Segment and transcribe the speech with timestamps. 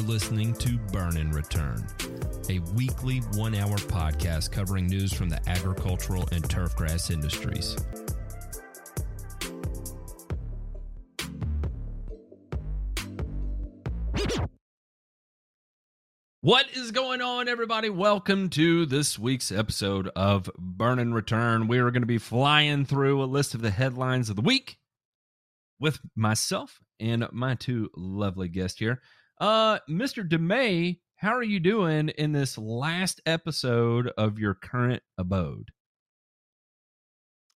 [0.00, 1.86] You're listening to Burn and Return,
[2.48, 7.76] a weekly one hour podcast covering news from the agricultural and turfgrass industries.
[16.40, 17.90] What is going on, everybody?
[17.90, 21.68] Welcome to this week's episode of Burn and Return.
[21.68, 24.78] We are going to be flying through a list of the headlines of the week
[25.78, 29.02] with myself and my two lovely guests here.
[29.40, 30.28] Uh, Mr.
[30.28, 35.70] DeMay, how are you doing in this last episode of your current abode?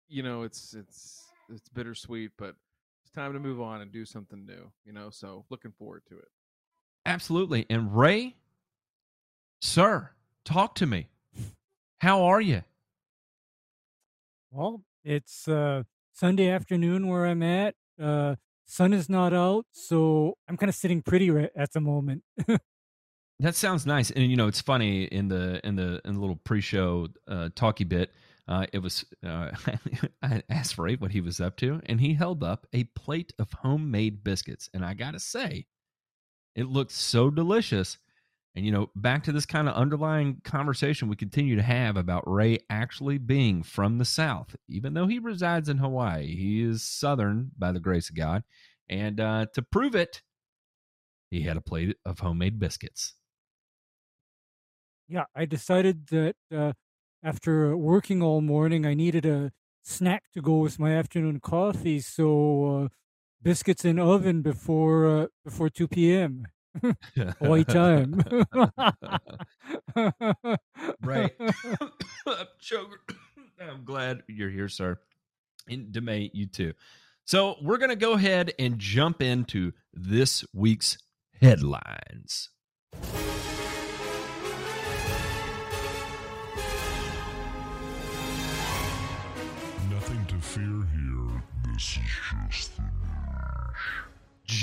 [0.07, 2.55] you know it's it's it's bittersweet but
[3.03, 6.15] it's time to move on and do something new you know so looking forward to
[6.19, 6.29] it
[7.07, 7.67] Absolutely.
[7.69, 8.37] And Ray,
[9.61, 10.11] sir,
[10.45, 11.09] talk to me.
[11.99, 12.63] How are you?
[14.51, 17.75] Well, it's uh, Sunday afternoon where I'm at.
[18.01, 22.23] Uh, sun is not out, so I'm kind of sitting pretty right at the moment.
[23.41, 24.11] That sounds nice.
[24.11, 27.85] And you know, it's funny in the in the in the little pre-show uh, talky
[27.85, 28.13] bit.
[28.47, 29.51] Uh, it was uh,
[30.23, 33.53] I asked Ray what he was up to, and he held up a plate of
[33.53, 34.71] homemade biscuits.
[34.73, 35.67] And I gotta say,
[36.55, 37.99] it looked so delicious.
[38.57, 42.23] And you know, back to this kind of underlying conversation we continue to have about
[42.31, 46.37] Ray actually being from the South, even though he resides in Hawaii.
[46.37, 48.45] He is Southern by the grace of God,
[48.89, 50.23] and uh, to prove it,
[51.31, 53.15] he had a plate of homemade biscuits.
[55.09, 56.73] yeah, I decided that uh,
[57.23, 59.53] after working all morning, I needed a
[59.83, 62.01] snack to go with my afternoon coffee.
[62.01, 62.89] So uh,
[63.43, 66.47] biscuits in oven before uh, before two p.m.
[67.39, 68.23] Hawaii time.
[71.03, 71.33] right.
[72.61, 73.01] Choker.
[73.61, 74.99] I'm glad you're here, sir.
[75.69, 76.75] And Demay, you too.
[77.25, 80.99] So we're going to go ahead and jump into this week's
[81.41, 82.51] headlines.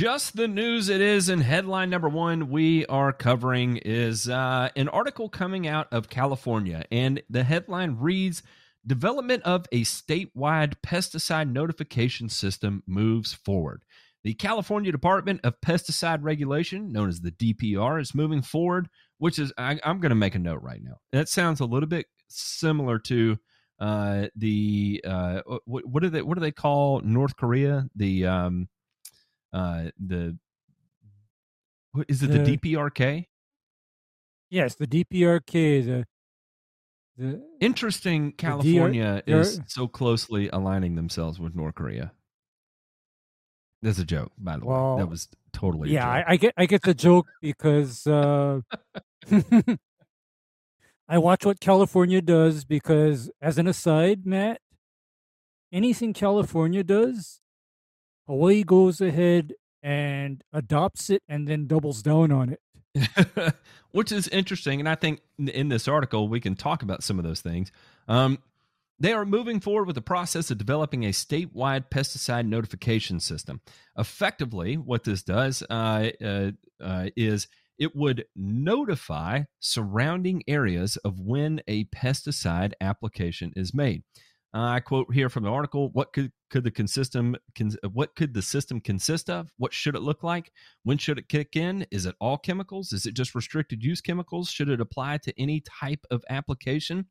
[0.01, 4.89] Just the news it is, and headline number one we are covering is uh, an
[4.89, 8.41] article coming out of California, and the headline reads
[8.83, 13.83] Development of a statewide pesticide notification system moves forward.
[14.23, 18.89] The California Department of Pesticide Regulation, known as the DPR, is moving forward,
[19.19, 20.95] which is, I, I'm going to make a note right now.
[21.11, 23.37] That sounds a little bit similar to
[23.79, 27.85] uh, the, uh, what, what do they, what do they call North Korea?
[27.95, 28.67] The, um,
[29.53, 30.37] uh the
[31.93, 33.25] what is it the, The- DPRK?
[34.49, 36.05] yes, the DPRK, the
[37.17, 42.13] the Interesting California is DR so closely aligning themselves with North Korea.
[43.81, 44.95] That's a joke, by the way.
[44.97, 46.07] That was totally yeah.
[46.07, 48.61] I, I get I get the joke because uh,
[51.09, 54.61] I watch what California does because, as an aside, Matt,
[55.73, 57.41] anything California does,
[58.31, 62.55] Hawaii goes ahead and adopts it and then doubles down on
[62.95, 63.53] it.
[63.91, 64.79] which is interesting.
[64.79, 67.73] And I think in- in this article, we can talk about some of those things.
[68.07, 68.39] Um,
[68.97, 73.59] they are moving forward with the process of developing a statewide pesticide notification system.
[73.97, 81.61] Effectively, what this does uh, uh, uh, is it would notify surrounding areas of when
[81.67, 84.03] a pesticide application is made.
[84.53, 88.33] Uh, I quote here from the article: "What could could the consistem con, what could
[88.33, 89.51] the system consist of?
[89.57, 90.51] What should it look like?
[90.83, 91.85] When should it kick in?
[91.89, 92.91] Is it all chemicals?
[92.91, 94.49] Is it just restricted use chemicals?
[94.49, 97.05] Should it apply to any type of application?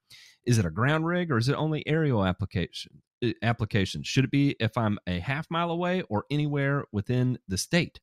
[0.45, 3.03] Is it a ground rig or is it only aerial application?
[3.25, 7.57] uh, Application should it be if I'm a half mile away or anywhere within the
[7.59, 8.01] state?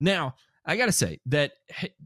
[0.00, 0.34] Now,
[0.66, 1.52] I got to say that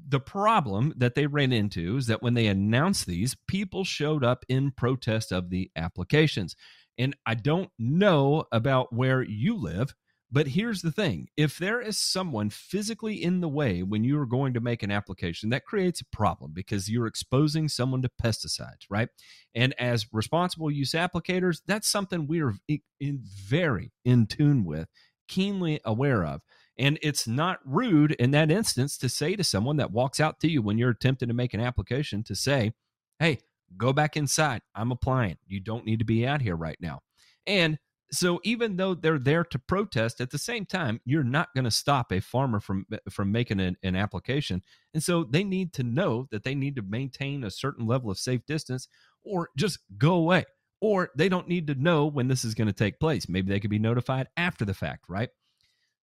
[0.09, 4.45] the problem that they ran into is that when they announced these, people showed up
[4.49, 6.57] in protest of the applications.
[6.97, 9.95] And I don't know about where you live,
[10.35, 14.27] But here's the thing if there is someone physically in the way when you are
[14.27, 18.87] going to make an application, that creates a problem because you're exposing someone to pesticides,
[18.91, 19.09] right?
[19.55, 22.55] And as responsible use applicators, that's something we are
[22.99, 24.89] in very in tune with,
[25.29, 26.43] keenly aware of.
[26.79, 30.51] And it's not rude in that instance to say to someone that walks out to
[30.51, 32.73] you when you're attempting to make an application to say,
[33.19, 33.39] hey,
[33.77, 34.63] go back inside.
[34.75, 35.37] I'm applying.
[35.47, 37.01] You don't need to be out here right now.
[37.47, 37.79] And
[38.15, 41.71] so even though they're there to protest at the same time you're not going to
[41.71, 44.63] stop a farmer from eh, from making an, an, application
[44.93, 48.19] and so they need to know that they need to maintain a certain level of
[48.19, 48.89] safe distance
[49.25, 50.45] or just go away
[50.81, 53.61] or they don't need to know when this is going to take place maybe they
[53.61, 55.31] could be notified after the fact right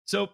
[0.05, 0.29] so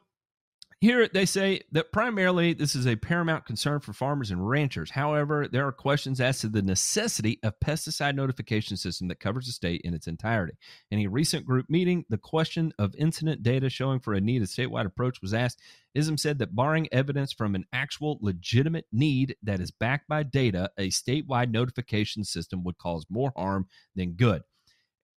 [0.79, 4.91] here they say that primarily this is a paramount concern for farmers and ranchers.
[4.91, 9.53] However, there are questions as to the necessity of pesticide notification system that covers the
[9.53, 10.53] state in its entirety.
[10.91, 14.45] In a recent group meeting, the question of incident data showing for a need a
[14.45, 15.61] statewide approach was asked.
[15.95, 20.69] ISM said that barring evidence from an actual legitimate need that is backed by data,
[20.77, 24.43] a statewide notification system would cause more harm than good.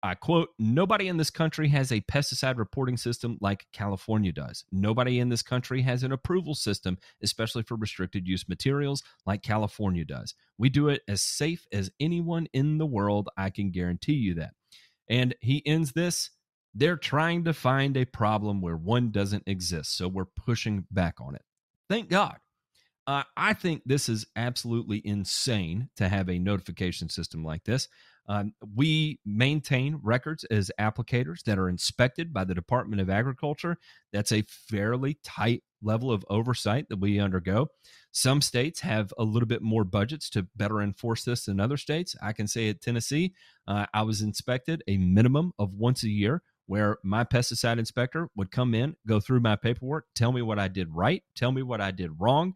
[0.01, 4.63] I quote, nobody in this country has a pesticide reporting system like California does.
[4.71, 10.05] Nobody in this country has an approval system, especially for restricted use materials, like California
[10.05, 10.35] does.
[10.57, 13.29] We do it as safe as anyone in the world.
[13.37, 14.53] I can guarantee you that.
[15.09, 16.29] And he ends this
[16.73, 19.97] they're trying to find a problem where one doesn't exist.
[19.97, 21.41] So we're pushing back on it.
[21.89, 22.37] Thank God.
[23.07, 27.87] Uh, I think this is absolutely insane to have a notification system like this.
[28.29, 33.77] Um, we maintain records as applicators that are inspected by the Department of Agriculture.
[34.13, 37.69] That's a fairly tight level of oversight that we undergo.
[38.11, 42.15] Some states have a little bit more budgets to better enforce this than other states.
[42.21, 43.33] I can say at Tennessee,
[43.67, 48.51] uh, I was inspected a minimum of once a year where my pesticide inspector would
[48.51, 51.81] come in, go through my paperwork, tell me what I did right, tell me what
[51.81, 52.53] I did wrong,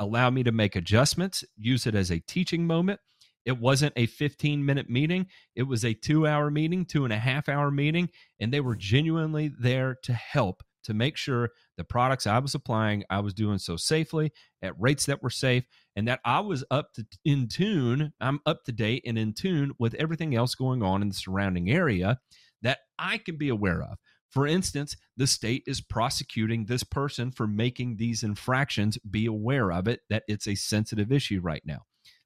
[0.00, 2.98] allow me to make adjustments, use it as a teaching moment
[3.44, 5.26] it wasn't a 15 minute meeting.
[5.54, 8.08] It was a two hour meeting, two and a half hour meeting.
[8.40, 13.04] And they were genuinely there to help to make sure the products I was applying,
[13.08, 14.32] I was doing so safely
[14.62, 15.64] at rates that were safe
[15.96, 18.12] and that I was up to in tune.
[18.20, 21.70] I'm up to date and in tune with everything else going on in the surrounding
[21.70, 22.20] area
[22.62, 23.98] that I can be aware of.
[24.30, 28.98] For instance, the state is prosecuting this person for making these infractions.
[29.08, 31.82] Be aware of it, that it's a sensitive issue right now.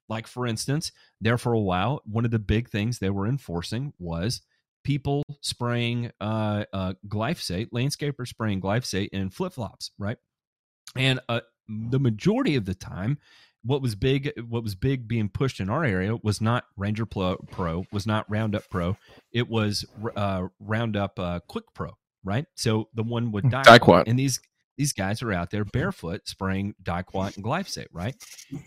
[0.09, 0.91] Like, for instance,
[1.21, 4.41] there for a while, one of the big things they were enforcing was
[4.83, 10.17] people spraying uh, uh, glyphosate, landscapers spraying glyphosate in flip flops, right?
[10.95, 13.19] And uh, the majority of the time,
[13.63, 17.35] what was big, what was big being pushed in our area was not Ranger Pro,
[17.51, 18.97] Pro was not Roundup Pro,
[19.31, 19.85] it was
[20.15, 21.91] uh, Roundup uh, Quick Pro,
[22.23, 22.45] right?
[22.55, 23.63] So the one would die.
[24.07, 24.39] And these
[24.79, 28.15] these guys are out there barefoot spraying diquat and glyphosate, right?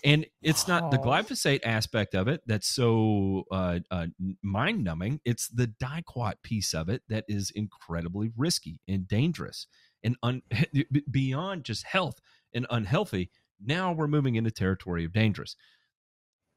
[0.05, 4.09] And it's not the glyphosate aspect of it that's so uh, uh,
[4.43, 5.20] mind numbing.
[5.25, 9.67] It's the diquat piece of it that is incredibly risky and dangerous
[10.05, 10.43] and un-
[11.11, 12.20] beyond just health
[12.53, 13.31] and unhealthy.
[13.64, 15.56] Now we're moving into territory of dangerous.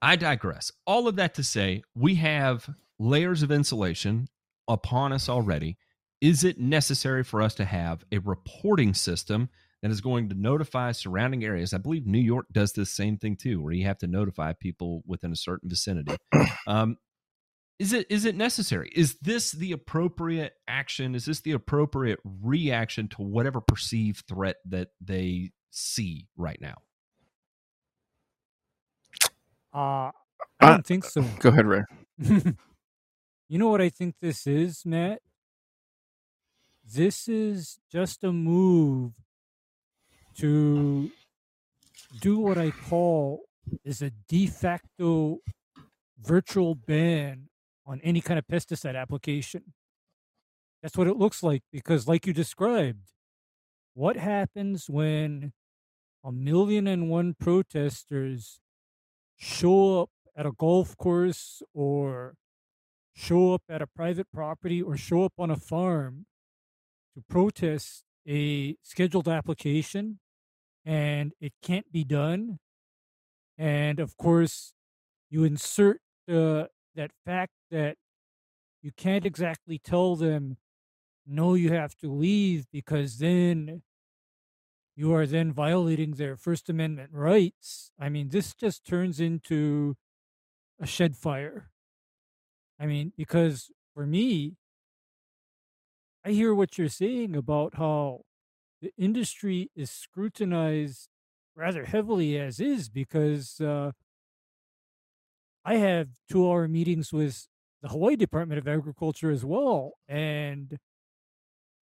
[0.01, 0.69] I digress.
[0.85, 2.69] All of that to say, we have
[2.99, 4.27] layers of insulation
[4.67, 5.77] upon us already
[6.21, 9.49] is it necessary for us to have a reporting system
[9.81, 11.73] that is going to notify surrounding areas?
[11.73, 15.03] I believe New York does this same thing too, where you have to notify people
[15.05, 16.15] within a certain vicinity.
[16.67, 16.97] Um,
[17.77, 18.89] is it is it necessary?
[18.95, 21.13] Is this the appropriate action?
[21.13, 26.75] Is this the appropriate reaction to whatever perceived threat that they see right now?
[29.73, 30.11] Uh,
[30.59, 31.23] I don't uh, think so.
[31.39, 31.83] Go ahead, Ray.
[32.17, 35.21] you know what I think this is, Matt?
[36.93, 39.13] This is just a move
[40.35, 41.09] to
[42.21, 43.41] do what I call
[43.83, 45.39] is a de facto
[46.21, 47.49] virtual ban
[47.87, 49.73] on any kind of pesticide application.
[50.83, 53.11] That's what it looks like because, like you described,
[53.95, 55.53] what happens when
[56.23, 58.59] a million and one protesters
[59.35, 62.35] show up at a golf course or
[63.15, 66.27] show up at a private property or show up on a farm
[67.15, 70.19] to protest a scheduled application
[70.85, 72.59] and it can't be done.
[73.57, 74.73] And of course,
[75.29, 77.97] you insert uh, that fact that
[78.81, 80.57] you can't exactly tell them,
[81.25, 83.81] no, you have to leave because then
[84.95, 87.91] you are then violating their First Amendment rights.
[87.99, 89.95] I mean, this just turns into
[90.79, 91.71] a shed fire.
[92.79, 94.55] I mean, because for me,
[96.25, 98.21] I hear what you're saying about how
[98.81, 101.07] the industry is scrutinized
[101.55, 103.91] rather heavily as is because uh,
[105.63, 107.47] I have two hour meetings with
[107.81, 109.93] the Hawaii Department of Agriculture as well.
[110.07, 110.77] And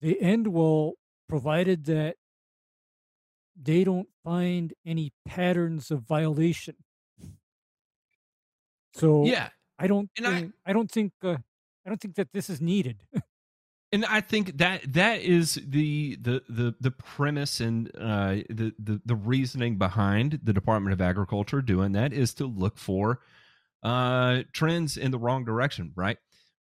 [0.01, 0.93] they end well,
[1.27, 2.17] provided that
[3.59, 6.75] they don't find any patterns of violation.
[8.93, 9.49] So Yeah.
[9.77, 11.37] I don't And I- I, don't think uh,
[11.85, 13.03] I don't think that this is needed.
[13.95, 19.01] and I think that that is the the the the premise and uh, the the
[19.05, 23.21] the reasoning behind the Department of Agriculture doing that is to look for
[23.83, 26.17] uh, trends in the wrong direction, right?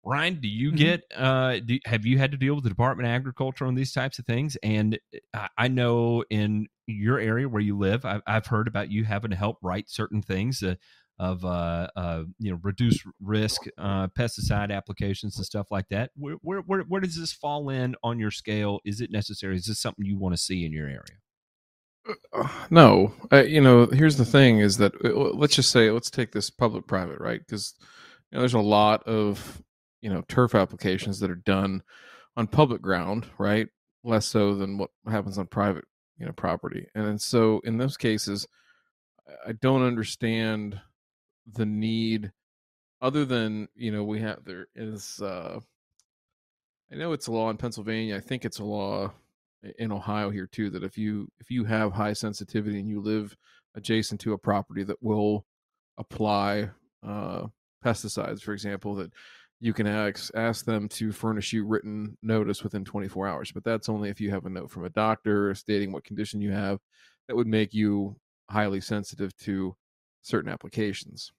[0.05, 0.77] Ryan, do you Mhm.
[0.77, 3.93] get uh, do, have you had to deal with the Department of Agriculture on these
[3.93, 4.55] types of things?
[4.61, 4.99] And
[5.33, 9.31] I, I know in your area where you live, I've, I've heard about you having
[9.31, 10.61] to help write certain things.
[10.61, 10.75] Uh,
[11.19, 16.11] of uh, uh, you know reduce risk uh, pesticide applications and stuff like that.
[16.15, 18.79] Where, where where where does this fall in on your scale?
[18.83, 19.55] Is it necessary?
[19.55, 21.19] Is this something you want to see in your area?
[22.33, 26.09] Uh, no, uh, you know, here's the thing: is that uh, let's just say, let's
[26.09, 27.39] take this public-private, right?
[27.39, 27.75] Because
[28.31, 29.61] you know, there's a lot of
[30.01, 31.83] you know turf applications that are done
[32.35, 33.67] on public ground, right?
[34.03, 35.85] Less so than what happens on private,
[36.17, 36.87] you know, property.
[36.95, 38.47] And then so in those cases,
[39.47, 40.79] I don't understand
[41.51, 42.31] the need,
[43.01, 45.21] other than you know, we have there is.
[45.21, 45.59] uh
[46.91, 48.15] I know it's a law in Pennsylvania.
[48.15, 49.11] I think it's a law
[49.79, 53.35] in Ohio here too that if you if you have high sensitivity and you live
[53.75, 55.45] adjacent to a property that will
[55.97, 56.69] apply
[57.05, 57.47] uh,
[57.83, 59.11] pesticides, for example, that
[59.59, 63.51] you can ask ask them to furnish you written notice within 24 hours.
[63.51, 66.51] But that's only if you have a note from a doctor stating what condition you
[66.51, 66.79] have
[67.27, 68.15] that would make you
[68.49, 69.75] highly sensitive to
[70.23, 71.31] certain applications.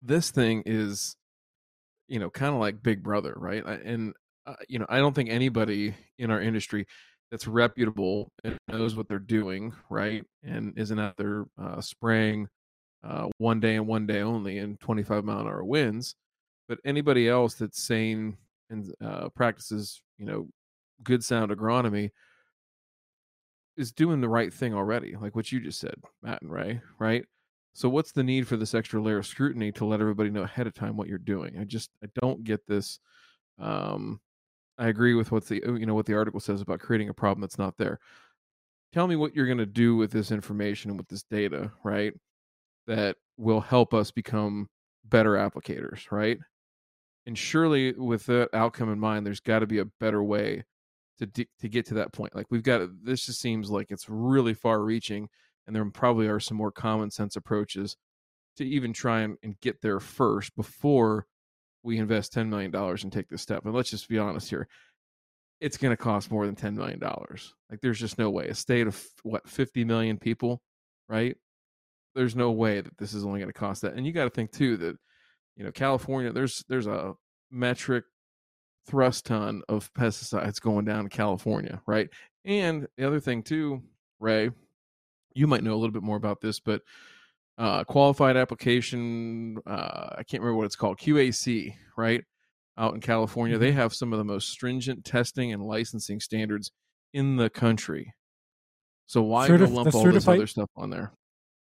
[0.00, 1.16] This thing is,
[2.08, 3.64] you know, kind of like Big Brother, right?
[3.66, 4.14] And
[4.46, 6.86] uh, you know, I don't think anybody in our industry
[7.30, 12.48] that's reputable and knows what they're doing, right, and isn't out there uh, spraying
[13.04, 16.14] uh, one day and one day only in 25 mile an hour winds.
[16.68, 18.38] But anybody else that's sane
[18.70, 20.48] and uh, practices, you know,
[21.02, 22.10] good sound agronomy
[23.76, 27.24] is doing the right thing already, like what you just said, Matt and Ray, right?
[27.78, 30.66] So what's the need for this extra layer of scrutiny to let everybody know ahead
[30.66, 31.60] of time what you're doing?
[31.60, 32.98] I just I don't get this.
[33.56, 34.18] Um,
[34.78, 37.40] I agree with what the you know what the article says about creating a problem
[37.40, 38.00] that's not there.
[38.92, 42.12] Tell me what you're going to do with this information and with this data, right?
[42.88, 44.68] That will help us become
[45.04, 46.38] better applicators, right?
[47.26, 50.64] And surely, with that outcome in mind, there's got to be a better way
[51.20, 52.34] to di- to get to that point.
[52.34, 55.28] Like we've got this just seems like it's really far reaching,
[55.68, 57.96] and there probably are some more common sense approaches
[58.56, 61.26] to even try and, and get there first before
[61.82, 63.64] we invest $10 million and take this step.
[63.64, 64.66] And let's just be honest here.
[65.60, 66.98] It's going to cost more than $10 million.
[67.00, 68.48] Like there's just no way.
[68.48, 70.62] A state of what, 50 million people,
[71.06, 71.36] right?
[72.14, 73.92] There's no way that this is only going to cost that.
[73.92, 74.96] And you got to think too that,
[75.56, 77.12] you know, California, there's, there's a
[77.50, 78.04] metric
[78.86, 82.08] thrust ton of pesticides going down to California, right?
[82.46, 83.82] And the other thing too,
[84.18, 84.50] Ray,
[85.38, 86.82] you might know a little bit more about this, but
[87.58, 89.58] uh, qualified application.
[89.66, 90.98] Uh, I can't remember what it's called.
[90.98, 92.22] QAC, right?
[92.76, 96.70] Out in California, they have some of the most stringent testing and licensing standards
[97.12, 98.14] in the country.
[99.06, 101.12] So why Certif- lump all this other stuff on there?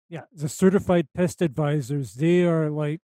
[0.09, 3.01] Yeah, the certified pest advisors, they are like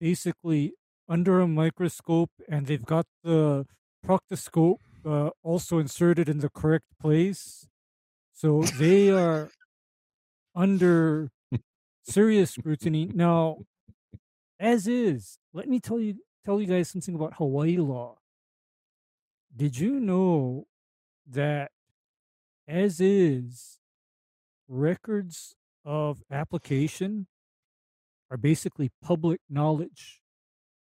[0.00, 0.74] basically
[1.08, 3.66] under a microscope and they've got the
[4.06, 7.66] proctoscope uh, also inserted in the correct place.
[8.34, 9.50] So they are
[10.54, 11.30] under
[12.02, 13.06] serious scrutiny.
[13.06, 13.58] Now,
[14.60, 18.18] as is, let me tell you tell you guys something about Hawaii law.
[19.54, 20.66] Did you know
[21.26, 21.72] that
[22.68, 23.80] as is
[24.68, 27.28] records of application
[28.30, 30.20] are basically public knowledge.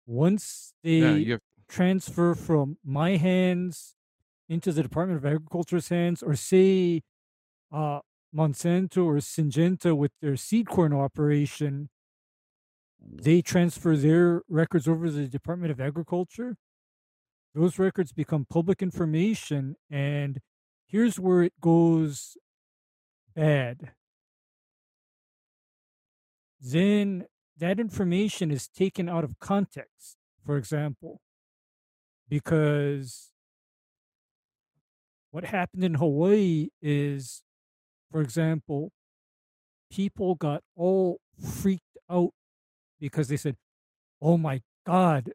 [0.07, 3.95] Once they Yeah, have, transfer from my hands
[4.49, 7.03] into the Department of Agriculture's hands, or say
[7.75, 8.01] uh,
[8.35, 11.91] Monsanto or Syngenta with their seed corn operation,
[13.01, 16.57] they transfer their records over to the Department of Agriculture.
[17.55, 20.39] Those records become public information, and
[20.87, 22.37] here's where it goes
[23.35, 23.93] bad.
[26.61, 27.27] Then
[27.59, 31.21] that information is taken out of context, for example,
[32.29, 33.31] because
[35.31, 37.44] what happened in Hawaii is,
[38.15, 38.93] for example,
[39.91, 42.31] people got all freaked out
[43.01, 43.57] because they said,
[44.23, 45.33] Oh my God,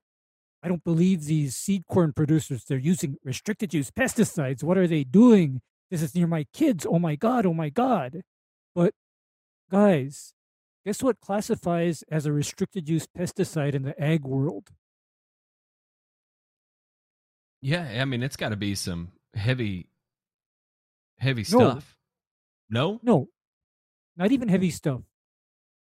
[0.63, 2.63] I don't believe these seed corn producers.
[2.63, 4.63] They're using restricted use pesticides.
[4.63, 5.59] What are they doing?
[5.91, 6.87] This is near my kids.
[6.89, 7.45] Oh my God.
[7.45, 8.21] Oh my God.
[8.73, 8.93] But
[9.69, 10.31] guys,
[10.85, 14.69] guess what classifies as a restricted use pesticide in the ag world?
[17.61, 19.89] Yeah, I mean it's got to be some heavy,
[21.17, 21.71] heavy No.
[21.71, 21.97] stuff.
[22.69, 23.27] No, No,
[24.15, 25.01] not even heavy stuff.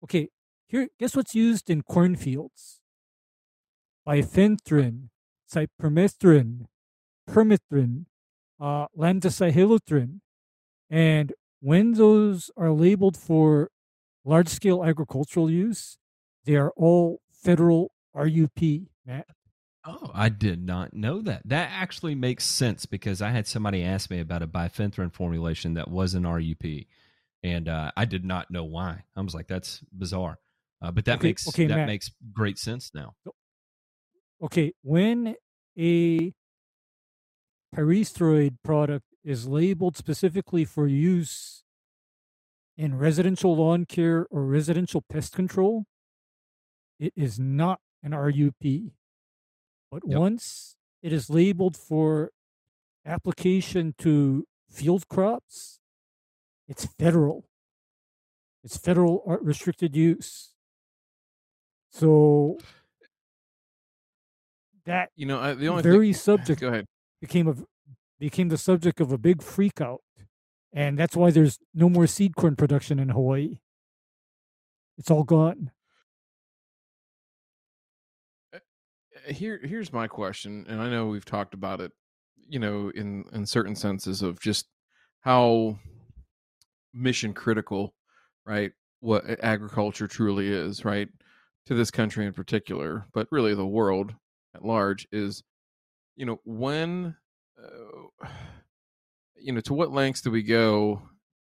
[0.05, 0.29] Okay,
[0.67, 2.81] here, guess what's used in cornfields?
[4.07, 5.11] Bifenthrin,
[5.53, 6.67] cypermethrin,
[7.29, 8.07] permethrin,
[8.61, 10.21] uh, lambda-cyhalothrin.
[10.89, 13.71] And when those are labeled for
[14.25, 15.99] large-scale agricultural use,
[16.45, 19.27] they are all federal RUP, Matt.
[19.85, 21.43] Oh, I did not know that.
[21.47, 25.89] That actually makes sense because I had somebody ask me about a bifenthrin formulation that
[25.89, 26.85] was an RUP,
[27.43, 29.05] and uh, I did not know why.
[29.17, 30.39] I was like, "That's bizarre,"
[30.83, 31.89] uh, but that Okay, makes okay, that Matt.
[31.89, 33.15] makes great sense now.
[34.43, 35.37] Okay, when
[35.79, 36.33] a
[37.75, 41.63] pyrethroid product is labeled specifically for use
[42.77, 45.85] in residential lawn care or residential pest control,
[46.99, 48.93] it is not an RUP.
[49.91, 50.19] But Yep.
[50.19, 52.31] once it is labeled for
[53.05, 55.81] application to field crops,
[56.69, 57.45] it's federal.
[58.63, 60.55] It's federal restricted use.
[61.91, 62.59] So
[64.85, 66.87] that You know, I, the only thing, very subject go ahead.
[67.21, 67.57] became a
[68.19, 70.03] became the subject of a big freak out.
[70.73, 73.59] And that's why there's no more seed corn production in Hawaii.
[74.99, 75.73] It's all gone.
[79.27, 81.93] Here here's my question and i know we've talked about it
[82.49, 84.67] you know in in certain senses of just
[85.21, 85.79] how
[86.93, 87.95] mission critical
[88.47, 91.09] right what agriculture truly is right
[91.67, 94.15] to this country in particular but really the world
[94.55, 95.43] at large is
[96.17, 97.15] you know when
[97.63, 98.27] uh,
[99.37, 101.01] you know to what lengths do we go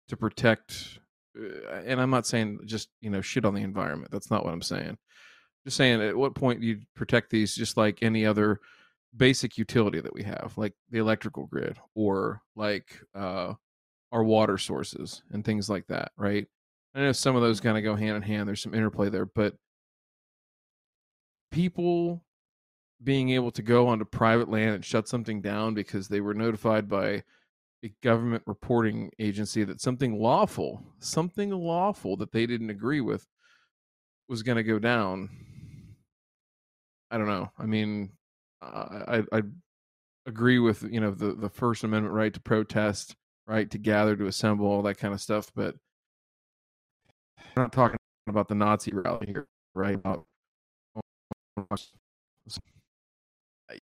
[0.08, 1.00] to protect
[1.40, 4.54] uh, and i'm not saying just you know shit on the environment that's not what
[4.54, 4.98] i'm saying
[5.66, 8.60] just saying at what point you protect these just like any other
[9.16, 13.54] basic utility that we have like the electrical grid or like uh
[14.12, 16.48] our water sources and things like that right?
[16.96, 19.26] I know some of those kind of go hand in hand there's some interplay there
[19.26, 19.56] but
[21.52, 22.24] people
[23.04, 26.90] being able to go onto private land and shut something down because they were notified
[26.90, 27.24] by
[27.84, 33.26] a government reporting agency that something lawful something lawful that they didn't agree with
[34.28, 35.30] was going to go down
[37.12, 38.12] i don't know i mean
[38.62, 39.42] i i
[40.26, 43.16] agree with you know the the first amendment right to protest
[43.48, 45.76] right to gather to assemble all that kind of stuff but
[47.40, 49.96] I'm not talking about the nazi rally here right?
[49.96, 50.26] About-
[53.70, 53.78] I,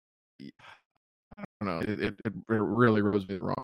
[1.37, 3.63] I don't know it, it, it really rubs me wrong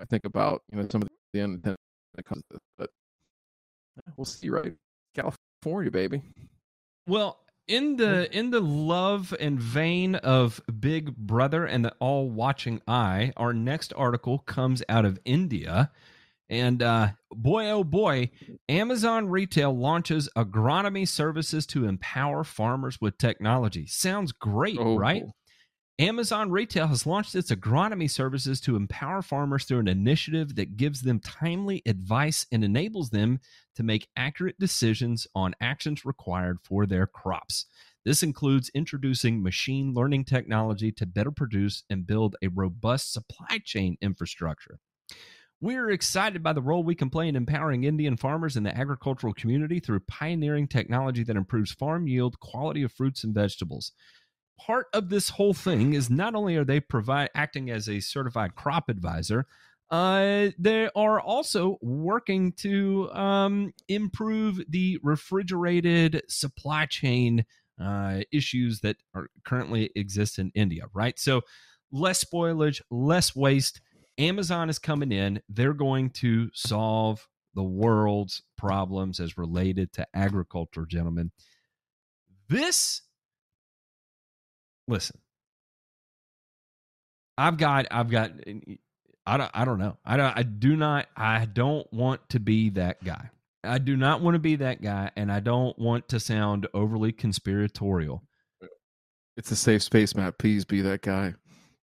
[0.00, 1.76] i think about you know some of the unintended
[2.24, 2.90] consequences but
[4.16, 4.74] we'll see right?
[5.14, 6.22] California baby.
[7.06, 12.80] Well, in the in the love and vein of Big Brother and the all watching
[12.86, 15.90] eye, our next article comes out of India.
[16.50, 18.30] And uh, boy, oh boy,
[18.68, 23.86] Amazon Retail launches agronomy services to empower farmers with technology.
[23.86, 25.24] Sounds great, Oh, right?
[26.00, 31.02] Amazon Retail has launched its agronomy services to empower farmers through an initiative that gives
[31.02, 33.38] them timely advice and enables them
[33.76, 37.66] to make accurate decisions on actions required for their crops.
[38.04, 43.96] This includes introducing machine learning technology to better produce and build a robust supply chain
[44.02, 44.80] infrastructure.
[45.60, 49.32] We're excited by the role we can play in empowering Indian farmers and the agricultural
[49.32, 53.92] community through pioneering technology that improves farm yield, quality of fruits and vegetables
[54.58, 58.54] part of this whole thing is not only are they provide acting as a certified
[58.54, 59.46] crop advisor,
[59.90, 67.44] uh, they are also working to um, improve the refrigerated supply chain
[67.80, 70.86] uh, issues that are currently exist in India.
[70.94, 71.42] Right, so
[71.92, 73.80] less spoilage, less waste.
[74.16, 80.86] Amazon is coming in; they're going to solve the world's problems as related to agriculture,
[80.86, 81.30] gentlemen.
[82.48, 83.02] This
[84.88, 85.18] listen.
[87.36, 88.32] I've got i've got
[89.26, 89.96] i don't i don't know.
[90.04, 93.30] I don't i do not i don't want to be that guy.
[93.64, 97.12] I do not want to be that guy and i don't want to sound overly
[97.12, 98.22] conspiratorial.
[99.36, 100.38] It's a safe space matt.
[100.38, 101.34] Please be that guy.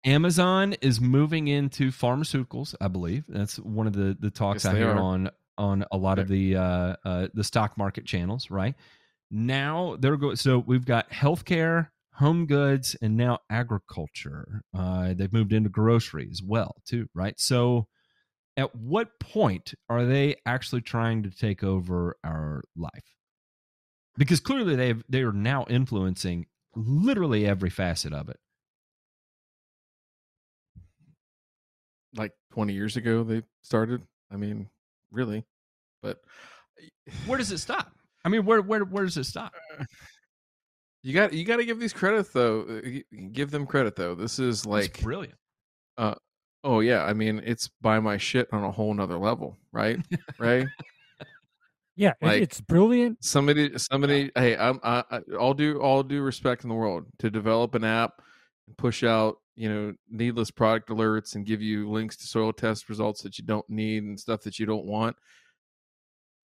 [0.05, 3.23] Amazon is moving into pharmaceuticals i believe.
[3.27, 4.99] That's one of the the talks Yes, i hear are.
[4.99, 8.75] on on a lot of the uh, uh the stock market channels right?
[9.31, 11.87] Now they're going so we've got healthcare
[12.19, 14.61] home goods, and now agriculture.
[14.73, 17.39] Uh, they've moved into grocery as well, too, right?
[17.39, 17.87] So,
[18.57, 23.15] at what point are they actually trying to take over our life?
[24.17, 28.39] Because clearly they they are now influencing literally every facet of it.
[32.15, 34.01] Like 20 years ago, they started.
[34.31, 34.69] I mean,
[35.11, 35.45] really,
[36.01, 36.21] but
[37.25, 37.91] Where does it stop?
[38.25, 39.53] I mean, where where where does it stop?
[41.03, 42.61] You got you got to give these credit though.
[42.61, 42.99] Uh,
[43.31, 44.15] Give them credit though.
[44.15, 45.35] This is It's like brilliant.
[46.63, 49.99] Oh yeah, I mean it's buy my shit on a whole nother level, right?
[50.39, 50.67] right?
[51.95, 53.21] Yeah, Like- it's brilliant.
[53.25, 54.31] Somebody, somebody.
[54.33, 54.79] Hey, I'm.
[54.83, 58.21] I, I, all due, all due respect in the world to develop an app
[58.67, 62.87] and push out, you know, needless product alerts and give you links to soil test
[62.87, 65.17] results that you don't need and stuff that you don't want.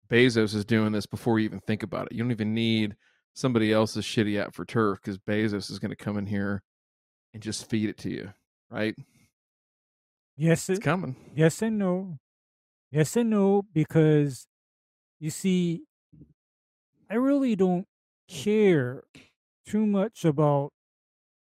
[0.09, 2.11] Bezos is doing this before you even think about it.
[2.11, 2.97] You don't even need
[3.37, 6.63] somebody else's shitty app for turf because Bezos is going to come in here
[7.35, 8.33] and just feed it to you,
[8.71, 8.95] right?
[10.35, 11.15] Yes, It's coming.
[11.35, 12.17] yes and no.
[12.91, 14.47] Yes and no, because
[15.19, 15.83] you see,
[17.11, 17.85] I really don't
[18.27, 19.03] care
[19.67, 20.71] too much about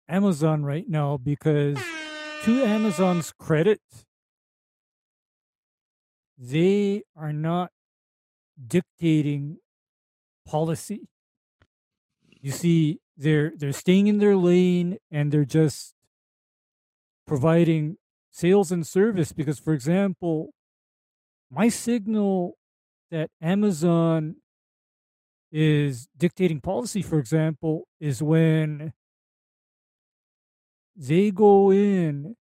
[0.08, 1.78] Amazon right now because,
[2.44, 3.80] to Amazon's credit,
[6.38, 7.70] they are not
[8.66, 9.58] dictating
[10.46, 11.08] policy.
[12.46, 15.96] You see, they're they're staying in their lane and they're just
[17.26, 17.96] providing
[18.30, 20.52] sales and service because for example
[21.50, 22.58] my signal
[23.10, 24.36] that amazon
[25.52, 28.92] is dictating policy for example is when
[30.94, 32.36] they go in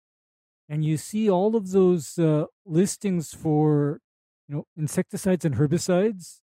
[0.69, 4.01] and you see all of those uh, listings for
[4.47, 6.41] you know insecticides and herbicides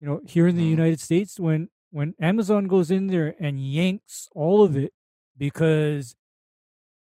[0.00, 0.70] you know here in the Mhm.
[0.70, 4.92] united states when when amazon goes in there and yanks all of it
[5.38, 6.14] because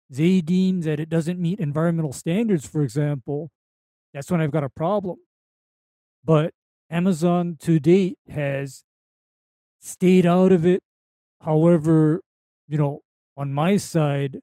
[0.10, 3.50] they deem that it doesn't meet environmental standards, for example,
[4.14, 5.18] that's when I've got a problem.
[6.24, 6.54] But
[6.90, 8.84] Amazon to date has
[9.80, 10.82] stayed out of it.
[11.42, 12.22] However,
[12.68, 13.02] you know,
[13.36, 14.40] on my side,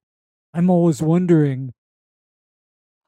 [0.53, 1.73] I'm always wondering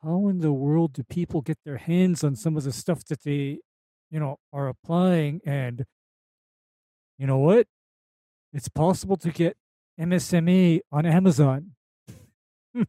[0.03, 3.23] how in the world do people get their hands on some of the stuff that
[3.23, 3.61] they,
[4.11, 5.41] you know, are applying?
[5.45, 5.85] And
[7.19, 7.67] you know what?
[8.53, 9.57] It's possible to get
[10.01, 11.73] MSMA on Amazon.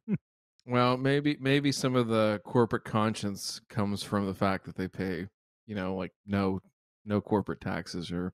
[0.69, 5.27] Well, maybe maybe some of the corporate conscience comes from the fact that they pay,
[5.65, 6.59] you know, like no
[7.05, 8.33] no corporate taxes or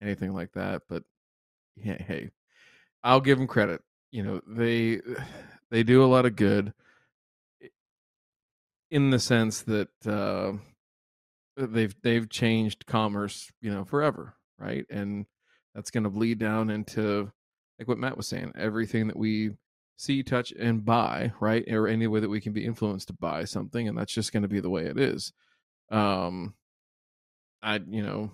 [0.00, 0.82] anything like that.
[0.88, 1.02] But
[1.76, 2.30] yeah, hey,
[3.02, 3.80] I'll give them credit.
[4.12, 5.00] You know, they
[5.72, 6.72] they do a lot of good
[8.92, 10.52] in the sense that uh,
[11.56, 14.86] they've they've changed commerce, you know, forever, right?
[14.88, 15.26] And
[15.74, 17.30] that's going to bleed down into
[17.78, 19.52] like what Matt was saying, everything that we
[19.96, 21.64] see, touch, and buy, right?
[21.70, 24.42] Or any way that we can be influenced to buy something, and that's just going
[24.42, 25.32] to be the way it is.
[25.90, 26.54] Um,
[27.62, 28.30] I, you know,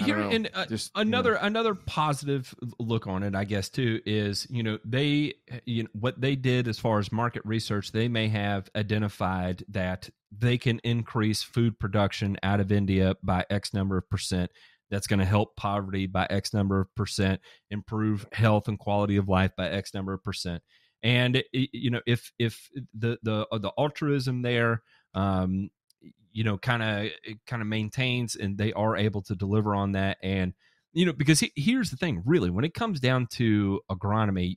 [0.00, 1.08] I Here know, and uh, just you know.
[1.08, 5.34] another another positive look on it, I guess too, is you know they
[5.66, 7.92] you know what they did as far as market research.
[7.92, 13.74] They may have identified that they can increase food production out of India by X
[13.74, 14.50] number of percent.
[14.92, 19.28] That's going to help poverty by X number of percent, improve health and quality of
[19.28, 20.62] life by X number of percent.
[21.02, 24.82] And you know if if the the uh, the altruism there
[25.14, 25.70] um,
[26.32, 30.18] you know kind of kind of maintains and they are able to deliver on that
[30.22, 30.54] and
[30.92, 34.56] you know because he, here's the thing really when it comes down to agronomy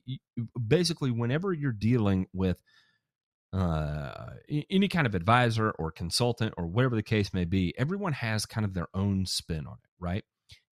[0.66, 2.62] basically whenever you're dealing with
[3.52, 4.30] uh
[4.70, 8.64] any kind of advisor or consultant or whatever the case may be everyone has kind
[8.64, 10.24] of their own spin on it right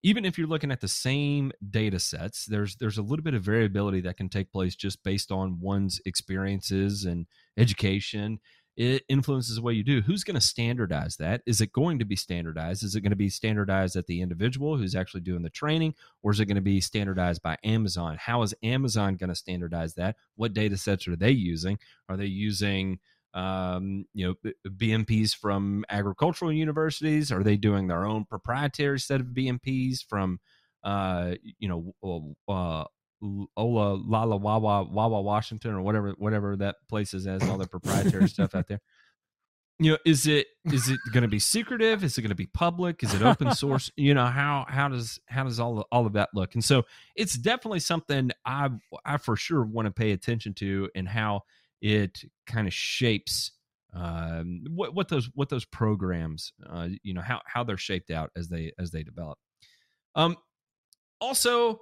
[0.02, 3.42] even if you're looking at the same data sets there's there's a little bit of
[3.42, 8.38] variability that can take place just based on one's experiences and education
[8.76, 10.00] it influences the way you do.
[10.00, 11.42] Who's going to standardize that?
[11.46, 12.82] Is it going to be standardized?
[12.82, 16.32] Is it going to be standardized at the individual who's actually doing the training, or
[16.32, 18.16] is it going to be standardized by Amazon?
[18.18, 20.16] How is Amazon going to standardize that?
[20.34, 21.78] What data sets are they using?
[22.08, 22.98] Are they using
[23.34, 27.30] um, you know BMPs from agricultural universities?
[27.32, 30.40] Are they doing their own proprietary set of BMPs from
[30.84, 32.84] uh, you know uh,
[33.56, 38.28] Ola Lala Wawa Wawa Washington or whatever whatever that place is has all their proprietary
[38.28, 38.80] stuff out there.
[39.80, 42.04] You know, is it is it going to be secretive?
[42.04, 43.02] Is it going to be public?
[43.02, 43.90] Is it open source?
[43.96, 46.54] You know, how how does how does all all of that look?
[46.54, 46.84] And so
[47.16, 48.70] it's definitely something I
[49.04, 51.42] I for sure want to pay attention to and how
[51.84, 53.52] it kind of shapes
[53.92, 58.30] um, what what those what those programs uh, you know how how they're shaped out
[58.36, 59.38] as they as they develop.
[60.16, 60.36] Um,
[61.20, 61.80] also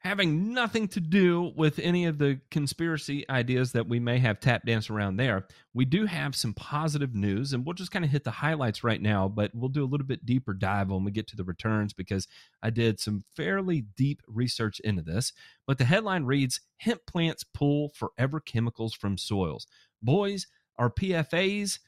[0.00, 4.64] having nothing to do with any of the conspiracy ideas that we may have tap
[4.64, 8.22] dance around there, we do have some positive news, and we'll just kind of hit
[8.22, 11.26] the highlights right now, but we'll do a little bit deeper dive when we get
[11.28, 12.28] to the returns because
[12.62, 15.32] I did some fairly deep research into this.
[15.66, 19.66] But the headline reads Hemp plants pull forever chemicals from soils.
[20.00, 20.46] Boys,
[20.78, 21.80] our PFAs,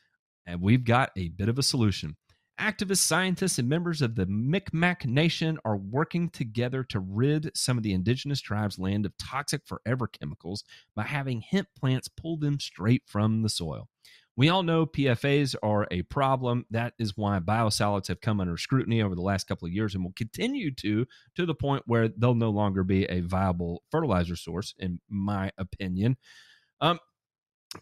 [0.47, 2.17] and we've got a bit of a solution.
[2.61, 7.83] Activists, scientists, and members of the Micmac Nation are working together to rid some of
[7.83, 10.63] the indigenous tribes' land of toxic forever chemicals
[10.95, 13.89] by having hemp plants pull them straight from the soil.
[14.37, 16.67] We all know PFAs are a problem.
[16.71, 20.05] That is why biosolids have come under scrutiny over the last couple of years and
[20.05, 24.75] will continue to, to the point where they'll no longer be a viable fertilizer source,
[24.79, 26.19] in my opinion.
[26.83, 26.99] Um,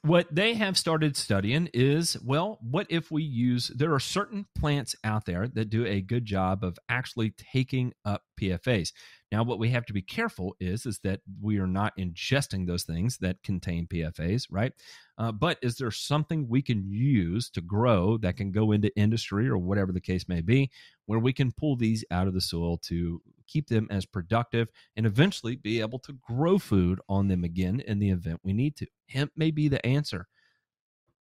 [0.02, 4.94] what they have started studying is well what if we use there are certain plants
[5.02, 8.92] out there that do a good job of actually taking up pfas
[9.30, 12.84] now what we have to be careful is is that we are not ingesting those
[12.84, 14.72] things that contain pfas right?
[15.18, 19.48] Uh, but is there something we can use to grow that can go into industry
[19.48, 20.70] or whatever the case may be
[21.06, 25.06] where we can pull these out of the soil to keep them as productive and
[25.06, 28.86] eventually be able to grow food on them again in the event we need to.
[29.08, 30.26] Hemp may be the answer.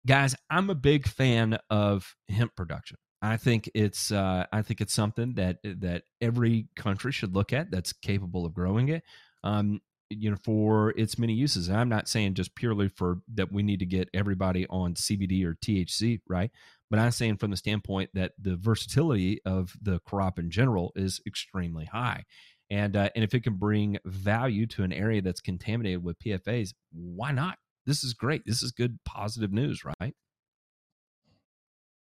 [0.06, 2.98] Guys, I'm a big fan of hemp production.
[3.22, 7.70] I think it's uh, I think it's something that that every country should look at
[7.70, 9.04] that's capable of growing it.
[9.44, 11.68] Um, you know, for its many uses.
[11.68, 15.44] And I'm not saying just purely for that we need to get everybody on CBD
[15.44, 16.50] or THC, right?
[16.92, 21.22] But I'm saying from the standpoint that the versatility of the crop in general is
[21.26, 22.24] extremely high.
[22.68, 26.74] And, uh, and if it can bring value to an area that's contaminated with PFAs,
[26.92, 27.56] why not?
[27.86, 28.42] This is great.
[28.44, 30.14] This is good, positive news, right?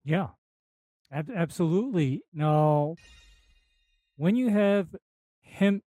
[0.03, 0.27] Yeah,
[1.11, 2.21] ab- absolutely.
[2.31, 2.93] Now,
[4.17, 4.89] when you have
[5.41, 5.81] hemp,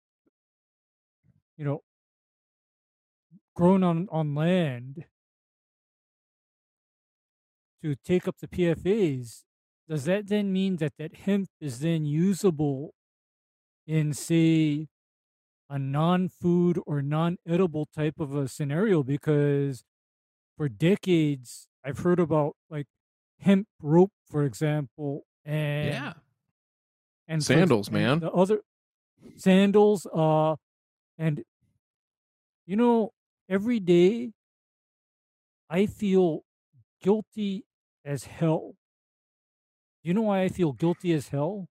[1.55, 1.83] you know,
[3.55, 5.05] grown on, on land,
[7.83, 9.43] to take up the PFAs,
[9.87, 12.93] does that then mean that that hemp is then usable
[13.85, 14.87] in, say,
[15.69, 19.03] a non-food or non-edible type of a scenario?
[19.03, 19.83] Because
[20.57, 22.87] for decades, I've heard about like
[23.39, 26.13] hemp rope, for example, and yeah,
[27.27, 28.19] and Sandals, and man.
[28.19, 28.61] The other
[29.35, 30.55] sandals, uh,
[31.17, 31.43] and
[32.65, 33.11] you know,
[33.49, 34.33] every day
[35.69, 36.43] I feel
[37.11, 37.63] guilty
[38.03, 38.75] as hell.
[40.03, 41.67] Do you know why I feel guilty as hell?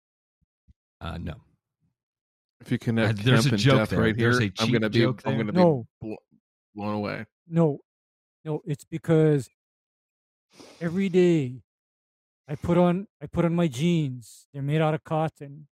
[1.03, 1.35] uh, no.
[2.63, 4.01] If you connect Uh, there's a and joke death there.
[4.01, 5.87] right There's here, a I'm gonna be I'm gonna be No.
[6.01, 6.15] bl-
[6.75, 7.27] blown away.
[7.47, 7.81] No,
[8.47, 9.51] no, it's because
[10.81, 11.61] every day
[12.49, 14.49] I put on I put on my jeans.
[14.55, 15.69] They're made out of cotton.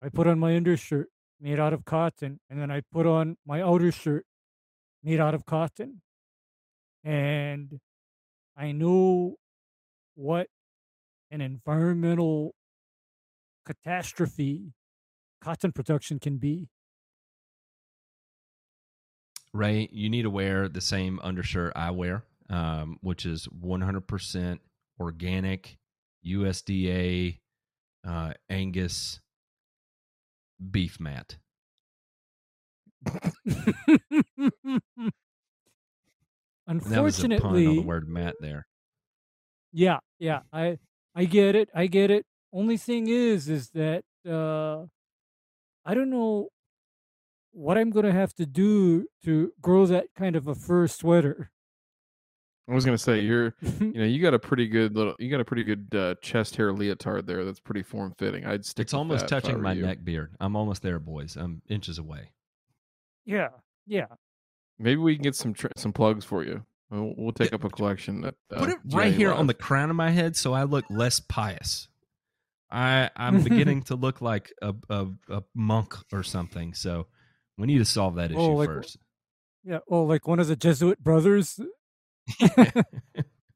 [0.00, 1.08] I put on my undershirt
[1.40, 4.24] made out of cotton, and then I put on my outer shirt
[5.02, 6.02] made out of cotton.
[7.02, 7.80] And
[8.58, 9.36] I know
[10.16, 10.48] what
[11.30, 12.56] an environmental
[13.64, 14.72] catastrophe
[15.40, 16.68] cotton production can be.
[19.54, 24.58] Ray, you need to wear the same undershirt I wear, um, which is 100%
[24.98, 25.78] organic,
[26.26, 27.38] USDA,
[28.06, 29.20] uh, Angus
[30.70, 31.36] beef mat.
[36.68, 38.66] And that was a pun on the Unfortunately, word mat there.
[39.72, 40.78] Yeah, yeah, I
[41.14, 41.68] I get it.
[41.74, 42.26] I get it.
[42.52, 44.84] Only thing is is that uh
[45.84, 46.48] I don't know
[47.52, 51.50] what I'm going to have to do to grow that kind of a fur sweater.
[52.70, 55.40] I was gonna say you're you know you got a pretty good little you got
[55.40, 58.44] a pretty good uh, chest hair leotard there that's pretty form fitting.
[58.44, 58.84] I'd stick.
[58.84, 59.86] It's with almost that touching my you.
[59.86, 60.34] neck beard.
[60.38, 61.36] I'm almost there, boys.
[61.36, 62.32] I'm inches away.
[63.24, 63.48] yeah.
[63.86, 64.04] Yeah.
[64.78, 66.64] Maybe we can get some tr- some plugs for you.
[66.90, 68.24] We'll, we'll take Yeah, up a collection.
[68.24, 70.62] At, uh, Put it right GA here on the crown of my head so I
[70.62, 71.88] look less pious.
[72.70, 76.74] I I'm beginning to look like a, a a monk or something.
[76.74, 77.06] So
[77.56, 78.98] we need to solve that issue Oh, like- first.
[79.64, 81.58] Yeah, oh like one of the Jesuit brothers.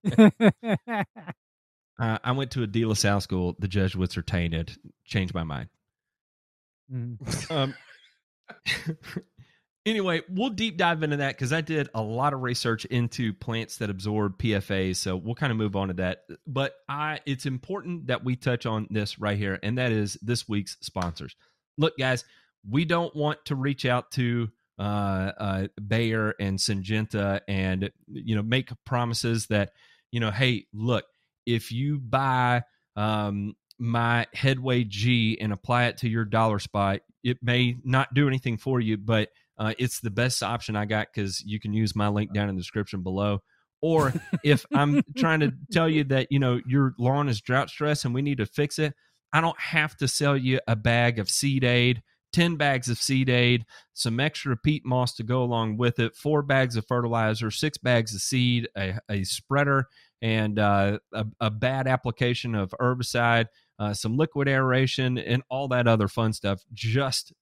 [1.99, 3.55] Uh, I went to a De La Salle school.
[3.61, 4.73] The Jesuits are tainted.
[5.05, 5.69] Changed my mind.
[6.93, 7.51] Mm.
[7.51, 7.75] Um,
[9.87, 13.79] anyway, we'll deep dive into that because I did a lot of research into plants
[13.79, 14.97] that absorb PFAs.
[14.97, 16.25] So we'll kind of move on to that.
[16.47, 20.49] But I, it's important that we touch on this right here, and that is this
[20.49, 21.35] week's sponsors.
[21.79, 22.25] Look, guys,
[22.69, 28.43] we don't want to reach out to uh, uh, Bayer and Syngenta and you know
[28.43, 29.73] make promises that
[30.11, 31.05] you know, hey, look,
[31.47, 32.63] if you buy
[32.97, 37.01] um, my Headway G and apply it to your dollar spot.
[37.25, 39.31] It may not do anything for you, but
[39.63, 42.57] uh, it's the best option I got because you can use my link down in
[42.57, 43.43] the description below.
[43.81, 44.13] Or
[44.45, 48.13] if I'm trying to tell you that you know your lawn is drought stress and
[48.13, 48.95] we need to fix it,
[49.33, 53.29] I don't have to sell you a bag of seed aid 10 bags of seed
[53.29, 57.79] aid, some extra peat moss to go along with it, four bags of fertilizer, six
[57.79, 59.87] bags of seed, a, a spreader,
[60.23, 63.47] and uh, a, a, bad application of herbicide,
[63.79, 66.63] uh, some liquid aeration, and all that other fun stuff.
[66.73, 67.33] Just,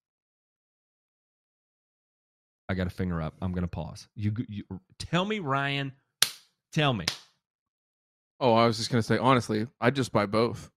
[2.71, 3.35] I got a finger up.
[3.43, 4.07] I'm going to pause.
[4.15, 4.63] You, you
[5.01, 5.91] tell me, Ryan.
[6.73, 7.07] Tell me.
[8.39, 10.71] Oh, I was just going to say, honestly, I'd just buy both.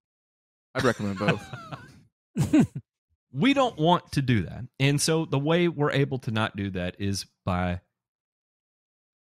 [0.74, 1.48] I'd recommend both.
[3.32, 4.66] we don't want to do that.
[4.80, 7.82] And so the way we're able to not do that is by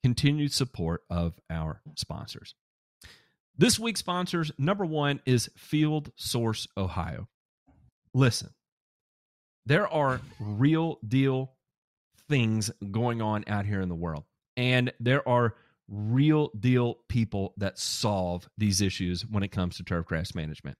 [0.02, 2.54] continued support of our sponsors.
[3.54, 7.28] This week's sponsors, number one is Field Source Ohio.
[8.14, 8.48] Listen,
[9.66, 11.52] there are real deal
[12.32, 14.24] things going on out here in the world,
[14.56, 15.54] and there are
[15.86, 20.78] real deal people that solve these issues when it comes to turfgrass management.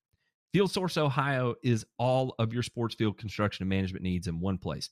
[0.54, 4.56] Field Source Ohio is all of your sports field construction and management needs in one
[4.56, 4.88] place.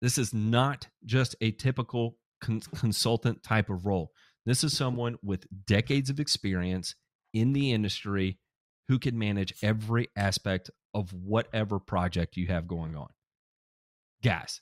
[0.00, 4.12] This is not just a typical con- consultant type of role.
[4.44, 6.94] This is someone with decades of experience
[7.34, 8.38] in the industry
[8.86, 13.08] who can manage every aspect of whatever project you have going on.
[14.22, 14.60] Guys,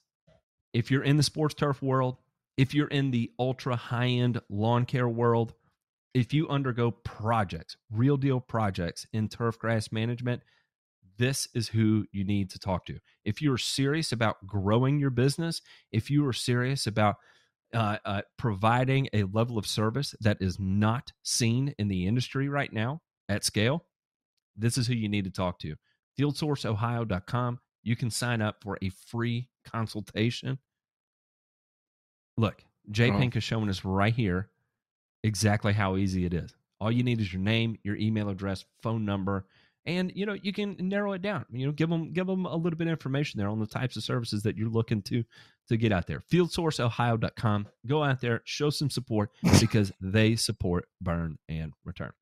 [0.74, 2.18] if you're in the sports turf world,
[2.58, 5.54] if you're in the ultra high end lawn care world,
[6.12, 10.42] if you undergo projects, real deal projects in turf grass management,
[11.16, 12.98] this is who you need to talk to.
[13.24, 17.16] If you're serious about growing your business, if you are serious about
[17.72, 22.72] uh, uh, providing a level of service that is not seen in the industry right
[22.72, 23.84] now at scale,
[24.56, 25.74] this is who you need to talk to.
[26.18, 27.58] FieldSourceOhio.com.
[27.84, 30.58] You can sign up for a free consultation.
[32.36, 33.18] Look, Jay oh.
[33.18, 34.48] Pink is showing us right here
[35.22, 36.52] exactly how easy it is.
[36.80, 39.46] All you need is your name, your email address, phone number,
[39.86, 41.44] and you know you can narrow it down.
[41.50, 43.96] You know, give them give them a little bit of information there on the types
[43.96, 45.24] of services that you're looking to
[45.68, 46.20] to get out there.
[46.20, 47.68] FieldSourceOhio.com.
[47.86, 52.12] Go out there, show some support because they support burn and return.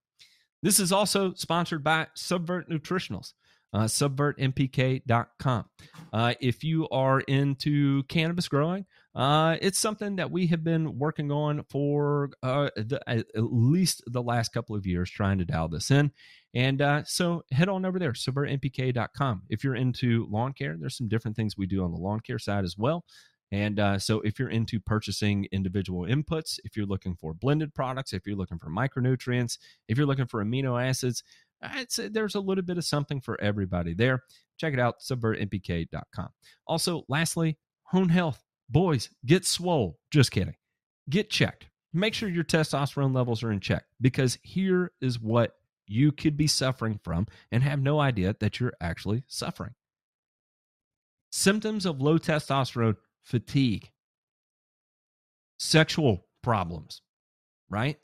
[0.62, 3.32] This is also sponsored by Subvert Nutritionals
[3.72, 5.64] uh, subvertnpk.com.
[6.12, 11.30] Uh, if you are into cannabis growing, uh, it's something that we have been working
[11.30, 15.90] on for uh, the, at least the last couple of years, trying to dial this
[15.90, 16.10] in.
[16.54, 19.42] And uh, so head on over there, subvertnpk.com.
[19.48, 22.38] If you're into lawn care, there's some different things we do on the lawn care
[22.38, 23.04] side as well.
[23.52, 28.14] And uh, so, if you're into purchasing individual inputs, if you're looking for blended products,
[28.14, 29.58] if you're looking for micronutrients,
[29.88, 31.22] if you're looking for amino acids,
[31.88, 34.22] Say uh, there's a little bit of something for everybody there.
[34.58, 36.28] Check it out, subvertnpk.com.
[36.66, 38.42] Also, lastly, Hone Health.
[38.68, 39.98] Boys, get swole.
[40.10, 40.54] Just kidding.
[41.10, 41.66] Get checked.
[41.92, 46.46] Make sure your testosterone levels are in check because here is what you could be
[46.46, 49.74] suffering from and have no idea that you're actually suffering.
[51.30, 53.90] Symptoms of low testosterone fatigue,
[55.58, 57.02] sexual problems,
[57.68, 57.98] right?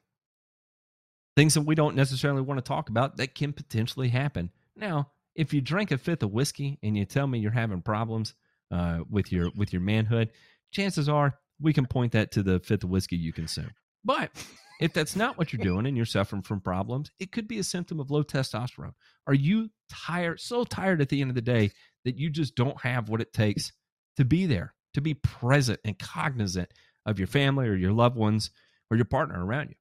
[1.38, 4.50] Things that we don't necessarily want to talk about that can potentially happen.
[4.74, 8.34] Now, if you drink a fifth of whiskey and you tell me you're having problems
[8.72, 10.30] uh, with your with your manhood,
[10.72, 13.70] chances are we can point that to the fifth of whiskey you consume.
[14.04, 14.32] But
[14.80, 17.64] if that's not what you're doing and you're suffering from problems, it could be a
[17.64, 18.94] symptom of low testosterone.
[19.28, 21.70] Are you tired, so tired at the end of the day
[22.04, 23.70] that you just don't have what it takes
[24.16, 26.72] to be there, to be present and cognizant
[27.06, 28.50] of your family or your loved ones
[28.90, 29.76] or your partner around you?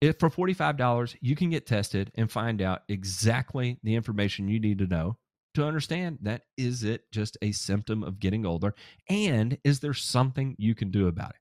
[0.00, 4.78] If for $45, you can get tested and find out exactly the information you need
[4.78, 5.16] to know
[5.54, 8.74] to understand that is it just a symptom of getting older
[9.08, 11.40] and is there something you can do about it?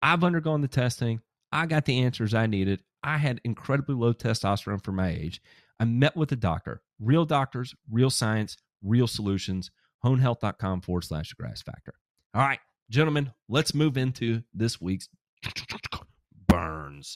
[0.00, 1.20] I've undergone the testing.
[1.52, 2.82] I got the answers I needed.
[3.02, 5.42] I had incredibly low testosterone for my age.
[5.80, 9.70] I met with a doctor, real doctors, real science, real solutions.
[10.04, 11.94] Honehealth.com forward slash grass factor.
[12.32, 15.08] All right, gentlemen, let's move into this week's
[16.48, 17.14] burns.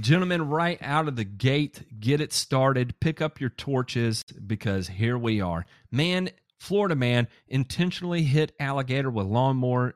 [0.00, 2.98] Gentlemen, right out of the gate, get it started.
[3.00, 5.64] Pick up your torches because here we are.
[5.92, 9.94] Man, Florida man intentionally hit alligator with lawnmower,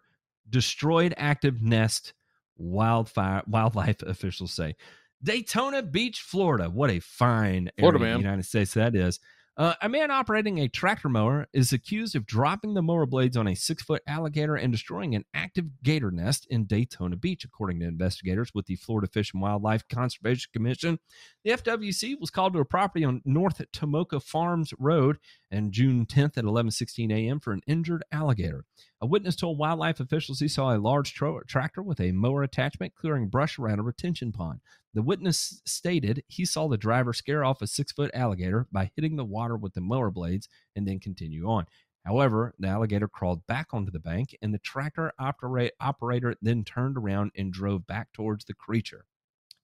[0.49, 2.13] destroyed active nest.
[2.57, 4.77] Wildfire wildlife officials say.
[5.23, 6.71] Daytona Beach, Florida.
[6.71, 8.21] What a fine Florida area man.
[8.21, 9.19] the United States that is.
[9.59, 13.49] Uh, a man operating a tractor mower is accused of dropping the mower blades on
[13.49, 17.87] a six foot alligator and destroying an active gator nest in Daytona Beach, according to
[17.87, 21.01] investigators with the Florida Fish and Wildlife Conservation Commission.
[21.43, 25.17] The FWC was called to a property on North Tomoka Farms Road
[25.53, 27.41] on June 10th at 11:16 a.m.
[27.41, 28.65] for an injured alligator.
[29.01, 32.95] A witness told wildlife officials he saw a large tro- tractor with a mower attachment
[32.97, 34.61] clearing brush around a retention pond.
[34.93, 39.15] The witness stated he saw the driver scare off a six foot alligator by hitting
[39.15, 41.67] the water with the mower blades and then continue on.
[42.05, 47.33] However, the alligator crawled back onto the bank, and the tractor operator then turned around
[47.37, 49.05] and drove back towards the creature.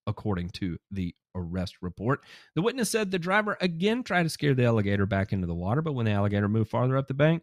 [0.06, 2.20] According to the arrest report,
[2.54, 5.80] the witness said the driver again tried to scare the alligator back into the water,
[5.80, 7.42] but when the alligator moved farther up the bank,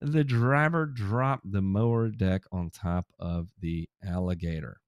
[0.00, 4.80] the driver dropped the mower deck on top of the alligator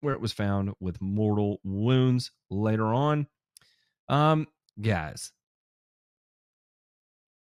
[0.00, 3.26] where it was found with mortal wounds later on.
[4.08, 4.46] Um,
[4.80, 5.32] guys,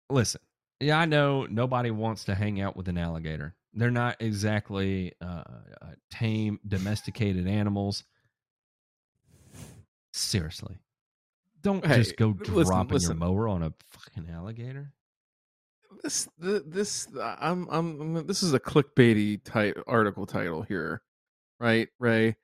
[0.09, 0.41] listen.
[0.81, 3.55] Yeah, I know nobody wants to hang out with an alligator.
[3.73, 5.43] They're not exactly uh,
[5.83, 8.05] uh, tame, domesticated animals.
[10.13, 10.79] Seriously,
[11.63, 13.19] don't Hey, just go listen, dropping listen.
[13.19, 14.93] your mower on a fucking alligator.
[16.07, 21.03] This this uh, I'm I'm this is a clickbaity type article title here,
[21.59, 22.37] right, Ray?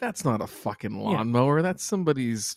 [0.00, 0.98] That's not a fucking Yeah.
[1.00, 1.62] lawnmower.
[1.62, 2.56] That's somebody's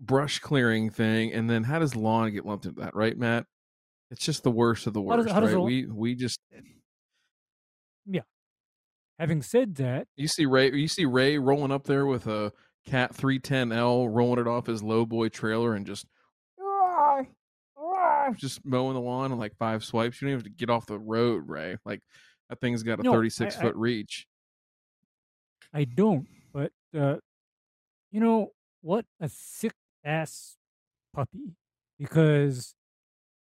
[0.00, 1.30] brush clearing thing.
[1.34, 3.44] And then how does lawn get lumped into that, right, Matt?
[4.10, 5.58] It's just the worst of the How does- worst, how right?
[5.62, 6.60] We we just eh,
[8.06, 8.22] yeah.
[9.18, 12.54] Having said that, you see Ray you see Ray rolling up there with a
[12.86, 16.06] Cat 310L rolling it off his low boy trailer and just
[18.36, 20.20] just mowing the lawn in like five swipes.
[20.20, 21.76] You don't even have to get off the road, Ray.
[21.84, 22.00] Like
[22.48, 24.26] that thing's got a No, 36 I- foot reach.
[25.74, 26.26] I don't.
[26.52, 27.16] But uh,
[28.10, 28.52] you know
[28.82, 29.06] what?
[29.20, 29.72] A sick
[30.04, 30.56] ass
[31.14, 31.56] puppy.
[31.98, 32.74] Because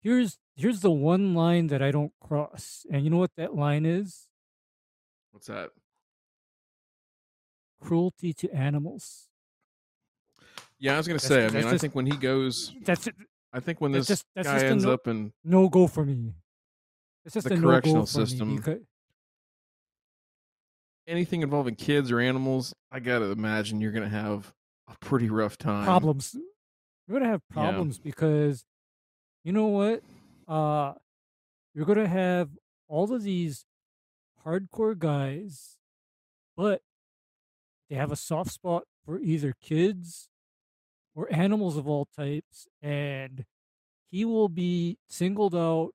[0.03, 3.85] here's here's the one line that I don't cross, and you know what that line
[3.85, 4.27] is?
[5.31, 5.69] What's that?
[7.81, 9.27] Cruelty to animals.
[10.77, 11.57] Yeah, I was gonna That's- say.
[11.57, 13.15] I mean, I think when he goes, That's it.
[13.53, 16.33] I think when this just- guy ends no- up in no go for me.
[17.25, 18.55] It's just The a no correctional go for system.
[18.55, 18.81] because
[21.07, 24.53] anything involving kids or animals, I gotta imagine you're gonna have
[24.87, 25.85] a pretty rough time.
[25.85, 26.35] problems.
[27.07, 27.53] You're gonna have Yeah.
[27.53, 28.65] problems because
[29.43, 30.03] you know what?
[30.47, 30.93] Uh
[31.73, 33.65] you're gonna have all of these
[34.45, 35.77] hardcore guys,
[36.55, 36.81] but
[37.89, 40.29] they have a soft spot for either kids
[41.15, 43.45] or animals of all types, and
[44.09, 45.91] he will be singled out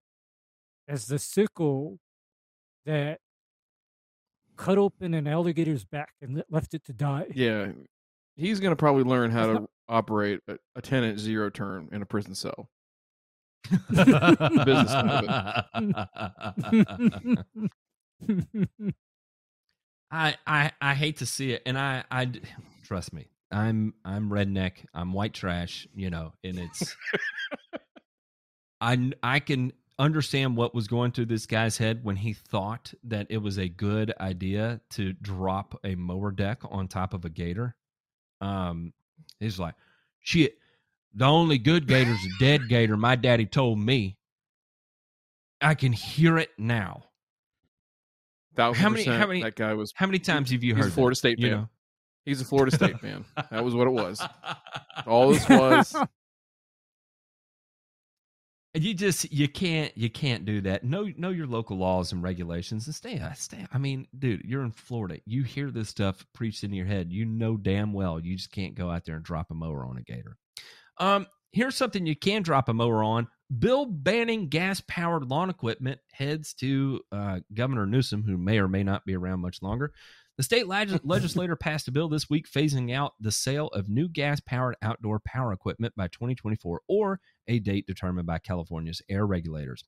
[0.89, 1.99] as the sickle
[2.85, 3.19] that
[4.57, 7.27] cut open an alligator's back and left it to die.
[7.35, 7.73] Yeah,
[8.37, 12.07] he's gonna probably learn how That's to operate a, a tenant zero turn in a
[12.07, 12.69] prison cell.
[13.91, 14.93] Business
[20.09, 22.31] I, I I hate to see it, and I I
[22.85, 23.27] trust me.
[23.51, 24.85] I'm I'm redneck.
[24.95, 25.87] I'm white trash.
[25.95, 26.97] You know, and it's
[28.81, 33.27] I I can understand what was going through this guy's head when he thought that
[33.31, 37.75] it was a good idea to drop a mower deck on top of a gator.
[38.41, 38.93] Um,
[39.41, 39.75] he's like,
[40.21, 40.59] shit.
[41.15, 42.97] The only good gator's a dead gator.
[42.99, 44.19] My daddy told me.
[45.63, 47.05] I can hear it now.
[48.75, 49.95] How many- how many- That guy was.
[49.97, 51.69] How many times have you heard Florida that, State you know?
[52.27, 53.25] He's a Florida State fan.
[53.51, 54.21] That was what it was.
[55.07, 55.97] All this was.
[58.77, 60.85] And you just you can't you can't do that.
[60.85, 63.67] Know know your local laws and regulations and stay uh, stay.
[63.73, 65.19] I mean, dude, you're in Florida.
[65.25, 67.11] You hear this stuff preached in your head.
[67.11, 69.97] You know damn well you just can't go out there and drop a mower on
[69.97, 70.37] a gator.
[70.99, 73.29] Um, here's something you can drop a mower on.
[73.59, 78.83] Bill banning gas powered lawn equipment heads to uh, Governor Newsom, who may or may
[78.83, 79.95] not be around much longer.
[80.37, 84.07] The state leg- legislator passed a bill this week phasing out the sale of new
[84.07, 89.83] gas powered outdoor power equipment by 2024 or a date determined by California's air regulators.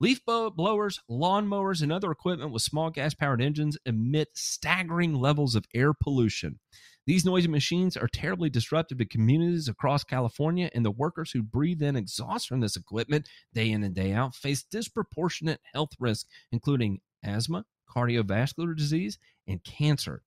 [0.00, 5.54] Leaf blowers, lawn mowers, and other equipment with small gas powered engines emit staggering levels
[5.54, 6.58] of air pollution.
[7.06, 11.82] These noisy machines are terribly disruptive to communities across California, and the workers who breathe
[11.82, 17.00] in exhaust from this equipment day in and day out face disproportionate health risks, including
[17.22, 17.64] asthma,
[17.94, 20.22] cardiovascular disease, and cancer.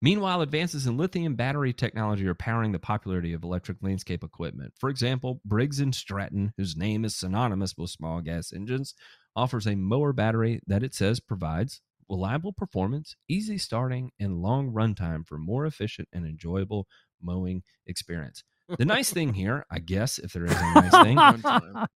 [0.00, 4.72] Meanwhile, advances in lithium battery technology are powering the popularity of electric landscape equipment.
[4.78, 8.94] For example, Briggs & Stratton, whose name is synonymous with small gas engines,
[9.34, 15.26] offers a mower battery that it says provides reliable performance, easy starting, and long runtime
[15.26, 16.86] for more efficient and enjoyable
[17.20, 18.44] mowing experience.
[18.68, 21.86] The nice thing here, I guess, if there is a nice thing.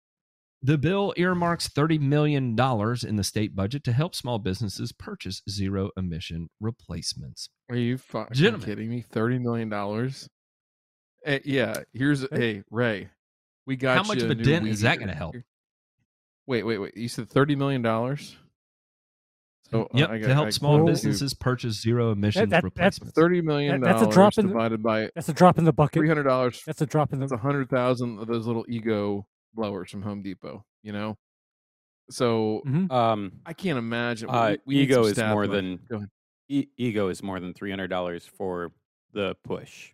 [0.63, 5.91] The bill earmarks $30 million in the state budget to help small businesses purchase zero
[5.97, 7.49] emission replacements.
[7.71, 8.67] Are you fucking Gentlemen.
[8.67, 9.05] kidding me?
[9.11, 10.29] Thirty million dollars?
[11.45, 11.79] yeah.
[11.93, 13.09] Here's hey Ray.
[13.67, 15.35] We got How much you of a new dent is that gonna help?
[16.47, 16.97] Wait, wait, wait.
[16.97, 18.37] You said thirty million dollars?
[19.71, 20.87] So uh, yep, I got, to help I- small Oh.
[20.87, 23.15] business purchase zero emissions that- that's- replacements.
[23.15, 25.65] Thirty million That- that's a dollars drop in the- divided by That's a drop in
[25.65, 25.95] the bucket.
[25.95, 26.63] three hundred dollars.
[26.67, 27.37] That's a drop in That's the.
[27.37, 30.65] a hundred thousand of those little ego blowers from Home Depot.
[30.83, 31.17] You know,
[32.11, 32.91] so Mhm.
[32.91, 34.29] Um, I can't imagine.
[34.31, 35.49] uh, we need ego is more money.
[35.53, 36.09] than Go ahead.
[36.49, 38.73] e- ego is more than three hundred dollars for
[39.13, 39.93] the push.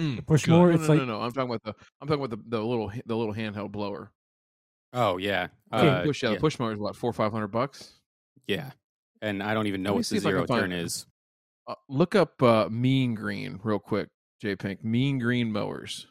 [0.00, 0.52] Mm, push good.
[0.52, 0.68] more.
[0.68, 1.20] No, it's no, like no, no.
[1.22, 1.74] I'm talking about the.
[2.00, 4.12] I'm talking about the, the little the little handheld blower.
[4.92, 5.88] Oh yeah, Okay.
[5.88, 7.94] uh, push yeah, yeah, push mower is what four five hundred bucks.
[8.46, 8.70] yeah.
[9.20, 11.04] And I don't even know what the zero turn is.
[11.66, 14.08] Uh, look up uh, Mean Green real quick,
[14.40, 14.84] J Pink.
[14.84, 16.06] Mean Green mowers.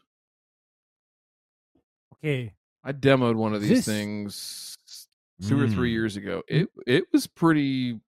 [2.23, 2.53] Okay.
[2.83, 4.77] I demoed one of these This- things
[5.47, 5.93] two or three Mm.
[5.93, 6.43] years ago.
[6.47, 7.99] It it was pretty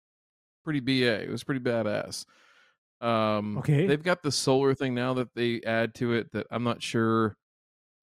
[0.64, 1.22] pretty ba.
[1.22, 2.24] It was pretty badass.
[3.00, 3.86] Um, Okay.
[3.86, 7.36] they've got the solar thing now that they add to it that I'm not sure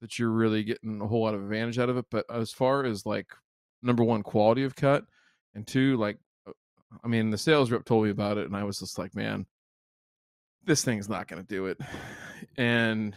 [0.00, 2.06] that you're really getting a whole lot of advantage out of it.
[2.10, 3.32] But as far as like
[3.82, 5.04] number one, quality of cut,
[5.54, 6.52] and two, like, uh,
[7.04, 9.46] I mean, the sales rep told me about it, and I was just like, man,
[10.64, 11.78] this thing's not going to do it.
[12.58, 13.16] And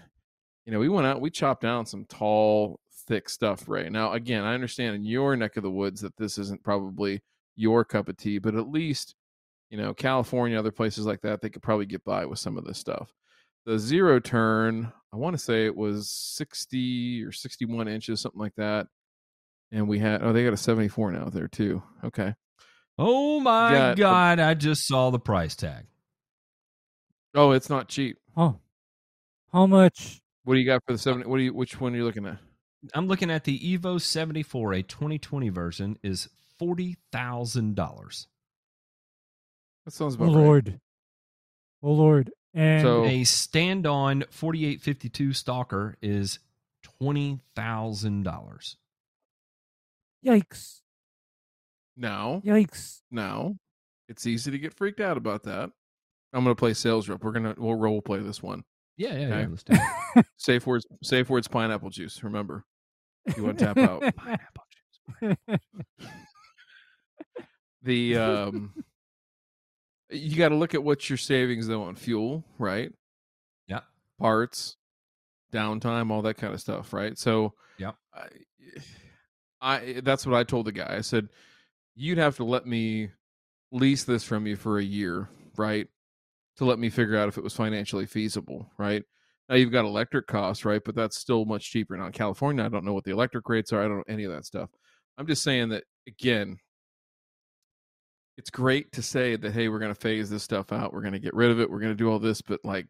[0.69, 4.13] you know, we went out, we chopped down some tall, thick stuff right now.
[4.13, 7.23] Again, I understand in your neck of the woods that this isn't probably
[7.55, 9.15] your cup of tea, but at least,
[9.71, 12.65] you know, California, other places like that, they could probably get by with some of
[12.65, 13.11] this stuff.
[13.65, 18.53] The zero turn, I want to say it was 60 or 61 inches, something like
[18.57, 18.85] that.
[19.71, 21.81] And we had, oh, they got a 74 now there too.
[22.03, 22.35] Okay.
[22.99, 25.87] Oh my got a- God, I just saw the price tag.
[27.33, 28.17] Oh, it's not cheap.
[28.37, 28.59] Oh,
[29.51, 30.21] how much?
[30.49, 31.27] What do you got for the 70?
[31.29, 32.39] What do you, which one are you looking at?
[32.95, 36.27] I'm looking at the Evo 74, a 2020 version, is
[36.59, 38.25] $40,000.
[39.85, 40.43] That sounds Oh about right.
[40.43, 40.79] Lord.
[41.83, 42.31] Oh Lord.
[42.55, 46.39] And So- A stand on 4852 Stalker is
[46.99, 48.75] $20,000.
[50.25, 50.81] yikes!
[51.95, 53.01] Now, Yikes!
[53.11, 53.53] Now,
[54.07, 55.69] it's easy to get freaked out about that.
[56.33, 57.23] I'm going to play sales rep.
[57.23, 58.63] We're going to we'll role play this one.
[58.99, 59.47] Yeah, yeah, yeah.
[59.49, 59.73] Let's do
[60.17, 60.25] it.
[60.37, 62.65] Safe words safe words pineapple juice, remember.
[63.37, 64.01] You want to tap out.
[64.15, 64.63] Pineapple
[65.21, 65.59] juice.
[67.81, 68.73] The um
[70.09, 72.91] you got to look at what your savings though on fuel, right?
[73.69, 73.79] Yeah.
[74.19, 74.75] Parts,
[75.53, 77.17] downtime, all that kind of stuff, right?
[77.17, 78.27] So yeah, I,
[79.61, 80.93] I that's what I told the guy.
[80.97, 81.29] I said
[81.95, 83.11] you'd have to let me
[83.71, 85.87] lease this from you for a year, right?
[86.59, 89.01] To let me figure out if it was financially feasible, right?
[89.47, 90.81] Now you've got electric costs, right?
[90.83, 91.95] But that's still much cheaper.
[91.95, 93.79] Now California, I don't know what the electric rates are.
[93.79, 94.69] I don't know any of that stuff.
[95.17, 96.57] I'm just saying that again,
[98.37, 100.93] it's great to say that hey, we're going to phase this stuff out.
[100.93, 101.69] We're going to get rid of it.
[101.69, 102.87] We're going to do all this, but like,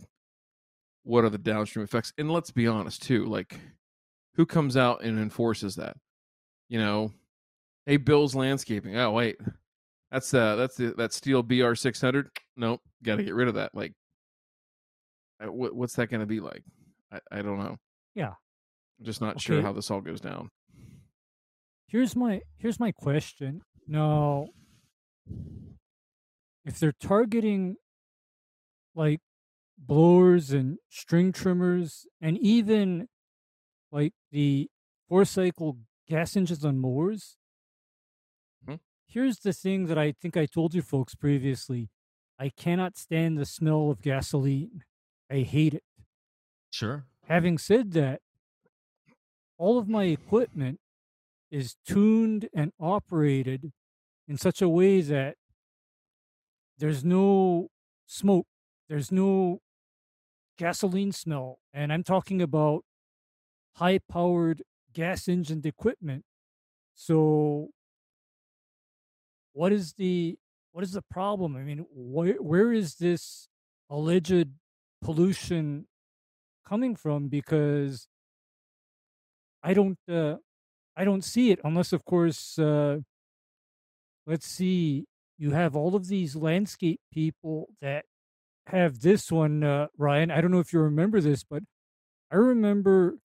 [1.03, 2.11] what are the downstream effects?
[2.17, 3.25] And let's be honest too.
[3.25, 3.59] Like,
[4.33, 5.95] who comes out and enforces that?
[6.69, 7.13] You know,
[7.85, 8.97] hey, Bill's Landscaping.
[8.97, 9.37] Oh wait,
[10.11, 12.29] that's uh that's the that Stihl BR six hundred.
[12.57, 13.73] Nope, got to get rid of that.
[13.73, 13.93] Like,
[15.39, 16.63] what what's that going to be like?
[17.11, 17.77] I I don't know.
[18.15, 18.33] Yeah.
[18.99, 20.49] I'm just not sure how this all goes down.
[21.87, 23.61] here's my here's my question.
[23.87, 24.47] Now,
[26.65, 27.75] if they're targeting
[28.95, 29.21] like
[29.77, 33.07] blowers and string trimmers and even
[33.91, 34.67] like the
[35.07, 37.37] four cycle gas engines on mowers.
[39.09, 41.89] Here's the thing that I think I told you folks previously.
[42.39, 44.83] I cannot stand the smell of gasoline.
[45.29, 45.83] I hate it.
[46.71, 47.05] Sure.
[47.27, 48.21] Having said that,
[49.57, 50.79] all of my equipment
[51.51, 53.71] is tuned and operated
[54.27, 55.35] in such a way that
[56.77, 57.67] there's no
[58.05, 58.47] smoke,
[58.87, 59.59] there's no
[60.57, 61.59] gasoline smell.
[61.73, 62.85] And I'm talking about
[63.75, 64.61] high powered
[64.93, 66.23] gas engined equipment.
[66.95, 67.69] So
[69.53, 70.37] what is the
[70.71, 71.55] what is the problem?
[71.55, 73.47] I mean, where where is this
[73.89, 74.49] alleged
[75.01, 75.87] pollution
[76.67, 77.27] coming from?
[77.27, 78.07] Because
[79.63, 80.37] I don't uh,
[80.95, 82.99] I don't see it unless, of course, uh,
[84.27, 85.05] let's see,
[85.37, 88.05] you have all of these landscape people that
[88.67, 90.29] have this one, uh, Ryan.
[90.29, 91.63] I don't know if you remember this, but
[92.31, 93.17] I remember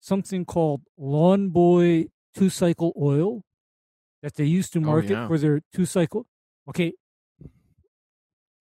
[0.00, 3.42] something called Lawn Boy two cycle oil
[4.22, 5.26] that they used to Oh, market yeah.
[5.28, 6.26] for their two cycle.
[6.68, 6.92] Okay.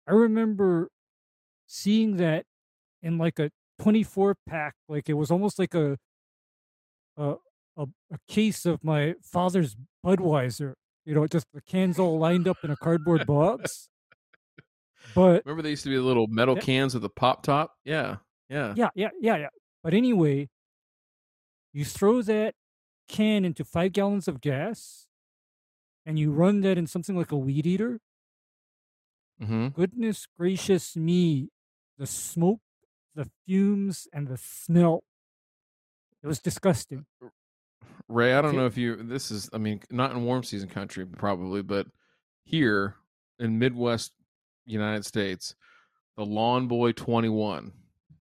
[0.06, 0.90] I remember
[1.66, 2.44] seeing that
[3.02, 4.74] in like a 24 pack.
[4.88, 5.98] Like it was almost like a
[7.16, 7.34] a
[7.76, 7.82] a,
[8.12, 10.74] a case of my father's Budweiser.
[11.04, 13.88] You know, just the cans all lined up in a cardboard box.
[15.14, 16.60] But Remember they used to be the little metal Yeah.
[16.62, 17.74] cans with the pop top?
[17.84, 18.16] Yeah.
[18.50, 18.74] Yeah.
[18.76, 19.48] yeah, yeah, yeah, yeah.
[19.82, 20.48] But anyway,
[21.72, 22.54] you throw that
[23.08, 25.06] can into five gallons of gas,
[26.08, 28.00] and you run that in something like a weed eater.
[29.42, 29.68] Mm-hmm.
[29.68, 31.50] Goodness gracious me,
[31.98, 32.60] the smoke,
[33.14, 35.04] the fumes, and the smell.
[36.24, 37.04] It was disgusting.
[38.08, 41.04] Ray, I don't know if you this is I mean, not in warm season country
[41.04, 41.86] probably, but
[42.42, 42.96] here
[43.38, 44.12] in Midwest
[44.64, 45.54] United States,
[46.16, 47.70] the Lawn Boy 21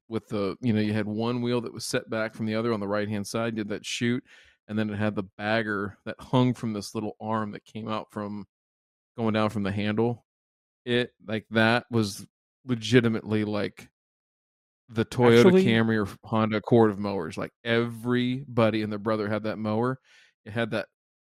[0.10, 2.74] with the you know, you had one wheel that was set back from the other
[2.74, 4.22] on the right hand side, did that shoot,
[4.68, 8.08] and then it had the bagger that hung from this little arm that came out
[8.12, 8.46] from
[9.18, 10.26] going down from the handle.
[10.86, 12.26] It like that was
[12.66, 13.90] legitimately like
[14.90, 17.38] the Toyota Actually- Camry or Honda Accord of mowers.
[17.38, 20.00] Like everybody and their brother had that mower.
[20.46, 20.88] It had that.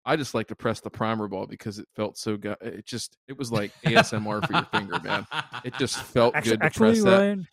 [0.06, 2.56] I just like to press the primer ball because it felt so good.
[2.60, 5.26] It just it was like ASMR for your finger, man.
[5.64, 7.46] It just felt Actually, good to actually press that Ryan,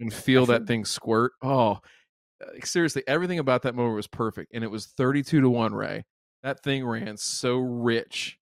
[0.00, 1.32] and feel that thing squirt.
[1.42, 1.78] Oh,
[2.64, 5.74] seriously, everything about that mower was perfect, and it was thirty-two to one.
[5.74, 6.04] Ray,
[6.42, 8.38] that thing ran so rich.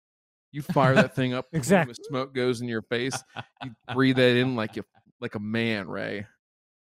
[0.52, 1.94] You fire that thing up, Exactly.
[1.96, 3.16] the smoke goes in your face.
[3.64, 4.84] You breathe that in like you
[5.20, 6.26] like a man, Ray.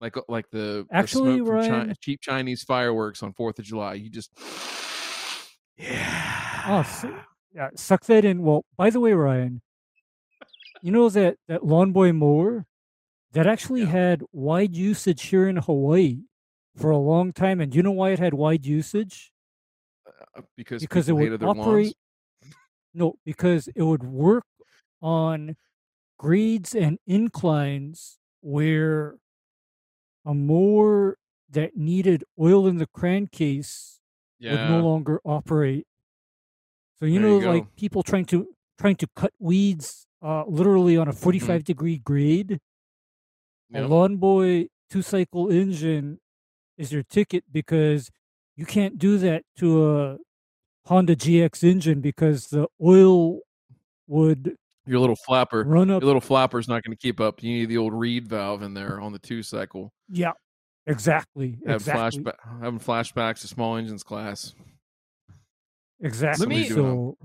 [0.00, 3.94] Like uh, like the, the Actually, Chi- Ryan- cheap Chinese fireworks on Fourth of July.
[3.94, 5.46] You just oh,
[5.76, 6.62] yeah.
[6.68, 7.08] Oh, see,
[7.54, 8.42] yeah, suck that in.
[8.42, 9.60] Well, by the way, Ryan,
[10.82, 12.66] you know that that lawn boy mower
[13.32, 13.86] that actually Yeah.
[13.88, 16.18] had wide usage here in Hawaii
[16.78, 19.32] for a long time, and do you know why it had wide usage?
[20.34, 21.96] Uh, because because it would operate.
[22.94, 24.44] No, because it would work
[25.02, 25.56] on
[26.18, 29.18] grades and inclines where
[30.24, 31.16] a mower
[31.48, 34.00] that needed oil in the crankcase
[34.46, 35.86] would no longer operate.
[36.98, 40.96] So you There know, you like people trying to trying to cut weeds uh, literally
[40.96, 41.22] on a Mm-hmm.
[41.22, 42.60] 45 degree grade.
[43.72, 46.20] A lawn boy two cycle engine
[46.78, 48.10] is your ticket because
[48.56, 50.18] you can't do that to a
[50.86, 53.40] Honda GX engine because the oil
[54.06, 54.56] would
[54.86, 55.64] your little flapper.
[55.64, 56.00] run up.
[56.00, 57.42] Your little flapper's not going to keep up.
[57.42, 59.92] You need the old reed valve in there on the two cycle.
[60.08, 60.32] Yeah,
[60.86, 64.54] exactly, Have exactly, flashback, having flashbacks to small engines class.
[66.00, 66.46] exactly.
[66.46, 67.18] me- so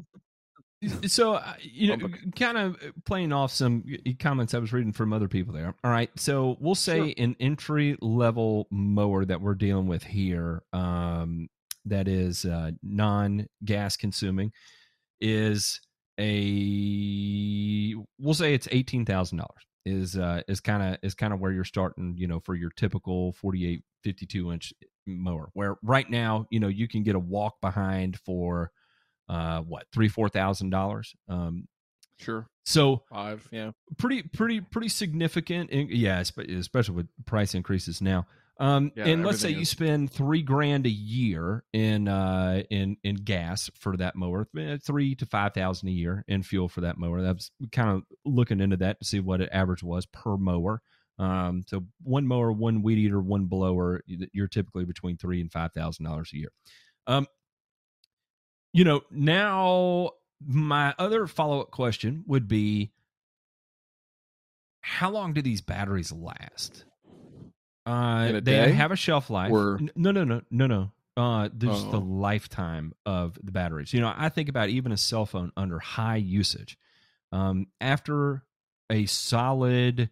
[1.07, 3.83] so uh, you know kind of playing off some
[4.19, 5.73] comments i was reading from other people there.
[5.83, 11.49] All right so we'll say an entry level mower that we're dealing with here um,
[11.85, 14.51] that is uh, non gas consuming
[15.21, 15.79] is
[16.19, 19.45] a we'll say it's $18000
[19.85, 22.69] is uh is kind of is kind of where you're starting you know for your
[22.69, 24.73] typical 48 52 inch
[25.05, 28.71] mower where right now you know you can get a walk behind for
[29.29, 31.15] uh what three four thousand dollars?
[31.27, 31.67] Um
[32.19, 33.47] Sure, so five.
[33.51, 38.27] Yeah, pretty pretty pretty significant in, yeah especially with price increases now.
[38.59, 39.69] Um Yeah, and let's say you is.
[39.69, 45.15] spend three grand a year in uh in in gas for that mower eh, three
[45.15, 47.21] to five thousand a year in fuel for that mower.
[47.21, 50.81] That's kind of looking into that to see what it average was per mower.
[51.17, 55.73] Um so one mower one weed eater one blower you're typically between three and five
[55.73, 56.51] thousand dollars a year.
[57.07, 57.25] Um
[58.73, 60.11] you know now
[60.45, 62.91] my other follow-up question would be
[64.81, 66.85] how long do these batteries last?
[67.85, 69.51] Uh they have a shelf life.
[69.51, 70.91] Or- no no no no no.
[71.15, 72.05] Uh there's the Oh.
[72.05, 73.93] lifetime of the batteries.
[73.93, 76.77] You know i think about even a cell phone under high usage.
[77.31, 78.43] Um after
[78.89, 80.09] a solid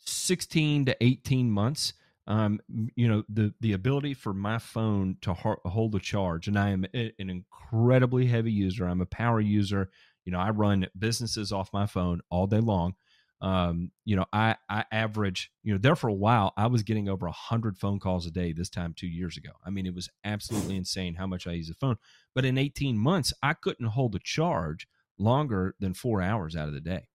[0.00, 1.92] 16 to 18 months
[2.26, 2.60] um
[2.96, 6.70] you know the the ability for my phone to ho- hold a charge and i
[6.70, 9.88] am an incredibly heavy user i'm a power user
[10.24, 12.94] you know i run businesses off my phone all day long.
[13.40, 17.08] Um you know i i average you know there for a while i was getting
[17.08, 19.50] over 100 phone calls a day this time 2 years ago.
[19.64, 21.96] I mean it was absolutely insane how much i use the phone
[22.34, 26.74] but in 18 months i couldn't hold a charge longer than 4 hours out of
[26.74, 27.08] the day.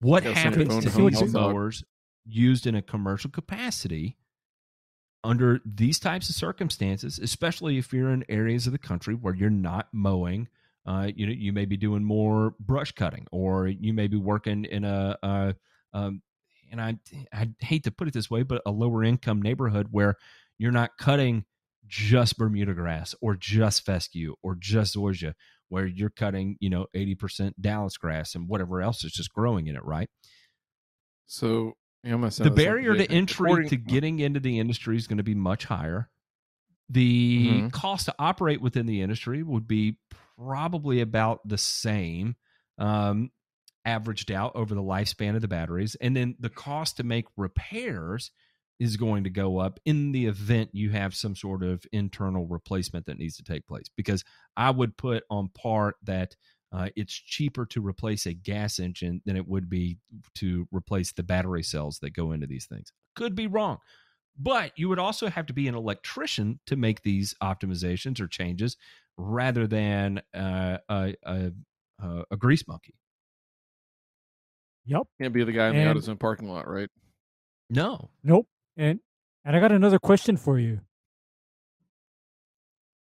[0.00, 1.82] What happens to these mowers
[2.26, 4.16] used in a commercial capacity
[5.24, 9.50] under these types of circumstances, especially if you're in areas of the country where you're
[9.50, 10.48] not mowing,
[10.86, 14.64] uh, you know, you may be doing more brush cutting, or you may be working
[14.64, 15.52] in a, uh,
[15.92, 16.22] um,
[16.70, 16.98] and I,
[17.32, 20.16] I hate to put it this way, but a lower income neighborhood where
[20.58, 21.44] you're not cutting
[21.88, 25.34] just Bermuda grass or just fescue or just zoysia,
[25.68, 29.76] where you're cutting, you know, 80% Dallas grass and whatever else is just growing in
[29.76, 30.08] it, right?
[31.26, 31.74] So
[32.44, 33.34] The barrier to entry
[33.68, 36.10] to getting into the industry is going to be much higher.
[36.88, 37.72] The Mhm.
[37.72, 39.98] cost to operate within the industry would be
[40.36, 42.36] probably about the same,
[42.78, 43.30] um,
[43.84, 45.94] averaged out over the lifespan of the batteries.
[45.96, 48.30] And then the cost to make repairs
[48.78, 53.06] is going to go up in the event you have some sort of internal replacement
[53.06, 53.88] that needs to take place.
[53.96, 54.22] Because
[54.56, 56.36] I would put on part that
[56.72, 59.98] uh, it's cheaper to replace a gas engine than it would be
[60.34, 62.92] to replace the battery cells that go into these things.
[63.14, 63.78] Could be wrong.
[64.38, 68.76] But you would also have to be an electrician to make these optimizations or changes
[69.16, 71.52] rather than uh, a, a,
[72.00, 72.94] a, a grease monkey.
[74.84, 75.02] Yep.
[75.20, 76.90] Can't be the guy in the And- AutoZone parking lot, right?
[77.70, 78.10] No.
[78.22, 78.46] Nope.
[78.76, 79.00] And
[79.44, 80.80] and I got another question for you.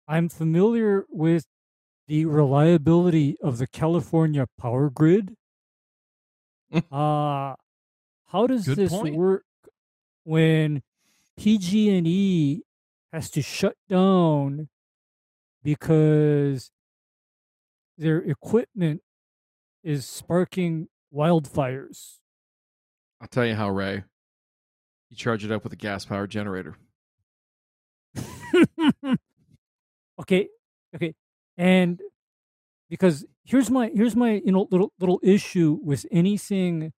[0.06, 1.46] I'm familiar with
[2.12, 5.34] the reliability of the California power grid.
[6.70, 7.54] uh
[8.26, 9.16] how does Good this point.
[9.16, 9.46] work
[10.24, 10.82] when
[11.38, 12.60] PG&E
[13.14, 14.68] has to shut down
[15.64, 16.70] because
[17.96, 19.00] their equipment
[19.82, 22.16] is sparking wildfires?
[23.22, 24.04] I'll tell you how, Ray.
[25.08, 26.76] You charge it up with a gas powered generator.
[30.20, 30.48] okay,
[30.94, 31.14] okay,
[31.56, 32.00] and
[32.90, 36.92] because here's my here's my you know little little issue with anything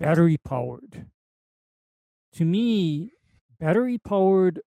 [0.00, 1.06] battery powered.
[2.34, 3.14] To me,
[3.58, 4.60] battery powered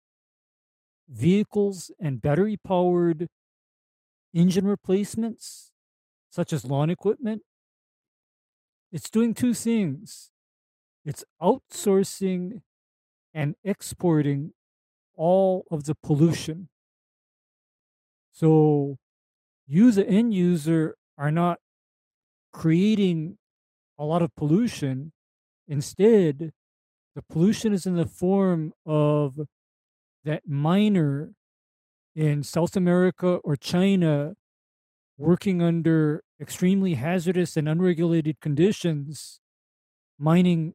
[1.09, 3.27] vehicles and battery powered
[4.33, 5.71] engine replacements,
[6.31, 7.43] such as lawn equipment,
[8.91, 10.31] it's doing two things.
[11.05, 12.61] It's outsourcing
[13.33, 14.53] and exporting
[15.15, 16.69] all of the pollution.
[18.31, 18.97] So
[19.67, 21.59] you, the end user, are not
[22.53, 23.37] creating
[23.97, 25.11] a lot of pollution.
[25.67, 26.51] Instead,
[27.15, 29.39] the pollution is in the form of
[30.23, 31.33] that miner
[32.15, 34.35] in South America or China
[35.17, 39.39] working under extremely hazardous and unregulated conditions,
[40.19, 40.73] mining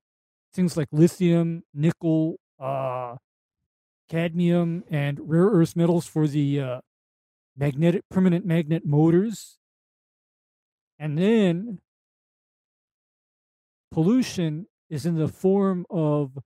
[0.54, 3.16] things like lithium, nickel, uh,
[4.08, 6.80] cadmium, and rare earth metals for the uh,
[7.56, 9.58] magnetic permanent magnet motors.
[10.98, 11.80] And then
[13.90, 16.38] pollution is in the form of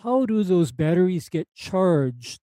[0.00, 2.40] how do those batteries get charged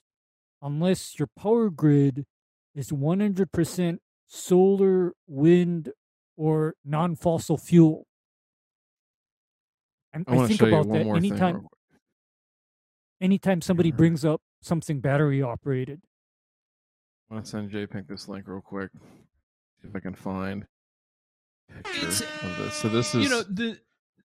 [0.62, 2.26] unless your power grid
[2.74, 5.92] is 100% solar, wind,
[6.36, 8.08] or non fossil fuel?
[10.12, 11.68] And I, I, think about that anytime
[13.22, 13.98] anytime somebody Mhm.
[13.98, 16.02] brings up something battery operated.
[17.30, 18.92] I want to send JPEG this link real quick.
[19.82, 20.66] See if I can find
[21.84, 22.74] picture It's- of this.
[22.76, 23.80] So this is you know the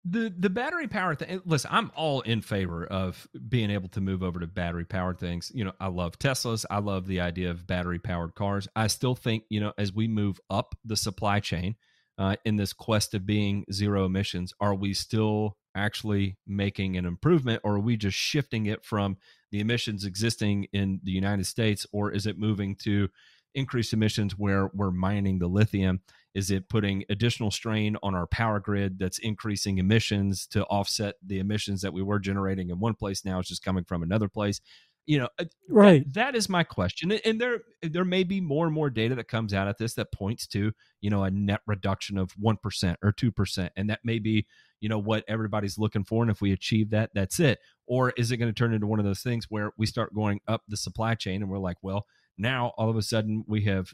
[0.05, 4.23] the the battery power thing listen i'm all in favor of being able to move
[4.23, 7.67] over to battery powered things you know i love teslas i love the idea of
[7.67, 11.75] battery powered cars i still think you know as we move up the supply chain
[12.19, 17.63] uh, in this quest of being zero emissions are we still actually making an improvement
[17.65, 19.17] or are we just shifting it from
[19.55, 23.09] the emissions existing in the united states or is it moving to
[23.55, 26.01] increased emissions where we're mining the lithium?
[26.35, 31.39] Is it putting additional strain on our power grid that's increasing emissions to offset the
[31.39, 34.61] emissions that we were generating in one place now it's just coming from another place
[35.07, 36.05] you know uh, Right.
[36.07, 39.29] that- that is my question And- there there may be more and more data that
[39.29, 43.13] comes out at this that points to you know a net reduction of 1% or
[43.13, 44.47] 2% and that may be
[44.81, 48.31] you know what everybody's looking for and if we achieve that that's it or is
[48.33, 50.77] it going to turn into one of those things where we start going up the
[50.77, 52.07] supply chain and we're like well
[52.39, 53.93] now all of a sudden we have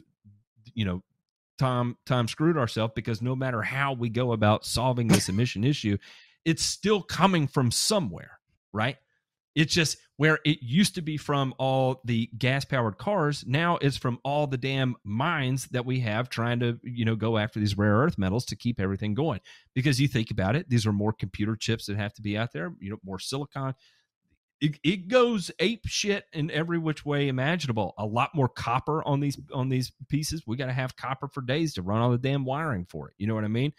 [0.73, 1.03] you know
[1.57, 5.97] time time screwed ourselves because no matter how we go about solving this emission issue
[6.45, 8.39] it's still coming from somewhere
[8.73, 8.97] right
[9.55, 13.97] it's just where it used to be from all the gas powered cars now it's
[13.97, 17.77] from all the damn mines that we have trying to you know go after these
[17.77, 19.39] rare earth metals to keep everything going
[19.73, 22.51] because you think about it these are more computer chips that have to be out
[22.53, 23.73] there you know more silicon
[24.61, 27.95] it, it goes ape shit in every which way imaginable.
[27.97, 30.43] A lot more copper on these on these pieces.
[30.45, 33.15] We got to have copper for days to run all the damn wiring for it.
[33.17, 33.73] You know what I mean?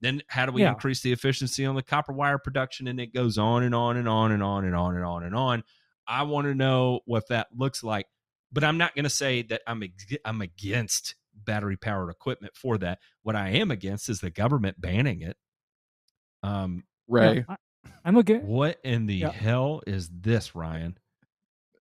[0.00, 0.70] Then how do we Yeah.
[0.70, 2.86] increase the efficiency on the copper wire production?
[2.88, 5.34] And it goes on and on and on and on and on and on and
[5.34, 5.64] on.
[6.06, 8.06] I want to know what that looks like,
[8.52, 12.78] but I'm not going to say that I'm ex- I'm against battery powered equipment for
[12.78, 12.98] that.
[13.22, 15.36] What I am against is the government banning it.
[16.42, 17.44] Um, Ray.
[17.48, 17.56] I,
[18.04, 18.46] I'm again.
[18.46, 19.30] what in the Yeah.
[19.32, 20.96] hell is this, Ryan?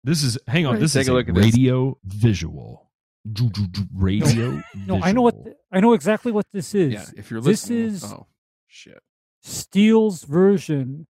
[0.03, 0.73] This is hang on.
[0.73, 1.45] Right, This take is a a look at this.
[1.45, 2.88] radio visual.
[3.93, 4.61] Radio.
[4.75, 5.45] No, I know what visual.
[5.45, 6.93] th- I know exactly what this is.
[6.93, 8.27] Yeah, if you're listening, this is oh
[8.67, 8.99] shit.
[9.45, 11.07] Stihl's version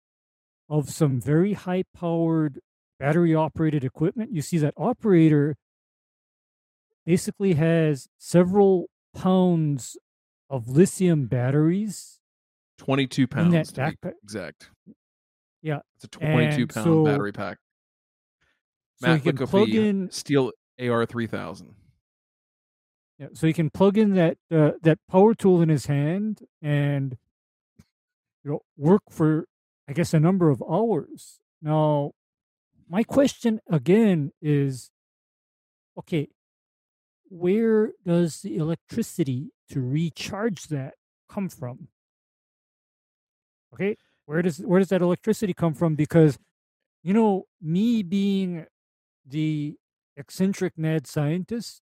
[0.69, 2.59] of some very high powered
[2.99, 4.31] battery operated equipment.
[4.33, 5.55] You see that operator
[7.05, 9.97] basically has several pounds
[10.49, 12.19] of lithium batteries.
[12.77, 14.13] 22 In pounds that to backpack.
[14.23, 14.69] exact.
[15.61, 17.57] Yeah, It's a twenty two pound so- battery pack.
[19.01, 21.73] So Matt, you can look up plug the in Stihl AR 3000.
[23.19, 27.17] Yeah, so he can plug in that uh, that power tool in his hand and
[28.43, 29.45] you know work for
[29.87, 31.39] I guess a number of hours.
[31.61, 32.11] Now,
[32.89, 34.91] my question again is
[35.97, 36.29] okay,
[37.29, 40.95] where does the electricity to recharge that
[41.29, 41.89] come from?
[43.73, 46.37] Okay, where does where does that electricity come from because
[47.03, 48.65] you know, me being
[49.25, 49.77] the
[50.17, 51.81] eccentric mad scientist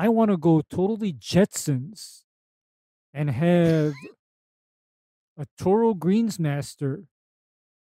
[0.00, 2.22] I want to go totally Jetsons
[3.12, 3.92] and have
[5.36, 7.04] a Toro Greensmaster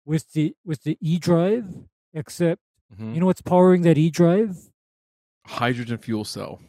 [0.05, 1.65] with the with the E drive,
[2.13, 2.61] except
[2.93, 3.15] Mhm.
[3.15, 4.69] you know what's powering that E drive?
[5.47, 6.61] Hydrogen fuel cell.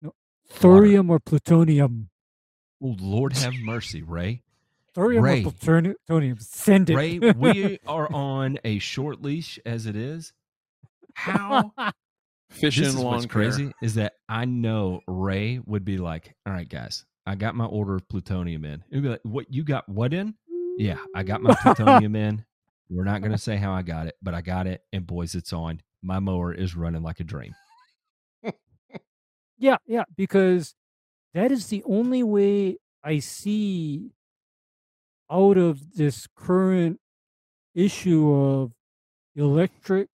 [0.00, 0.14] No,
[0.46, 2.10] Thorium or plutonium.
[2.80, 4.42] Oh, Lord have mercy, Ray.
[4.94, 5.40] Thorium Ray.
[5.44, 6.38] or plutonium.
[6.38, 6.94] Send it.
[6.96, 10.32] Ray, we are on a short leash as it is.
[11.14, 11.72] How
[12.54, 16.68] Fish this is what's crazy is that I know Ray would be like, "All right,
[16.68, 19.88] guys, I got my order of plutonium in." He'd be like, "What you got?
[19.88, 20.34] What in?"
[20.78, 22.44] Yeah, I got my plutonium in.
[22.88, 25.34] We're not going to say how I got it, but I got it, and boys,
[25.34, 25.80] it's on.
[26.02, 27.54] My mower is running like a dream.
[29.56, 30.74] Yeah, yeah, because
[31.32, 34.10] that is the only way I see
[35.30, 37.00] out of this current
[37.74, 38.72] issue of
[39.36, 40.08] electric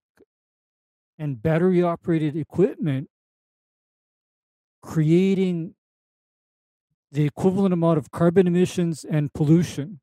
[1.20, 3.10] and battery operated equipment
[4.82, 5.74] creating
[7.12, 10.00] the equivalent amount of carbon emissions and pollution.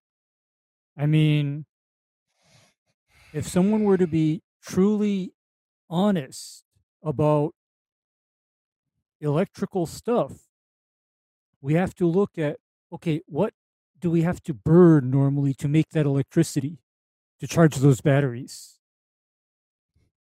[0.98, 1.66] I mean,
[3.34, 5.34] if someone were to be truly
[5.90, 6.64] honest
[7.04, 7.54] about
[9.22, 10.48] electrical stuff,
[11.62, 12.58] we have to look at
[12.92, 13.54] okay, what
[14.00, 16.80] do we have to burn normally to make that electricity
[17.40, 18.77] to charge those batteries?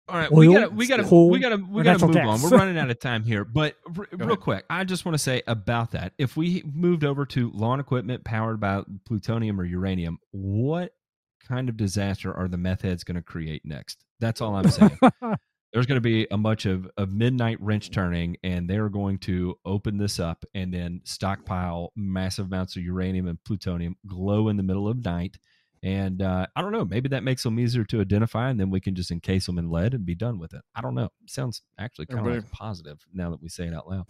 [0.08, 2.40] All right, we gotta, we gotta, coal, we gotta, we gotta move on.
[2.40, 4.40] We're running out of time here, but r- real ahead.
[4.40, 6.12] quick, I just want to say about that.
[6.16, 10.92] If we moved over to lawn equipment powered by plutonium or uranium, what
[11.46, 14.04] kind of disaster are the meth heads going to create next?
[14.20, 14.98] That's all I'm saying.
[15.72, 19.58] There's going to be a bunch of, of midnight wrench turning, and they're going to
[19.64, 24.62] open this up and then stockpile massive amounts of uranium and plutonium, glow in the
[24.62, 25.36] middle of night.
[25.86, 28.80] And uh, I don't know, maybe that makes them easier to identify, and then we
[28.80, 30.62] can just encase them in lead and be done with it.
[30.74, 31.10] I don't know.
[31.28, 34.04] Sounds actually kind of Everybody- like positive now that we say it out loud.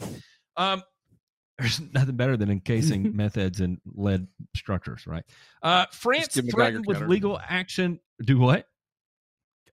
[0.57, 0.83] Um,
[1.59, 5.24] there's nothing better than encasing methods in lead structures, right?
[5.62, 7.09] Uh, France give 'em a Geiger threatened with counter.
[7.11, 8.01] legal action.
[8.24, 8.66] Do what?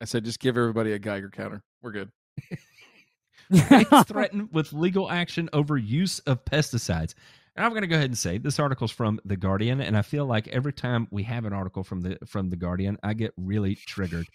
[0.02, 1.64] I said, just give everybody a Geiger counter.
[1.82, 2.12] We're good.
[3.68, 7.14] France threatened with legal action over use of pesticides.
[7.56, 10.02] And I'm going to go ahead and say this article's from the Guardian, and I
[10.02, 13.34] feel like every time we have an article from the from the Guardian, I get
[13.38, 14.28] really triggered.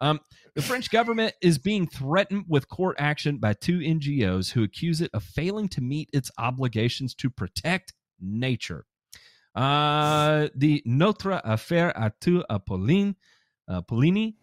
[0.00, 0.20] Um,
[0.54, 5.10] the French government is being threatened with court action by two NGOs who accuse it
[5.12, 8.86] of failing to meet its obligations to protect nature.
[9.54, 13.14] Uh, the Notre Affaire à Tous Apolline,
[13.68, 14.36] uh, Pollini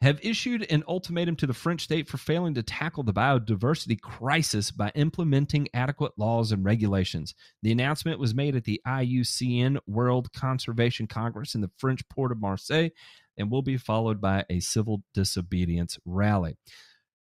[0.00, 4.70] have issued an ultimatum to the French state for failing to tackle the biodiversity crisis
[4.70, 7.34] by implementing adequate laws and regulations.
[7.62, 12.40] The announcement was made at the IUCN World Conservation Congress in the French port of
[12.40, 12.90] Marseille
[13.38, 16.56] and will be followed by a civil disobedience rally.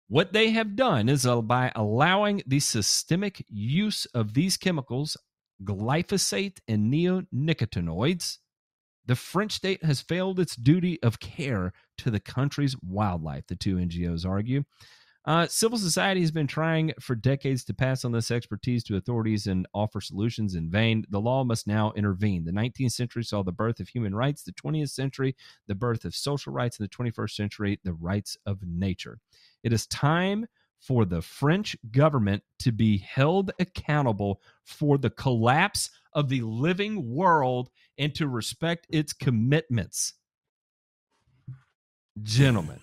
[0.08, 5.16] What they have done is uh, by allowing the systemic use of these chemicals,
[5.64, 8.40] glyphosate and neonicotinoids,
[9.06, 13.76] the French state has failed its duty of care to the country's wildlife, the two
[13.78, 14.64] NGOs argue.
[15.26, 19.46] Uh, civil society has been trying for decades to pass on this expertise to authorities
[19.46, 21.06] and offer solutions in vain.
[21.12, 22.44] The law must now intervene.
[22.44, 25.36] The 19th century saw the birth of human rights, the 20th century,
[25.68, 29.20] the birth of social rights, and the 21st century, the rights of nature.
[29.64, 30.48] It is time
[30.80, 37.70] for the French government to be held accountable for the collapse of the living world
[37.98, 40.14] and to respect its commitments.
[42.22, 42.80] Gentlemen,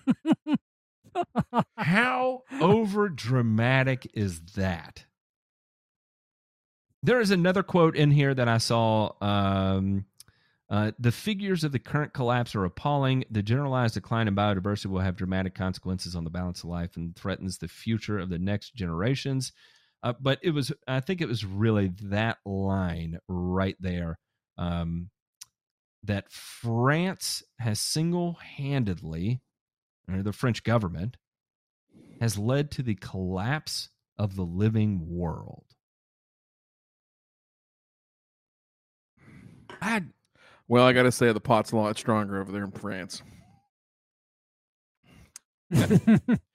[1.77, 5.05] how over dramatic is that?
[7.03, 9.11] There is another quote in here that I saw.
[9.21, 10.05] Um,
[10.69, 13.23] uh, the figures of the current collapse are appalling.
[13.31, 17.15] The generalized decline in biodiversity will have dramatic consequences on the balance of life and
[17.15, 19.51] threatens the future of the next generations.
[20.01, 24.17] Uh, but it was, I think it was really that line right there
[24.57, 25.09] um,
[26.03, 29.41] that France has single handedly,
[30.09, 31.17] or the French government,
[32.21, 35.65] has led to the collapse of the living world.
[39.81, 40.03] I,
[40.67, 43.21] Well, I got to say the pot's a lot stronger over there in France.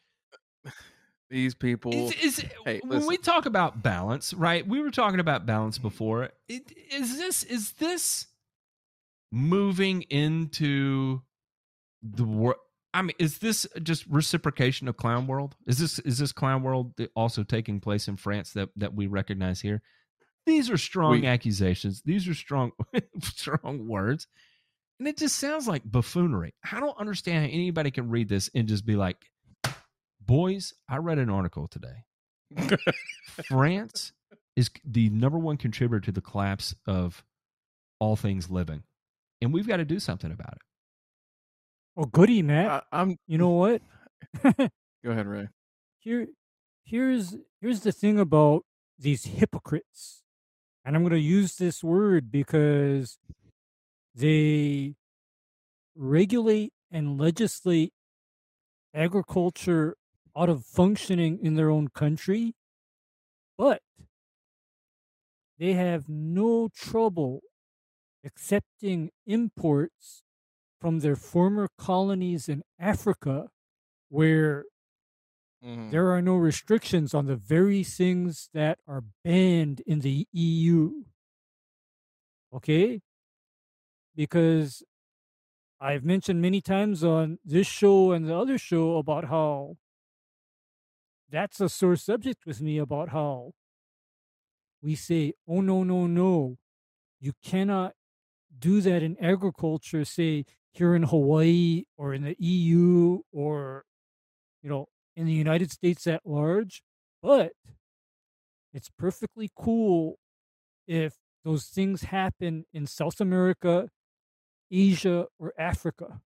[1.31, 1.93] These people.
[1.93, 4.67] is, is, hey, when we talk about balance, right?
[4.67, 6.31] We were talking about balance before.
[6.49, 8.27] It, is this is this
[9.33, 11.23] moving into
[12.03, 12.59] the world?
[12.93, 15.57] I mean, is this just reciprocation of Clown World?
[15.67, 19.61] Is this is this Clown World also taking place in France that that we recognize
[19.61, 19.83] here?
[20.47, 22.03] These are strong We- accusations.
[22.05, 22.73] These are strong
[23.23, 24.27] strong words.
[25.01, 26.55] And it just sounds like buffoonery.
[26.71, 29.17] I don't understand how anybody can read this and just be like,
[30.27, 32.05] boys, I read an article today.
[33.49, 34.13] France
[34.57, 37.25] is the number one contributor to the collapse of
[38.01, 38.83] all things living.
[39.43, 40.63] And we've got to do something about it.
[41.97, 42.85] oh, goody, Matt.
[42.93, 43.19] I, I'm.
[43.27, 43.83] you know what?
[45.05, 45.49] Go ahead, Ray.
[45.99, 46.29] here
[46.85, 48.65] here's here's the thing about
[48.99, 50.23] these hypocrites
[50.85, 53.19] and i'm going to use this word because
[54.15, 54.95] they
[55.97, 57.93] regulate and legislate
[58.95, 59.97] agriculture
[60.37, 62.55] out of functioning in their own country
[63.59, 63.83] but
[65.59, 67.41] they have no trouble
[68.25, 70.25] accepting imports
[70.81, 73.51] from their former colonies in africa
[74.09, 74.67] where
[75.63, 75.91] Mhm.
[75.91, 81.05] there are no restrictions on the very things that are banned in the EU.
[82.53, 83.01] Okay?
[84.15, 84.83] Because
[85.81, 89.77] I've mentioned many times on this show and the other show about how
[91.35, 93.53] that's a sore subject with me about how
[94.81, 96.57] we say, oh, no, no, no.
[97.21, 97.95] You cannot
[98.57, 103.85] do that in agriculture, say here in Hawaii or in the EU or,
[104.63, 106.83] you know, in the United States at large,
[107.23, 107.53] but
[108.73, 110.19] it's perfectly cool
[110.87, 111.15] if
[111.45, 113.89] those things happen in South America,
[114.71, 116.21] Asia, or Africa.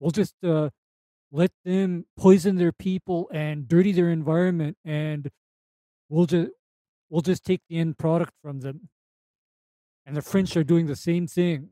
[0.00, 0.70] We'll just uh,
[1.32, 5.30] let them poison their people and dirty their environment, and
[6.08, 6.50] we'll just
[7.08, 8.88] we'll just take the end product from them.
[10.06, 11.68] And the French are doing the same thing.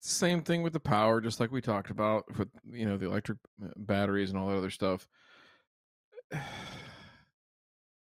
[0.00, 3.38] Same thing with the power, just like we talked about with you know the electric
[3.62, 5.08] uh, batteries and all that other stuff.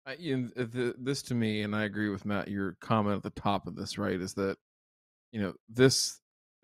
[0.07, 2.49] I, you know, the, this to me, and I agree with Matt.
[2.49, 4.59] Your comment at the top of this, right, is that
[5.33, 6.21] you know this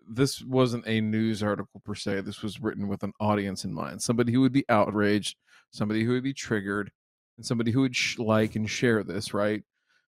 [0.09, 2.21] this wasn't a news article per se.
[2.21, 5.37] This was written with an audience in mind, somebody who would be outraged,
[5.71, 6.91] somebody who would be triggered,
[7.37, 9.63] and somebody who would sh- like and share this, right,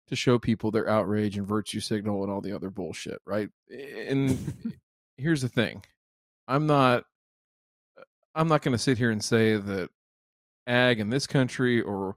[0.08, 3.50] to show people their outrage and virtue signal and all the other bullshit, right?
[3.70, 4.74] And
[5.18, 5.84] here's the thing
[6.48, 7.04] i'm not
[8.36, 9.90] i'm not going to sit here and say that
[10.68, 12.16] ag in this country or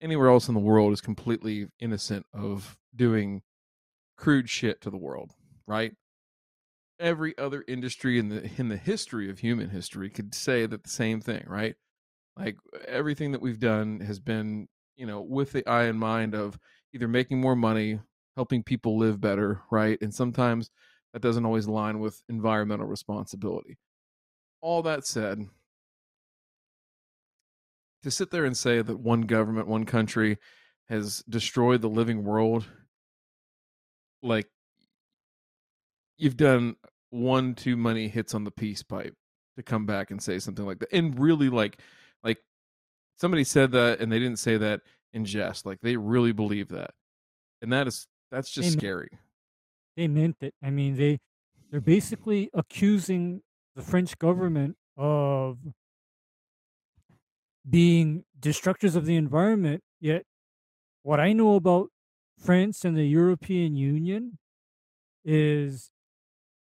[0.00, 3.42] anywhere else in the world is completely innocent of doing
[4.16, 5.32] crude shit to the world
[5.66, 5.94] right
[7.02, 10.90] every other industry in the in the history of human history could say that the
[10.90, 11.74] same thing right
[12.36, 16.58] like everything that we've done has been you know with the eye in mind of
[16.94, 18.00] either making more money
[18.36, 20.70] helping people live better right and sometimes
[21.12, 23.78] that doesn't always align with environmental responsibility.
[24.60, 25.48] All that said,
[28.02, 30.38] to sit there and say that one government, one country
[30.88, 32.64] has destroyed the living world,
[34.22, 34.48] like
[36.16, 36.76] you've done
[37.12, 39.14] one too many hits on the peace pipe
[39.56, 40.92] to come back and say something like that.
[40.92, 41.78] And really like
[42.24, 42.38] like
[43.18, 44.80] somebody said that and they didn't say that
[45.12, 45.66] in jest.
[45.66, 46.92] Like they really believe that.
[47.60, 48.78] And that is that's just Amen.
[48.78, 49.08] scary.
[49.96, 50.54] they meant it.
[50.62, 51.18] I mean, they
[51.70, 53.42] they're basically accusing
[53.76, 55.58] the French government of
[57.68, 59.82] being destructors of the environment.
[60.00, 60.24] Yet,
[61.02, 61.90] what I know about
[62.38, 64.38] France and the European Union
[65.24, 65.90] is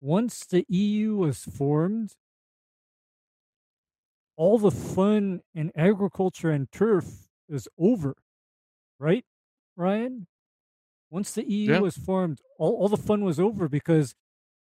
[0.06, 2.12] once the EU was formed,
[4.38, 8.16] all the fun in agriculture and turf is over,
[9.00, 9.26] right,
[9.76, 10.28] Ryan?
[11.10, 11.80] Once the EU Yeah.
[11.80, 14.14] was formed, all, all the fun was over because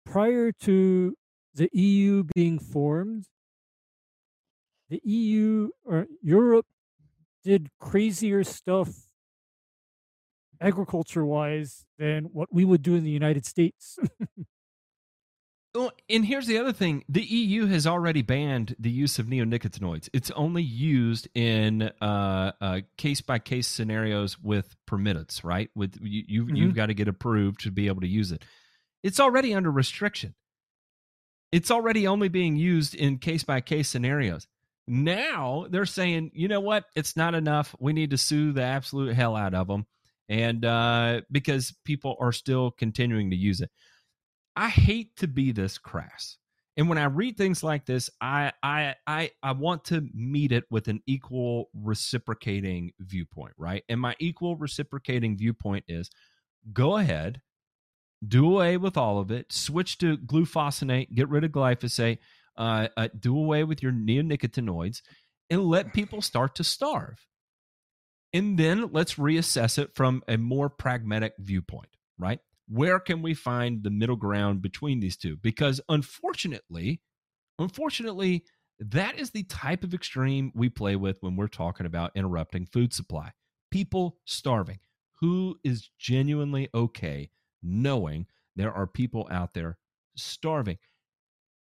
[0.05, 1.14] prior to
[1.55, 3.26] the EU being formed,
[4.89, 6.66] the EU or Europe
[7.45, 9.07] did crazier stuff
[10.61, 13.97] agriculture wise than what we would do in the United States.
[15.75, 20.09] Well, and here's the other thing: the EU has already banned the use of neonicotinoids.
[20.12, 21.91] It's only used in
[22.97, 25.71] case by case scenarios with permittance, right?
[25.77, 26.57] With you, you've, Mhm.
[26.57, 28.45] you've got to get approved to be able to use it.
[29.03, 30.35] It's already under restriction.
[31.53, 34.47] It's already only being used in case by case scenarios.
[34.89, 36.87] Now they're saying, you know what?
[36.97, 37.75] It's not enough.
[37.79, 39.87] We need to sue the absolute hell out of them,
[40.29, 43.71] and uh, because people are still continuing to use it.
[44.61, 46.37] I hate to be this crass.
[46.77, 50.65] And when I read things like this, I I I I want to meet it
[50.71, 53.83] with an equal reciprocating viewpoint, right?
[53.89, 56.11] And my equal reciprocating viewpoint is
[56.75, 57.41] go ahead,
[58.27, 62.19] do away with all of it, switch to glufosinate, get rid of glyphosate,
[62.59, 65.01] uh, uh, do away with your neonicotinoids,
[65.49, 67.27] and let people start to starve.
[68.35, 71.89] And then let's reassess it from a more pragmatic viewpoint,
[72.19, 72.41] right?
[72.71, 75.37] Where can we find the middle ground between these two?
[75.37, 77.03] Because unfortunately,
[77.59, 78.45] unfortunately,
[78.79, 82.95] that is the type of extreme we play with when we're talking about interrupting food
[82.95, 83.33] supply.
[83.73, 84.79] People starving.
[85.21, 89.77] Who is genuinely okay knowing there are people out there
[90.14, 90.79] starving?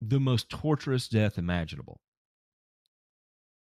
[0.00, 2.00] The most torturous death imaginable.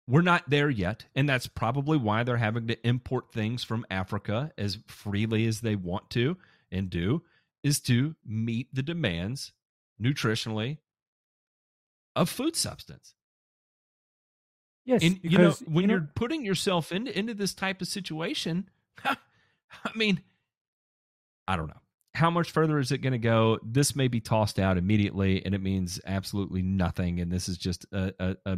[0.08, 4.52] We're not there yet, and that's probably why they're having to import things from Africa
[4.58, 6.36] as freely as they want to
[6.72, 7.24] and do,
[7.64, 9.54] is to meet the demands
[10.02, 10.78] nutritionally
[12.16, 13.16] of food substance.
[14.86, 17.82] Yes, And you know, because when you know, you're putting yourself into into this type
[17.82, 18.70] of situation,
[19.06, 19.16] I
[19.96, 20.22] mean,
[21.48, 21.82] I don't know.
[22.16, 23.60] How much further is it going to go?
[23.64, 27.20] This may be tossed out immediately, and it means absolutely nothing.
[27.20, 28.58] And this is just a, a, a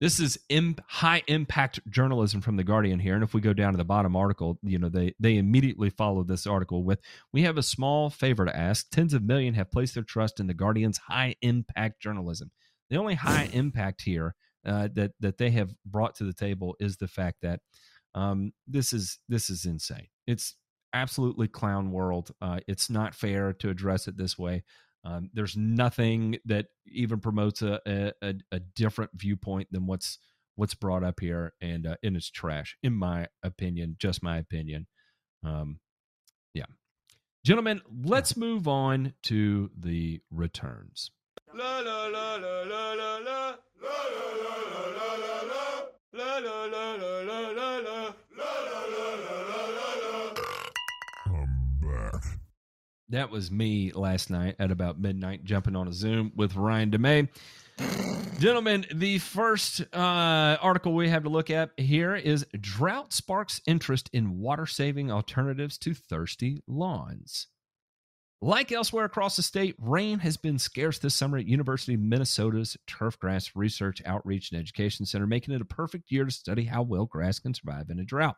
[0.00, 3.14] this is Im- high impact journalism from the Guardian here.
[3.14, 6.22] And if we go down to the bottom article, you know they they immediately follow
[6.22, 7.00] this article with
[7.32, 8.90] we have a small favor to ask.
[8.90, 12.50] Tens of million have placed their trust in the Guardian's high impact journalism.
[12.90, 14.34] The only high impact here
[14.66, 17.60] uh, that that they have brought to the table is the fact that
[18.14, 20.08] um, this is this is insane.
[20.26, 20.56] It's
[20.92, 22.32] absolutely clown world.
[22.40, 24.64] Uh, it's not fair to address it this way.
[25.06, 27.80] Um, there's nothing that even promotes a,
[28.20, 30.18] a a different viewpoint than what's
[30.56, 33.94] what's brought up here, and uh, and it's trash, in my opinion.
[34.00, 34.88] Just my opinion.
[35.44, 35.78] Um,
[36.54, 36.64] yeah,
[37.44, 41.12] gentlemen, let's move on to the returns.
[41.54, 42.85] La la la la la la la
[53.10, 57.28] That was me last night at about midnight, jumping on a Zoom with Ryan DeMay.
[58.40, 64.10] Gentlemen, the first uh, article we have to look at here is Drought Sparks Interest
[64.12, 67.46] in Water Saving Alternatives to Thirsty Lawns.
[68.42, 72.76] Like elsewhere across the state, rain has been scarce this summer at University of Minnesota's
[72.86, 77.06] Turfgrass Research Outreach and Education Center, making it a perfect year to study how well
[77.06, 78.36] grass can survive in a drought.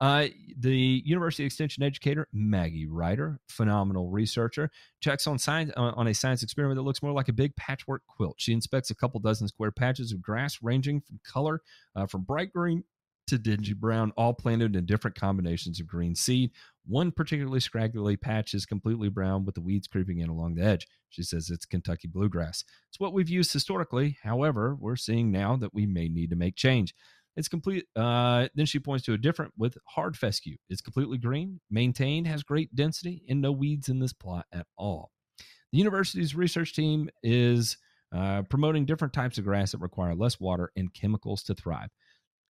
[0.00, 0.26] Uh,
[0.58, 4.70] the University Extension educator Maggie Reiter, phenomenal researcher,
[5.00, 8.02] checks on science uh, on a science experiment that looks more like a big patchwork
[8.08, 8.34] quilt.
[8.38, 11.62] She inspects a couple dozen square patches of grass, ranging from color
[11.94, 12.84] uh, from bright green
[13.26, 16.50] to dingy brown, all planted in different combinations of green seed.
[16.86, 20.86] One particularly scraggly patch is completely brown with the weeds creeping in along the edge.
[21.08, 22.64] She says it's Kentucky bluegrass.
[22.88, 24.18] It's what we've used historically.
[24.22, 26.94] However, we're seeing now that we may need to make change.
[27.36, 27.86] It's complete.
[27.96, 30.56] Uh, then she points to a different with hard fescue.
[30.68, 35.10] It's completely green, maintained, has great density, and no weeds in this plot at all.
[35.72, 37.76] The university's research team is
[38.14, 41.90] uh, promoting different types of grass that require less water and chemicals to thrive.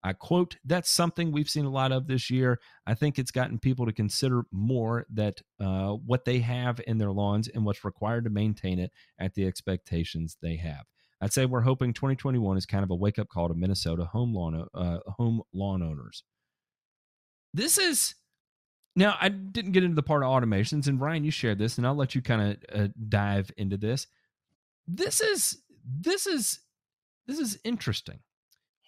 [0.03, 2.59] I quote, that's something we've seen a lot of this year.
[2.85, 7.11] I think it's gotten people to consider more that uh, what they have in their
[7.11, 10.85] lawns and what's required to maintain it at the expectations they have.
[11.21, 14.33] I'd say we're hoping 2021 is kind of a wake up call to Minnesota home
[14.33, 16.23] lawn uh, home lawn owners.
[17.53, 18.15] This is
[18.95, 21.87] now I didn't get into the part of automations, and Ryan, you shared this, and
[21.87, 24.07] I'll let you kind of uh, dive into this.
[24.87, 26.59] This is this is
[27.25, 28.19] this is interesting.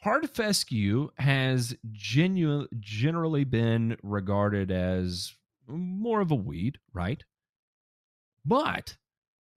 [0.02, 5.34] Hard fescue has genu- generally been regarded as
[5.68, 7.22] more of a weed, right?
[8.46, 8.96] But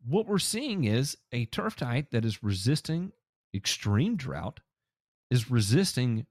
[0.06, 3.12] what we're seeing is a turf type that is resisting
[3.54, 4.60] extreme drought,
[5.30, 6.26] is resisting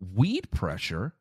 [0.00, 1.14] weed pressure.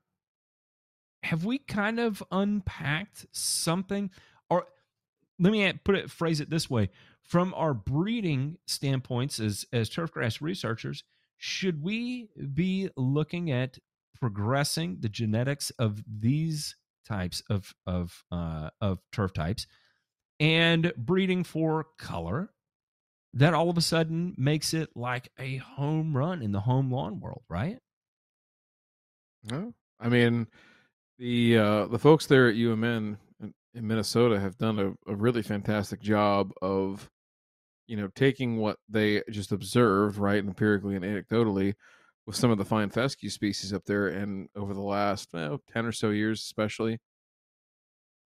[1.23, 4.09] Have we kind of unpacked something?
[4.49, 4.65] Or
[5.39, 6.89] let me put it, phrase it this way:
[7.21, 11.03] from our breeding standpoints as as turfgrass researchers,
[11.37, 13.77] should we be looking at
[14.19, 16.75] progressing the genetics of these
[17.07, 19.67] types of of uh, of turf types?
[20.41, 22.49] And breeding for color
[23.35, 27.21] that all of a sudden makes it like a home run in the home lawn
[27.21, 27.77] world, right?
[29.43, 30.47] No, I mean
[31.19, 35.43] the uh, the folks there at UMN in, in Minnesota have done a, a really
[35.43, 37.07] fantastic job of
[37.87, 41.75] you know taking what they just observed right empirically and anecdotally
[42.25, 45.85] with some of the fine fescue species up there and over the last well, 10
[45.85, 46.99] or so years especially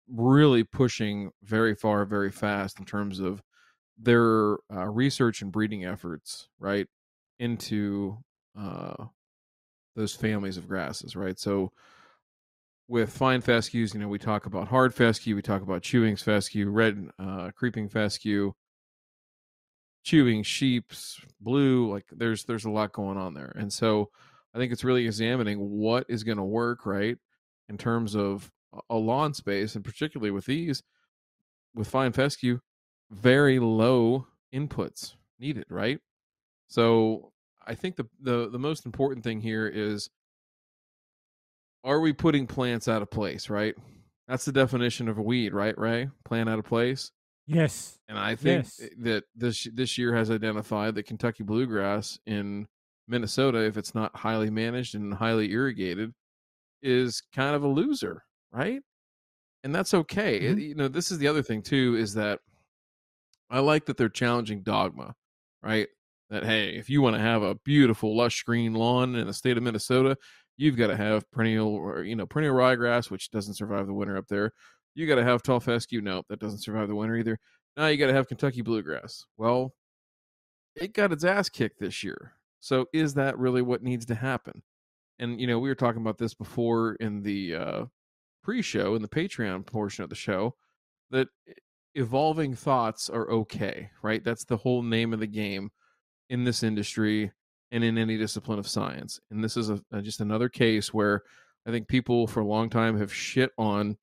[0.10, 3.42] really pushing very far very fast in terms of
[3.98, 6.88] their uh, research and breeding efforts right
[7.40, 8.18] into
[8.60, 9.06] uh,
[9.96, 11.40] those families of grasses right?
[11.40, 11.72] So
[12.88, 16.70] with fine fescues you know we talk about hard fescue we talk about chewing fescue
[16.70, 18.52] red uh, creeping fescue
[20.04, 23.52] chewing sheep's blue like there's there's a lot going on there.
[23.56, 24.10] And so
[24.54, 27.18] i think it's really examining what is going to work right
[27.68, 28.52] in terms of
[28.90, 30.82] a lawn space and particularly with these
[31.76, 32.60] with fine fescue
[33.12, 36.00] very low inputs needed right?
[36.68, 37.32] So
[37.68, 40.10] i think the the, the most important thing here is
[41.84, 43.76] are we putting plants out of place right?
[44.28, 46.10] That's the definition of a weed right ray?
[46.26, 47.12] Plant out of place?
[47.48, 47.98] Yes.
[48.08, 48.90] and I think Yes.
[49.00, 52.68] that this this year has identified that Kentucky bluegrass in
[53.08, 56.14] Minnesota, if it's not highly managed and highly irrigated,
[56.84, 58.82] is kind of a loser, right?
[59.64, 60.38] And that's okay.
[60.38, 60.62] It- Mhm.
[60.70, 62.42] you know, this is the other thing too is that
[63.50, 65.16] I like that they're challenging dogma,
[65.64, 65.88] right?
[66.30, 69.58] That hey, if you want to have a beautiful lush green lawn in the state
[69.58, 70.18] of Minnesota,
[70.58, 74.18] you've got to have perennial or you know perennial ryegrass, which doesn't survive the winter
[74.18, 74.52] up there.
[74.96, 76.02] You got to have tall fescue.
[76.02, 77.40] No, that doesn't survive the winter either.
[77.78, 79.26] Now you got to have Kentucky bluegrass.
[79.38, 79.74] Well,
[80.76, 82.34] it got its ass kicked this year.
[82.60, 84.64] So is that really what needs to happen?
[85.20, 87.86] And you know, we were talking about this before in the uh,
[88.44, 90.56] pre-show in the Patreon portion of the show
[91.12, 91.28] that
[91.96, 94.24] evolving thoughts are okay, right?
[94.24, 95.72] That's the whole name of the game
[96.30, 97.32] in this industry
[97.72, 99.20] and in any discipline of science.
[99.32, 101.24] And this is a, a- just another case where
[101.68, 103.98] I think people for a long time have shit on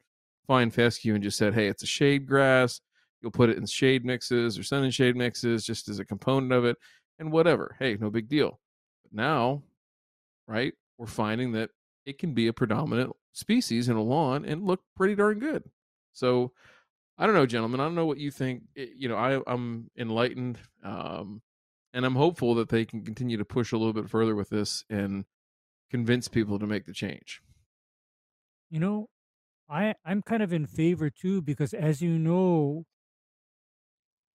[0.46, 2.80] fine fescue and just said, "Hey, it's a shade grass.
[3.20, 6.52] You'll put it in shade mixes or sun and shade mixes just as a component
[6.52, 6.76] of it,
[7.18, 7.74] and whatever.
[7.78, 8.60] Hey, no big deal."
[9.02, 9.62] But now,
[10.46, 11.70] right, we're finding that
[12.04, 15.70] it can be a predominant species in a lawn and look pretty darn good.
[16.12, 16.52] So,
[17.18, 17.80] I don't know, gentlemen.
[17.80, 18.64] I don't know what you think.
[18.74, 21.42] It- you know, I, I'm enlightened, um,
[21.92, 24.84] and I'm hopeful that they can continue to push a little bit further with this
[24.90, 25.26] and
[25.90, 27.42] convince people to make the change.
[28.70, 29.10] You know,
[29.68, 32.86] I I'm kind of in favor too because as you know,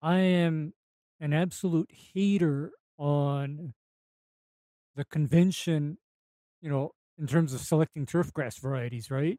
[0.00, 0.74] I am
[1.20, 3.74] an absolute hater on
[4.94, 5.98] the convention,
[6.60, 6.92] you know,
[7.22, 9.38] in terms of selecting turfgrass varieties, right?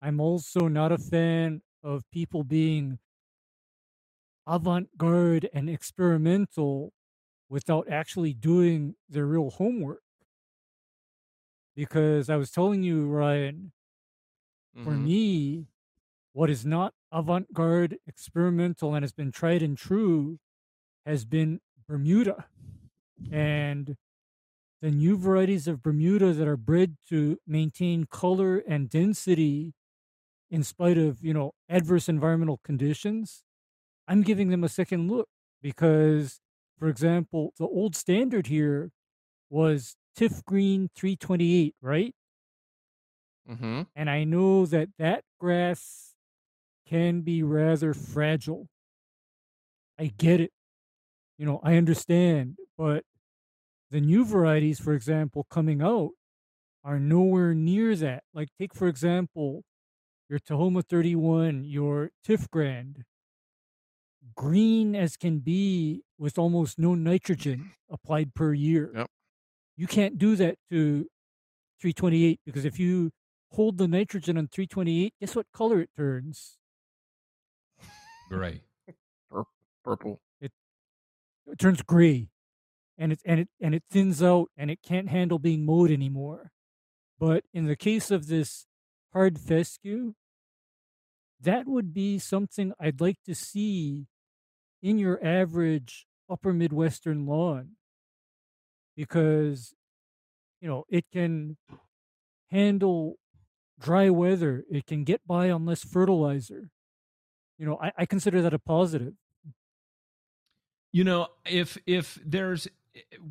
[0.00, 3.00] I'm also not a fan of people being
[4.46, 6.92] avant-garde and experimental
[7.48, 10.02] without actually doing their real homework.
[11.74, 13.72] Because I was telling you, Ryan,
[14.84, 15.04] for Mhm.
[15.04, 15.66] me,
[16.32, 20.38] what is not avant garde, experimental, and has been tried and true
[21.04, 22.46] has been Bermuda.
[23.32, 23.96] And
[24.80, 29.74] the new varieties of Bermuda that are bred to maintain color and density
[30.50, 33.44] in spite of, you know, adverse environmental conditions,
[34.08, 35.28] I'm giving them a second look
[35.62, 36.40] because,
[36.78, 38.92] for example, the old standard here
[39.50, 42.14] was Tifgreen 328, right?
[43.46, 43.86] Mhm.
[43.94, 46.14] and I know that that grass
[46.86, 48.68] can be rather fragile.
[49.98, 50.52] I get it.
[51.38, 53.04] You know, I understand, but
[53.90, 56.10] the new varieties, for example, coming out
[56.84, 58.22] are nowhere near that.
[58.32, 59.62] Like, take, for example,
[60.28, 63.02] your Tahoma 31, your TifGrand,
[64.34, 68.92] green as can be with almost no nitrogen applied per year.
[68.94, 69.06] Yep.
[69.76, 71.06] You can't do that to
[71.80, 73.10] 328 because if you
[73.52, 76.58] hold the nitrogen on 328, guess what color it turns?
[78.28, 78.62] Gray.
[79.82, 80.20] Purple.
[80.40, 80.52] It,
[81.50, 82.28] It turns gray,
[83.00, 86.52] and it and it and it thins out, and it can't handle being mowed anymore.
[87.18, 88.66] But in the case of this
[89.12, 90.14] hard fescue,
[91.40, 94.06] that would be something I'd like to see
[94.82, 97.70] in your average upper Midwestern lawn
[98.94, 99.74] because
[100.60, 101.56] you know it can
[102.50, 103.16] handle
[103.80, 106.68] dry weather, it can get by on less fertilizer.
[107.58, 109.14] You know, I, I consider that a positive.
[110.92, 112.68] You know, if if there's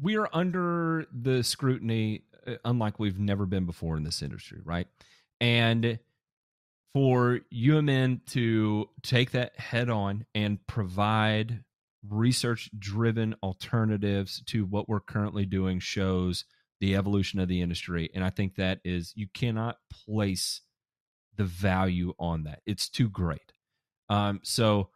[0.01, 4.87] we're under the scrutiny uh, unlike we've never been before in this industry, right?
[5.41, 5.99] And
[6.93, 11.63] for UMN to take that head on and provide
[12.07, 16.45] research driven alternatives to what we're currently doing shows
[16.79, 18.09] the evolution of the industry.
[18.15, 20.61] And I think that is, you cannot place
[21.35, 22.61] the value on that.
[22.65, 23.53] It's too great.
[24.09, 24.89] Um, so,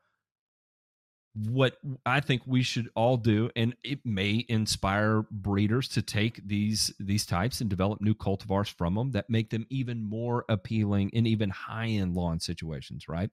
[1.36, 6.94] what I think we should all do, and it may inspire breeders to take these
[7.00, 11.26] these types and develop new cultivars from them that make them even more appealing in
[11.26, 13.32] even high end lawn situations, right?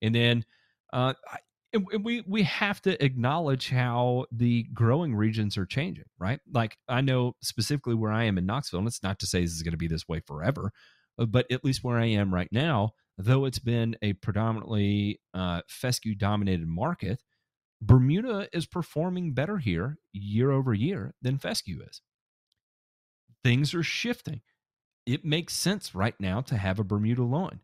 [0.00, 0.44] And then
[0.94, 1.12] uh,
[1.74, 6.40] and we we have to acknowledge how the growing regions are changing, right?
[6.52, 9.52] Like I know specifically where I am in Knoxville, and it's not to say this
[9.52, 10.72] is going to be this way forever,
[11.18, 15.62] uh, but at least where I am right now, though it's been a predominantly uh,
[15.68, 17.20] fescue dominated market
[17.82, 22.02] Bermuda is performing better here year over year than fescue is.
[23.44, 24.40] Things are shifting.
[25.06, 27.60] It makes sense right now to have a Bermuda lawn.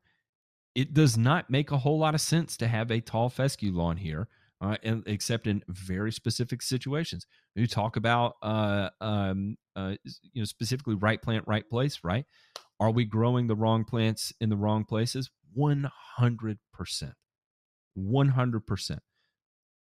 [0.75, 3.97] It does not make a whole lot of sense to have a tall fescue lawn
[3.99, 4.29] here,
[4.61, 7.27] uh, and, except in very specific situations.
[7.55, 9.97] You talk about, uh, um, uh,
[10.33, 12.27] you know, specifically right plant, right place, right?
[12.81, 15.31] Are we growing the wrong plants in the wrong places?
[15.55, 17.15] 100%.
[17.95, 19.01] 100%.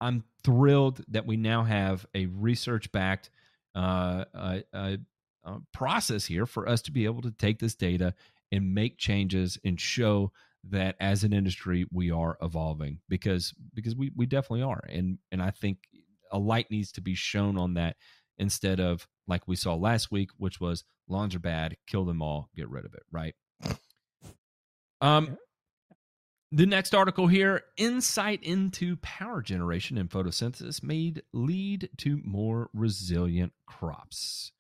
[0.00, 3.30] I'm thrilled that we now have a research backed
[3.74, 4.96] uh, uh, uh,
[5.44, 8.14] uh, process here for us to be able to take this data
[8.52, 10.32] and make changes and show
[10.68, 14.82] that as an industry we are evolving because because we we definitely are.
[14.88, 15.78] And and I think
[16.30, 17.96] a light needs to be shown on that
[18.38, 22.48] instead of like we saw last week which was lawns are bad kill them all
[22.56, 23.34] get rid of it right?
[25.00, 25.36] Um
[26.52, 33.52] the next article here insight into power generation and photosynthesis may lead to more resilient
[33.66, 34.52] crops.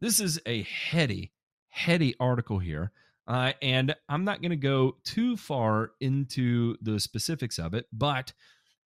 [0.00, 1.32] This is a heady,
[1.68, 2.92] heady article here.
[3.26, 8.32] Uh, and I'm not going to go too far into the specifics of it, but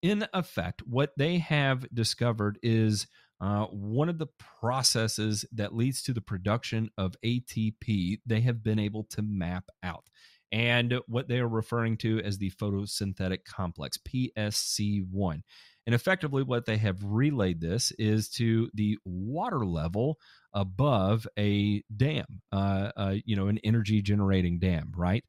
[0.01, 3.05] in effect, what they have discovered is
[3.41, 4.27] uh, one of the
[4.61, 10.09] processes that leads to the production of ATP they have been able to map out
[10.51, 15.41] and what they are referring to as the photosynthetic complex, PSC1.
[15.85, 20.19] And effectively, what they have relayed this is to the water level
[20.53, 25.23] above a dam, uh, uh, you know, an energy generating dam, right?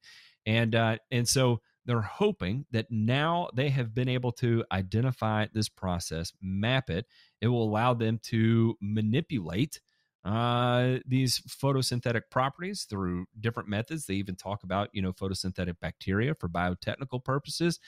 [0.44, 5.68] And uh, and so they're hoping that now they have been able to identify this
[5.68, 7.06] process, map it.
[7.40, 9.80] It will allow them to manipulate
[10.24, 14.06] uh, these photosynthetic properties through different methods.
[14.06, 17.78] They even talk about, you know, photosynthetic bacteria for biotechnical purposes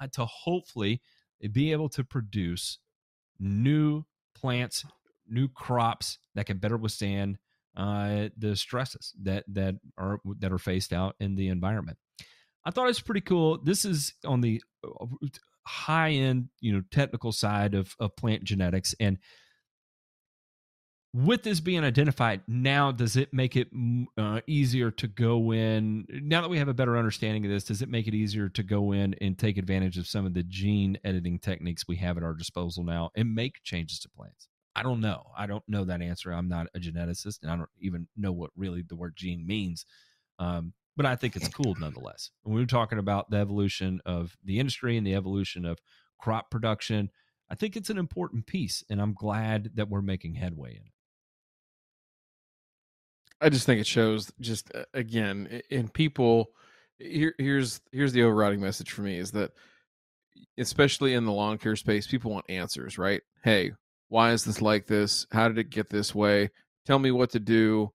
[0.00, 1.00] uh, to hopefully
[1.52, 2.78] be able to produce
[3.38, 4.04] new
[4.34, 4.84] plants,
[5.28, 7.38] new crops that can better withstand
[7.76, 11.98] uh, the stresses that that are that are faced out in the environment.
[12.64, 13.58] I thought it was pretty cool.
[13.62, 15.06] This is on the uh,
[15.66, 19.18] high end, you know, technical side of of plant genetics and
[21.12, 23.68] with this being identified now does it make it
[24.16, 27.82] uh, easier to go in now that we have a better understanding of this does
[27.82, 30.96] it make it easier to go in and take advantage of some of the gene
[31.02, 34.46] editing techniques we have at our disposal now and make changes to plants?
[34.76, 35.32] I don't know.
[35.36, 36.30] I don't know that answer.
[36.30, 39.86] I'm not a geneticist and i don't even know what really the word gene means
[40.38, 42.30] um, but i think it's cool nonetheless.
[42.42, 45.80] When we're talking about the evolution of the industry and the evolution of
[46.20, 47.10] crop production.
[47.50, 50.92] I think it's an important piece and i'm glad that we're making headway in it
[53.40, 56.50] I just think it shows just uh, again in people.
[56.98, 59.52] Here, here's here's the overriding message for me is that,
[60.58, 62.98] especially in the lawn care space, people want answers.
[62.98, 63.22] Right?
[63.42, 63.72] Hey,
[64.08, 65.26] why is this like this?
[65.32, 66.50] How did it get this way?
[66.86, 67.92] Tell me what to do.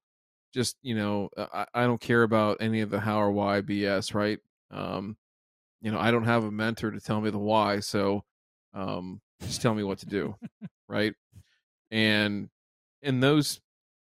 [0.54, 4.16] Just you know, I, I don't care about any of the how or why BS.
[4.16, 4.40] Right?
[4.72, 5.18] Um,
[5.82, 8.24] you know, I don't have a mentor to tell me the why, so
[8.74, 10.36] um, just tell me what to do.
[10.90, 11.14] right?
[11.92, 12.50] And
[13.04, 13.60] in those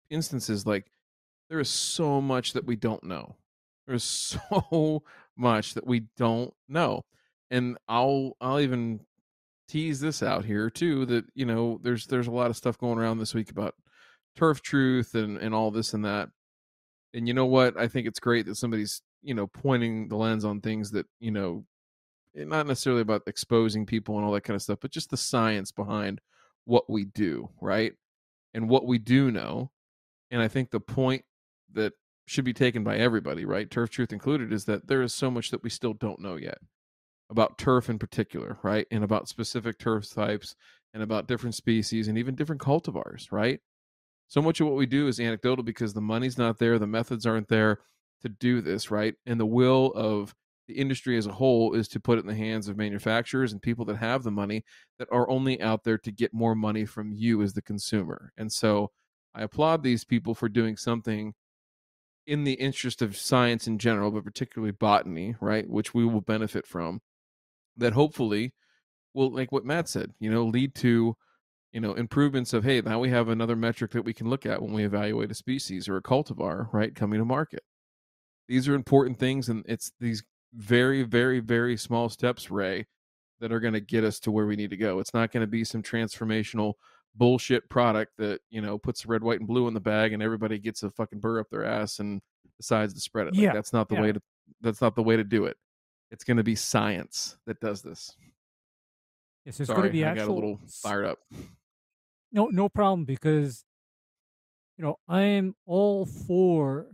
[0.09, 0.87] instances, like
[1.49, 3.37] there is so much that we don't know.
[3.87, 4.05] There's
[4.51, 5.03] so
[5.37, 7.03] much that we don't know.
[7.51, 9.01] And I'll I'll even
[9.69, 12.99] tease this out here too that you know there's there's a lot of stuff going
[12.99, 13.75] around this week about
[14.37, 16.31] turf truth and and all this and that.
[17.15, 17.79] And you know what?
[17.79, 21.31] I think it's great that somebody's, you know, pointing the lens on things that, you
[21.31, 21.65] know,
[22.37, 25.17] eh, not necessarily about exposing people and all that kind of stuff, but just the
[25.17, 26.21] science behind
[26.65, 27.93] what we do, right?
[28.53, 29.71] And what we do know.
[30.33, 31.25] And I think the point
[31.75, 31.93] that
[32.27, 33.71] should be taken by everybody, right?
[33.71, 36.59] Turf Truth included, is that there is so much that we still don't know yet
[37.31, 38.87] about turf in particular, right?
[38.91, 40.55] And about specific turf types
[40.93, 43.61] and about different species and even different cultivars, right?
[44.29, 47.27] So much of what we do is anecdotal because the money's not there, the methods
[47.27, 47.81] aren't there
[48.23, 49.15] to do this, right?
[49.27, 50.35] And the will of
[50.67, 53.61] the industry as a whole is to put it in the hands of manufacturers and
[53.61, 54.65] people that have the money
[54.99, 58.33] that are only out there to get more money from you as the consumer.
[58.39, 58.91] And so
[59.35, 61.35] I applaud these people for doing something
[62.27, 66.67] in the interest of science in general, but particularly botany, right, which we will benefit
[66.67, 67.01] from,
[67.77, 68.55] that hopefully
[69.13, 71.17] will, like what Matt said, you know, lead to,
[71.73, 74.63] you know, improvements of, hey, now we have another metric that we can look at
[74.63, 77.63] when we evaluate a species or a cultivar, right, coming to market.
[78.49, 80.23] These are important things, and it's these
[80.55, 82.87] very, very, very small steps, Ray,
[83.41, 85.01] that are going to get us to where we need to go.
[85.01, 86.75] It's not going to be some transformational
[87.17, 90.59] bullshit product that you know puts red, white, and blue in the bag, and everybody
[90.59, 92.21] gets a fucking burr up their ass and
[92.59, 93.35] decides to spread it.
[93.35, 94.03] Like, Yeah, that's not the yeah.
[94.03, 94.21] way to.
[94.61, 95.57] That's not the way to do it.
[96.11, 98.15] It's going to be science that does this.
[99.45, 100.27] Yes, it's going to be I actual.
[100.27, 101.19] got a little fired up.
[102.33, 103.65] No, no problem because
[104.77, 106.87] you know I am all for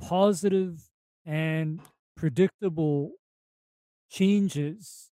[0.00, 0.82] positive
[1.24, 1.80] and
[2.16, 3.12] predictable
[4.10, 5.10] changes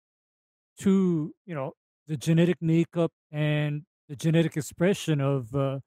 [0.80, 1.72] to you know
[2.06, 5.80] the genetic makeup and the genetic expression of uh,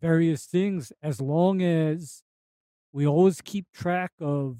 [0.00, 2.22] various things as long as
[2.92, 4.58] we always keep track of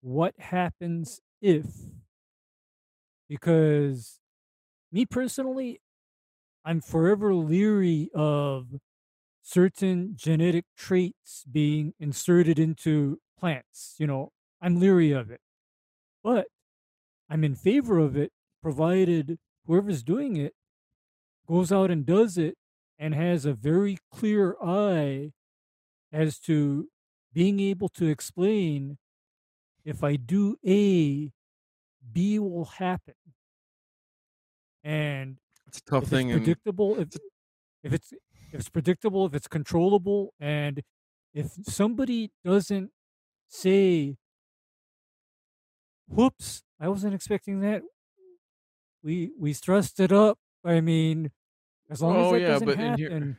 [0.00, 1.66] what happens if.
[3.28, 4.20] Because
[4.92, 5.80] me personally
[6.64, 8.66] i'm forever leery of
[9.42, 14.30] certain genetic traits being inserted into plants you know
[14.62, 15.40] i'm leery of it.
[16.24, 16.48] But
[17.30, 18.32] i'm in favor of it
[18.62, 20.54] provided whoever's doing it
[21.46, 22.56] goes out and does it
[22.98, 25.32] and has a very clear eye
[26.12, 26.88] as to
[27.32, 28.98] being able to explain
[29.84, 31.32] if I do A,
[32.12, 33.14] B will happen.
[34.84, 37.08] And It's a tough if thing, it's and predictable, if
[37.82, 40.82] if it's if it's predictable, if it's controllable, and
[41.34, 42.92] if somebody doesn't
[43.48, 44.18] say,
[46.06, 47.82] "Whoops, I wasn't expecting that,"
[49.02, 50.38] we we stressed it up.
[50.64, 51.30] I mean,
[51.90, 53.38] as long Oh, as that yeah, doesn't but in here- happen,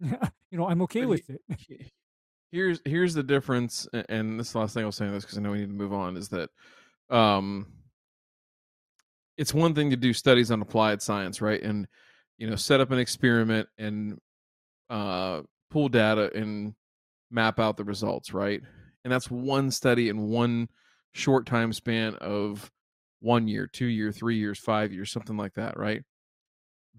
[0.50, 1.22] you know, I'm okay with
[1.58, 1.92] he- it.
[2.52, 5.36] here's here's the difference and this is the last thing i'll say on this because
[5.38, 6.48] i know we need to move on is that
[7.10, 7.66] um
[9.36, 11.88] it's one thing to do studies on applied science right and
[12.38, 14.18] you know set up an experiment and
[14.90, 16.74] uh pull data and
[17.30, 18.60] map out the results right
[19.04, 20.68] and that's one study in one
[21.12, 22.70] short time span of
[23.24, 26.02] one year two year three years five years something like that right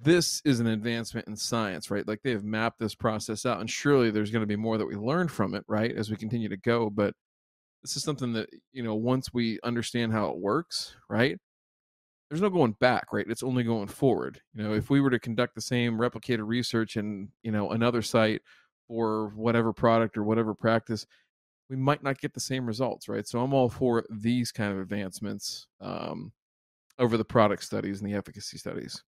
[0.02, 2.07] this is an advancement in science, right?
[2.07, 4.88] Like they have mapped this process out, and surely there's going to be more that
[4.88, 6.89] we learn from it, right, as we continue to go.
[6.89, 7.14] But
[7.81, 11.38] this is something that you know, once we understand how it works, right,
[12.30, 13.26] there's no going back, right?
[13.30, 14.41] It's only going forward.
[14.53, 18.02] You know, if we were to conduct the same replicated research in you know another
[18.02, 18.41] site
[18.88, 21.06] for whatever product or whatever practice,
[21.70, 23.28] we might not get the same results, right?
[23.28, 26.32] So I'm all for these kind of advancements um,
[27.00, 29.04] over the product studies and the efficacy studies.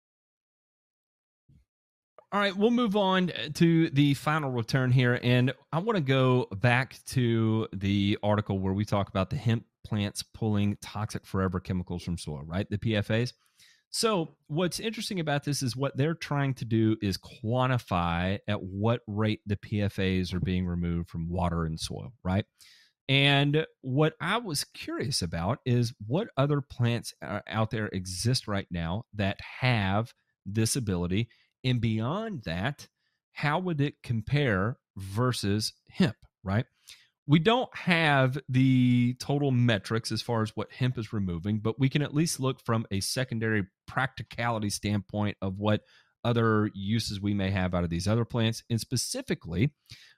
[2.32, 5.20] All right, we'll move on to the final return here.
[5.22, 9.64] And I want to go back to the article where we talk about the hemp
[9.86, 12.68] plants pulling toxic forever chemicals from soil, right?
[12.68, 13.34] The PFAs.
[13.96, 19.02] So, what's interesting about this is what they're trying to do is quantify at what
[19.06, 22.44] rate the PFAs are being removed from water and soil, right?
[23.08, 28.66] And what I was curious about is what other plants are out there exist right
[28.68, 30.12] now that have
[30.44, 31.28] this ability
[31.62, 32.88] and beyond that,
[33.30, 36.66] how would it compare versus hemp, right?
[37.26, 41.88] We don't have the total metrics as far as what hemp is removing, but we
[41.88, 45.82] can at least look from a secondary practicality standpoint of what
[46.22, 48.62] other uses we may have out of these other plants.
[48.68, 49.72] And specifically,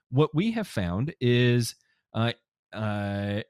[0.09, 1.75] what we have found is
[2.13, 2.33] uh,
[2.73, 3.41] uh,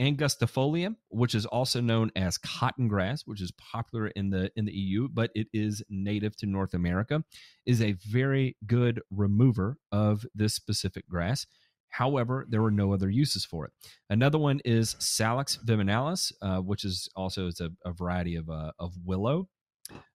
[0.00, 4.72] angustifolium, which is also known as cotton grass, which is popular in the in the
[4.72, 7.24] EU, but it is native to North America,
[7.64, 11.46] is a very good remover of this specific grass.
[11.88, 13.72] However, there were no other uses for it.
[14.10, 18.72] Another one is Salix viminalis, uh, which is also is a, a variety of uh,
[18.78, 19.48] of willow.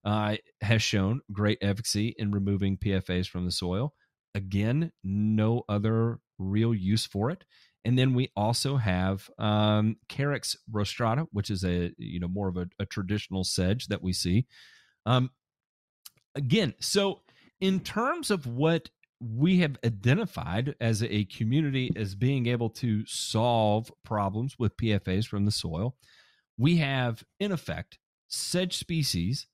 [0.03, 3.93] Uh, has shown great efficacy in removing PFAs from the soil.
[4.35, 7.45] Again, no other real use for it.
[7.83, 12.57] And then we also have um, Carex rostrata, which is a you know more of
[12.57, 14.45] a, a traditional sedge that we see.
[15.05, 15.31] Um,
[16.35, 17.21] again, so
[17.59, 18.89] in terms of what
[19.21, 25.45] we have identified as a community as being able to solve problems with PFAs from
[25.45, 25.95] the soil,
[26.57, 29.47] we have in effect sedge species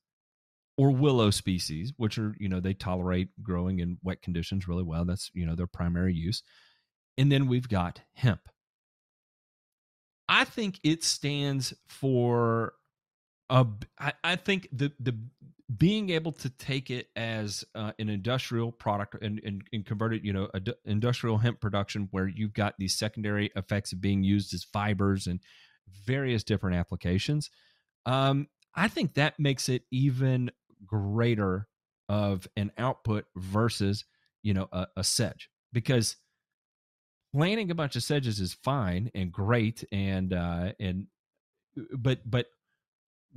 [0.77, 5.03] or willow species, which are you know they tolerate growing in wet conditions really well.
[5.03, 6.43] That's you know their primary use.
[7.17, 8.41] And then we've got hemp.
[10.29, 12.73] I think it stands for
[13.49, 13.65] a.
[13.99, 15.17] I, I think the the
[15.75, 20.23] being able to take it as uh, an industrial product and, and, and convert it,
[20.23, 20.49] you know,
[20.85, 25.41] industrial hemp production where you've got these secondary effects of being used as fibers and
[26.05, 27.49] various different applications.
[28.05, 30.51] Um, I think that makes it even
[30.85, 31.67] greater
[32.07, 34.05] of an output versus,
[34.43, 36.15] you know, a, a sedge because
[37.33, 41.07] planting a bunch of sedges is fine and great and uh and
[41.91, 42.47] but but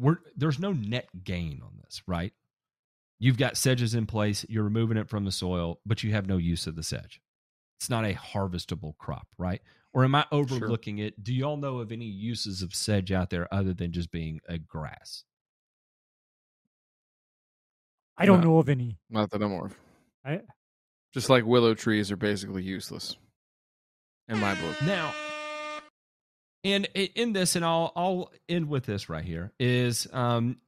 [0.01, 2.33] we're there's no net gain on this right
[3.19, 6.37] you've got sedges in place you're removing it from the soil but you have no
[6.39, 7.21] use of the sedge
[7.79, 9.61] it's not a harvestable crop right
[9.93, 13.53] or am i overlooking it do y'all know of any uses of sedge out there
[13.53, 15.25] other than just being a grass
[18.17, 18.49] I don't No.
[18.49, 18.99] know of any.
[19.09, 19.77] Not that I'm aware of.
[20.27, 20.41] I
[21.15, 23.17] Just like willow trees are basically useless
[24.29, 24.77] in my book.
[24.83, 25.11] Now,
[26.63, 30.59] and in this, and I'll I'll end with this right here is um,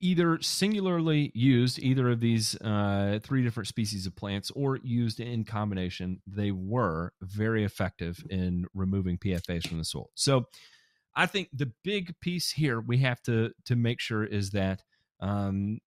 [0.00, 5.44] either singularly used either of these uh, three different species of plants or used in
[5.44, 6.22] combination.
[6.26, 10.10] They were very effective in removing PFAS from the soil.
[10.14, 10.48] So,
[11.14, 14.82] I think the big piece here we have to to make sure is that.
[15.20, 15.78] Um,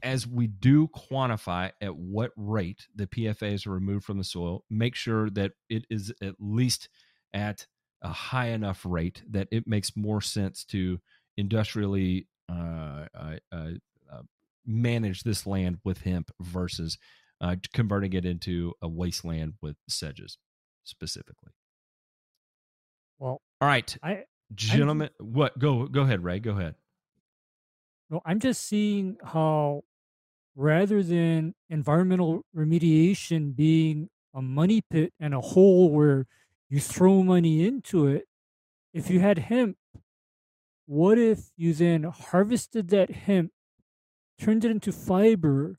[0.00, 4.94] as we do quantify at what rate the PFAs are removed from the soil, make
[4.94, 6.88] sure that it is at least
[7.34, 7.66] at
[8.02, 10.98] a high enough rate that it makes more sense to
[11.36, 13.70] industrially uh, uh, uh,
[14.12, 14.22] uh,
[14.66, 16.98] manage this land with hemp versus
[17.40, 20.38] uh, converting it into a wasteland with sedges
[20.84, 21.52] specifically.
[23.18, 25.58] well, All right, I gentlemen, what?
[25.58, 26.40] Go go ahead, Ray.
[26.40, 26.74] Go ahead.
[28.10, 29.82] no, I'm just seeing how
[30.56, 36.26] rather than environmental remediation being a money pit and a hole where
[36.68, 38.26] you throw money into it,
[38.92, 39.76] if you had hemp,
[40.86, 43.52] what if you then harvested that hemp,
[44.40, 45.78] turned it into fiber,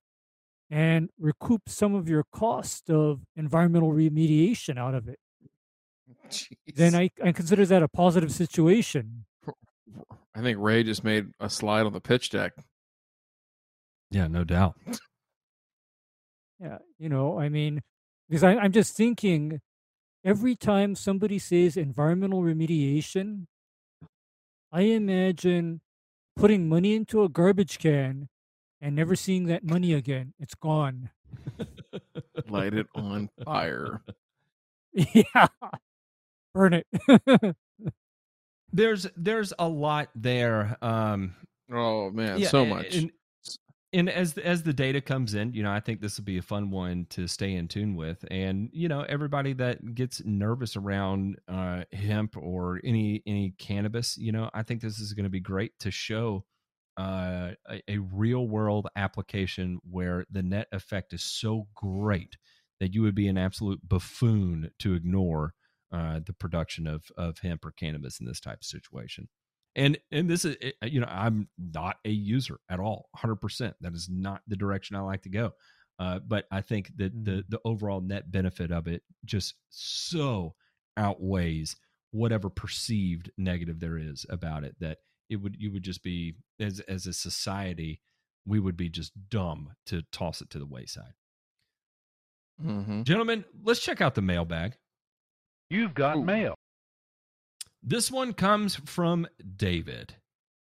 [0.69, 5.19] and recouped some of your cost of environmental remediation out of it?
[6.75, 9.25] Then I, I consider that a positive situation.
[10.35, 12.53] I think Ray just made a slide on the pitch deck.
[14.11, 14.75] Yeah, no doubt.
[16.59, 17.81] Yeah, you know, I mean,
[18.27, 19.59] because I, I'm just thinking
[20.23, 23.47] every time somebody says environmental remediation,
[24.71, 25.81] I imagine
[26.35, 28.29] putting money into a garbage can
[28.81, 30.33] and never seeing that money again.
[30.39, 31.09] It's gone.
[32.49, 34.01] Light it on fire.
[34.93, 35.47] yeah.
[36.53, 36.87] Burn it.
[38.73, 40.77] there's there's a lot there.
[40.81, 41.35] Um,
[41.71, 42.95] Oh man, yeah, so much.
[42.95, 43.11] And,
[43.91, 46.43] and as as the data comes in, you know, I think this will be a
[46.43, 48.23] fun one to stay in tune with.
[48.29, 54.31] And you know, everybody that gets nervous around uh, hemp or any any cannabis, you
[54.31, 56.45] know, I think this is going to be great to show
[56.97, 62.37] uh, a, a real world application where the net effect is so great
[62.79, 65.53] that you would be an absolute buffoon to ignore
[65.91, 69.27] uh, the production of of hemp or cannabis in this type of situation
[69.79, 73.93] and and this is eh, you know i'm not a user at all 100% that
[73.93, 75.51] is not the direction i like to go.
[75.97, 80.53] Uh, but i think that the the overall net benefit of it just so
[80.95, 81.75] outweighs
[82.11, 84.99] whatever perceived negative there is about it that
[85.29, 88.01] it would you would just be as as a society
[88.45, 91.13] we would be just dumb to toss it to the wayside.
[92.61, 94.75] Hmm gentlemen let's check out the mailbag.
[95.69, 96.23] You've got Ooh.
[96.23, 96.55] mail.
[97.81, 100.15] This one comes from David,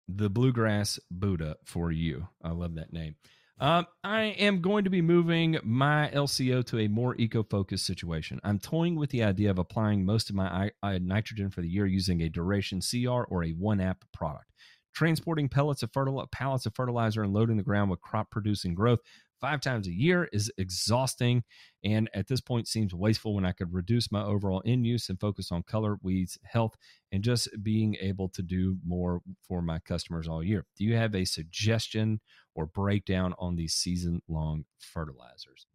[0.08, 2.28] the Bluegrass Buddha for you.
[2.44, 3.16] I love that name.
[3.60, 8.40] Um, I am going to be moving my LCO to a more eco focused situation.
[8.44, 11.70] I'm toying with the idea of applying most of my I- I- nitrogen for the
[11.70, 14.52] year using a Duration CR or a one app product.
[14.96, 19.00] Transporting pellets of fertilizer, pallets of fertilizer, and loading the ground with crop producing growth
[19.44, 21.44] five times a year is exhausting
[21.84, 25.20] and at this point seems wasteful when I could reduce my overall in use and
[25.20, 26.78] focus on color, weeds, health,
[27.12, 30.66] and just being able to do more for my customers all year.
[30.78, 32.22] Do you have a suggestion
[32.56, 35.68] or breakdown on these season long fertilizers?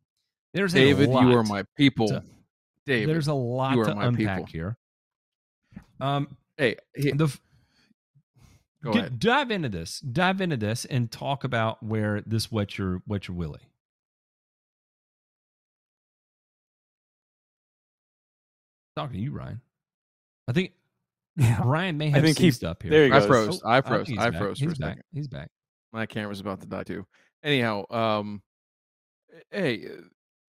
[0.55, 2.09] There's a David, you are my people.
[2.09, 2.24] to-
[2.86, 4.47] David, There's a lot to unpack people.
[4.47, 4.78] here.
[6.01, 7.28] Um, hey, he- the
[8.82, 9.18] go get- ahead.
[9.18, 10.00] dive into this.
[10.00, 13.60] Dive into this and talk about where this wet your wet your willy.
[18.96, 19.60] Talking to you, Ryan.
[20.48, 20.72] I think
[21.36, 21.60] yeah.
[21.62, 22.90] Brian may I have think he- seized up here.
[22.90, 23.26] there he I goes.
[23.26, 23.62] froze.
[23.64, 24.09] I Oh, froze.
[24.09, 24.98] he's I froze He's back.
[25.12, 25.50] He's back.
[25.92, 27.06] My camera's about to die too.
[27.44, 28.42] Anyhow, um,
[29.52, 29.86] hey,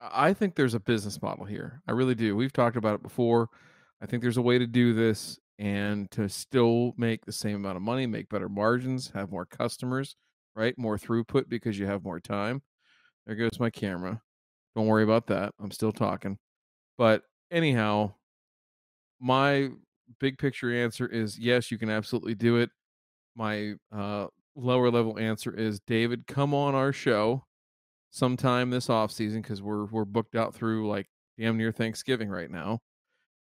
[0.01, 1.83] uh, I think there's a business model here.
[1.89, 2.37] I really do.
[2.37, 3.49] We've talked about it before.
[4.01, 5.39] I think there's a way to do this.
[5.59, 10.17] And to still make the same amount of money, make better margins, have more customers,
[10.55, 10.77] right?
[10.79, 12.63] More throughput because you have more time.
[13.27, 14.21] There goes my camera.
[14.75, 15.55] Don't worry about that.
[15.61, 16.39] I'm still talking.
[16.99, 18.13] But anyhow,
[19.21, 19.71] my
[20.21, 22.71] big picture answer is yes, you can absolutely do it.
[23.35, 27.45] My uh, lower level answer is David, come on our show
[28.11, 31.07] sometime this off season because we're we're booked out through like
[31.39, 32.81] damn near Thanksgiving right now,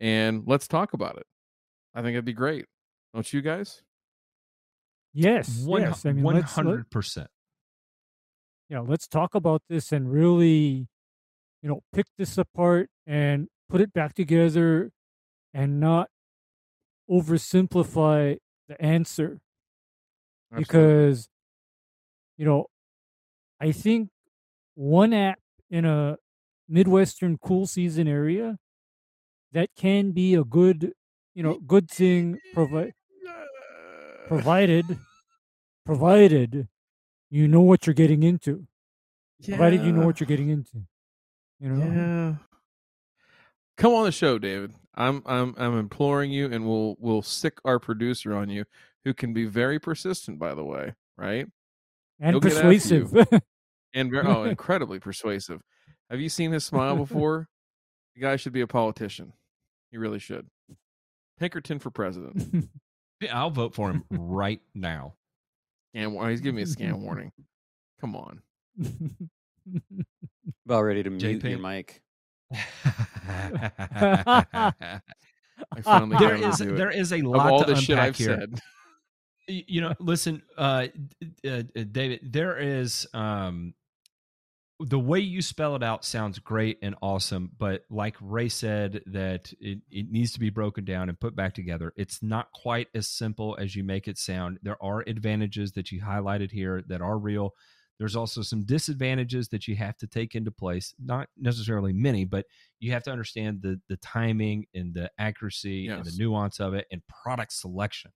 [0.01, 1.26] and let's talk about it.
[1.94, 2.66] I think it'd be great,
[3.15, 3.82] don't you guys?
[5.15, 6.05] Yes, One yes.
[6.05, 7.28] I mean, let's, let, hundred percent.
[8.69, 10.86] yeah, let's talk about this and really,
[11.62, 14.90] you know, pick this apart and put it back together
[15.55, 16.09] and not
[17.10, 18.36] oversimplify
[18.69, 19.40] the answer
[20.52, 20.65] Absolutely.
[20.65, 21.28] because
[22.36, 22.66] you know
[23.60, 24.10] i think
[24.74, 25.39] one app
[25.70, 26.16] in a
[26.69, 28.59] midwestern cool season area
[29.52, 30.93] that can be a good
[31.39, 32.93] you know good thing provi-
[34.27, 34.85] provided
[35.86, 36.66] provided
[37.31, 38.66] you know what you're getting into
[39.47, 40.82] provided you know what you're getting into
[41.60, 42.35] you know Yeah.
[43.77, 44.73] Come on the show, David.
[44.97, 48.65] I'm I'm I'm imploring you, and we'll we'll stick our producer on you,
[49.05, 51.47] who can be very persistent, by the way, right?
[52.19, 53.05] and He'll get after you.
[53.05, 53.43] persuasive
[53.94, 55.60] And very, oh, incredibly persuasive.
[56.10, 57.47] Have you seen his smile before?
[58.16, 59.32] the guy should be a politician.
[59.93, 60.48] He really should.
[61.39, 62.69] Pinkerton for president.
[63.20, 65.15] Yeah, I'll vote for him right now.
[65.93, 67.32] And he's giving me a scam warning.
[68.01, 68.43] Come on.
[70.65, 72.01] About ready to mute your mic.
[72.52, 72.62] I
[75.82, 76.77] finally there got him to is do it.
[76.77, 78.39] there is a Of lot all to the shit unpack I've here.
[78.39, 78.60] said.
[79.48, 80.86] You know listen uh,
[81.44, 83.74] uh uh, david there is um
[84.80, 89.52] the way you spell it out sounds great and awesome but like ray said that
[89.60, 91.92] it, it needs to be broken down and put back together.
[91.96, 94.59] It's not quite as simple as you make it sound.
[94.62, 97.55] There are advantages that you highlighted here that are real.
[97.98, 100.94] There's also some disadvantages that you have to take into place.
[101.05, 102.46] Not necessarily many but
[102.78, 106.86] you have to understand the the timing and the accuracy and the nuance of it
[106.92, 108.12] and product selection.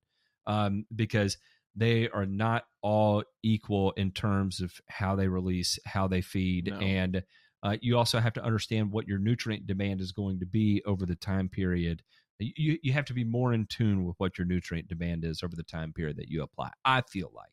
[0.47, 1.39] Um, because
[1.75, 6.77] they are not all equal in terms of how they release, how they feed, No.
[6.79, 7.23] and
[7.63, 11.07] uh, you also have to understand what your nutrient demand is going to be over
[11.07, 12.03] the time period.
[12.39, 15.55] You you have to be more in tune with what your nutrient demand is over
[15.55, 16.71] the time period that you apply.
[16.85, 17.53] I feel like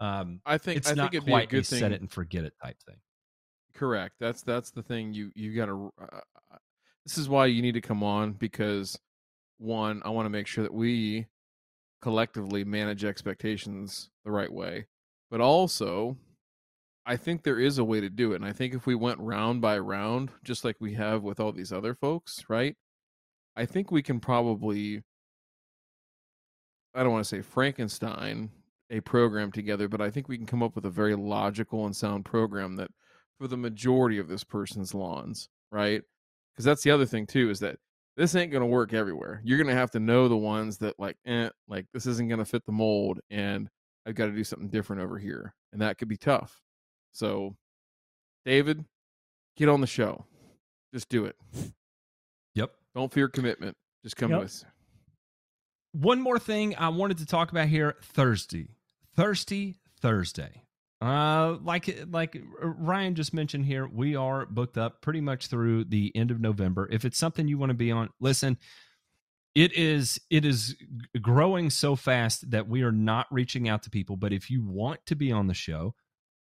[0.00, 1.78] um, I think it's I not think it'd be a quite a, good thing.
[1.78, 2.96] set it and forget it type thing.
[3.74, 4.16] Correct.
[4.18, 5.14] That's that's the thing.
[5.14, 5.92] You you got to.
[6.00, 6.20] Uh,
[7.04, 8.98] this is why you need to come on because
[9.58, 11.26] one, I want to make sure that we
[12.06, 14.86] collectively manage expectations the right way,
[15.28, 16.16] but also,
[17.04, 18.36] I think there is a way to do it.
[18.36, 21.50] And I think if we went round by round, just like we have with all
[21.50, 22.76] these other folks, right?
[23.56, 25.02] I think we can probably.
[26.94, 28.50] I don't want to say Frankenstein
[28.90, 31.96] a program together, but I think we can come up with a very logical and
[31.96, 32.92] sound program that
[33.40, 36.02] for the majority of this person's lawns, right?
[36.54, 37.78] Because that's the other thing too is that
[38.16, 39.40] this ain't gonna work everywhere.
[39.44, 42.64] You're gonna have to know the ones that like, eh, like this isn't gonna fit
[42.66, 43.68] the mold, and
[44.06, 46.60] I've got to do something different over here, and that could be tough.
[47.12, 47.56] So,
[48.44, 48.84] David,
[49.56, 50.24] get on the show.
[50.94, 51.36] Just do it.
[52.54, 52.72] Yep.
[52.94, 53.76] Don't fear commitment.
[54.04, 54.40] Just come Yep.
[54.40, 54.64] to us.
[55.92, 58.68] One more thing I wanted to talk about here Thursday.
[59.16, 60.62] Thirsty Thursday.
[61.00, 66.10] Uh like like Ryan just mentioned here, we are booked up pretty much through the
[66.14, 66.88] end of November.
[66.90, 68.56] If it's something you want to be on, listen,
[69.54, 70.74] it is it is
[71.20, 75.00] growing so fast that we are not reaching out to people, but if you want
[75.06, 75.94] to be on the show,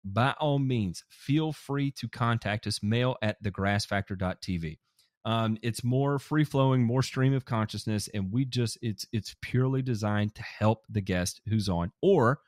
[0.03, 2.81] by all means, feel free to contact us.
[2.81, 4.77] Mail at thegrassfactor.tv
[5.25, 9.81] um, it's more free flowing more stream of consciousness and we just it's it's purely
[9.81, 11.91] designed to help the guest who's on.
[12.01, 12.39] Or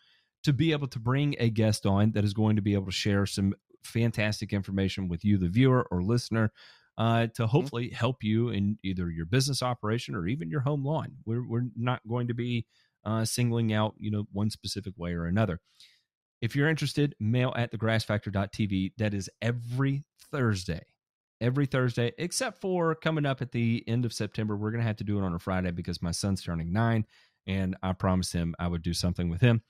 [0.44, 2.92] to be able to bring a guest on that is going to be able to
[2.92, 3.54] share some
[3.84, 6.52] fantastic information with you the viewer or listener
[6.98, 11.12] uh, to hopefully help you in either your business operation or even your home lawn
[11.26, 12.66] we're, we're not going to be
[13.06, 15.60] uh, singling out you know one specific way or another
[16.42, 20.82] if you're interested mail at thegrassfactor.tv that is every thursday
[21.44, 24.56] every Thursday, except for coming up at the end of September.
[24.56, 27.06] We're going to have to do it on a Friday because my son's turning nine,
[27.46, 29.62] and I promised him I would do something with him.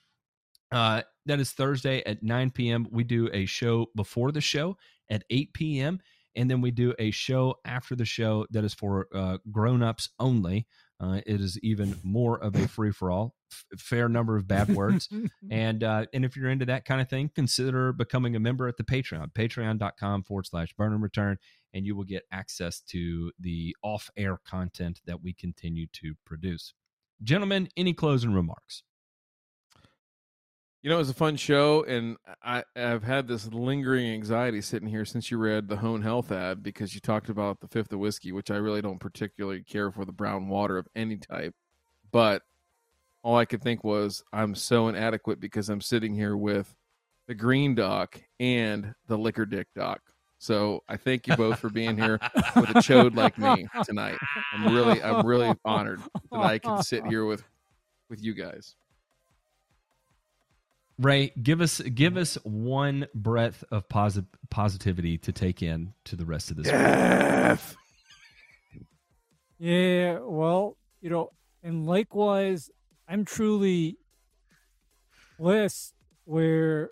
[0.74, 2.88] Uh, that is Thursday at 9 p.m.
[2.92, 4.78] We do a show before the show
[5.10, 6.00] at 8 p.m.
[6.36, 10.68] And then we do a show after the show that is for uh, grown-ups only.
[11.00, 13.36] Uh, it is even more of a free for all.
[13.52, 15.10] F- fair number of bad words.
[15.52, 18.78] And uh, and if you're into that kind of thing, consider becoming a member at
[18.78, 21.38] the Patreon, patreon.com forward slash burn and return,
[21.74, 26.74] and you will get access to the off air content that we continue to produce.
[27.22, 28.84] Gentlemen, any closing remarks?
[30.84, 34.90] You know, it was a fun show, and I, I've had this lingering anxiety sitting
[34.90, 38.00] here since you read the Hone Health ad because you talked about the fifth of
[38.00, 41.56] whiskey, which I really don't particularly care for the brown water of any type.
[42.12, 42.42] But
[43.24, 46.76] all I could think was, I'm so inadequate because I'm sitting here with
[47.28, 50.02] the green doc and the liquor dick doc.
[50.38, 52.20] So I thank you both for being here
[52.58, 54.18] with a chode like me tonight.
[54.52, 57.42] I'm really, I'm really honored that I can sit here with,
[58.10, 58.76] with you guys.
[61.00, 66.26] Ray, give us give us one breath of posi- positivity to take in to the
[66.26, 66.66] rest of this.
[66.68, 66.74] week.
[66.74, 67.76] Death.
[69.60, 71.32] Yeah, well, you know,
[71.64, 72.70] and likewise,
[73.08, 73.98] I'm truly
[75.40, 75.94] blessed
[76.26, 76.92] where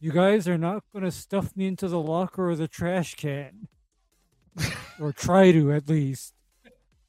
[0.00, 3.68] you guys are not going to stuff me into the locker or the trash can,
[5.00, 6.34] or try to at least.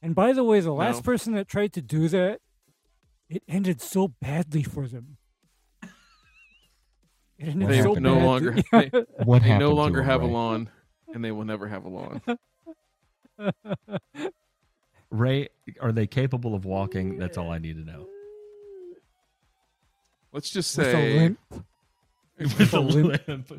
[0.01, 1.01] And by the way, the last No.
[1.01, 2.39] person that tried to do that,
[3.29, 5.17] it ended so badly for them.
[7.37, 8.91] It They so no longer- they-
[9.23, 10.69] What They no longer him, have a lawn,
[11.13, 12.21] and they will never have a lawn.
[15.09, 15.49] Ray,
[15.81, 17.17] are they capable of walking?
[17.17, 18.07] That's all I need to know.
[20.31, 21.39] Let's just With a say, limp.
[22.39, 23.27] With a limp.
[23.27, 23.51] limp.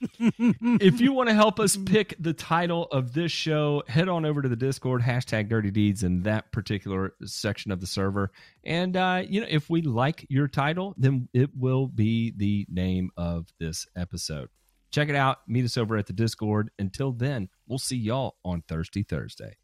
[0.00, 4.42] If you want to help us pick the title of this show, head on over
[4.42, 8.30] to the Discord, hashtag Dirty Deeds in that particular section of the server.
[8.64, 13.10] And, uh, you know, if we like your title, then it will be the name
[13.16, 14.48] of this episode.
[14.90, 15.38] Check it out.
[15.46, 16.70] Meet us over at the Discord.
[16.78, 19.56] Until then, we'll see y'all on Thirsty Thursday.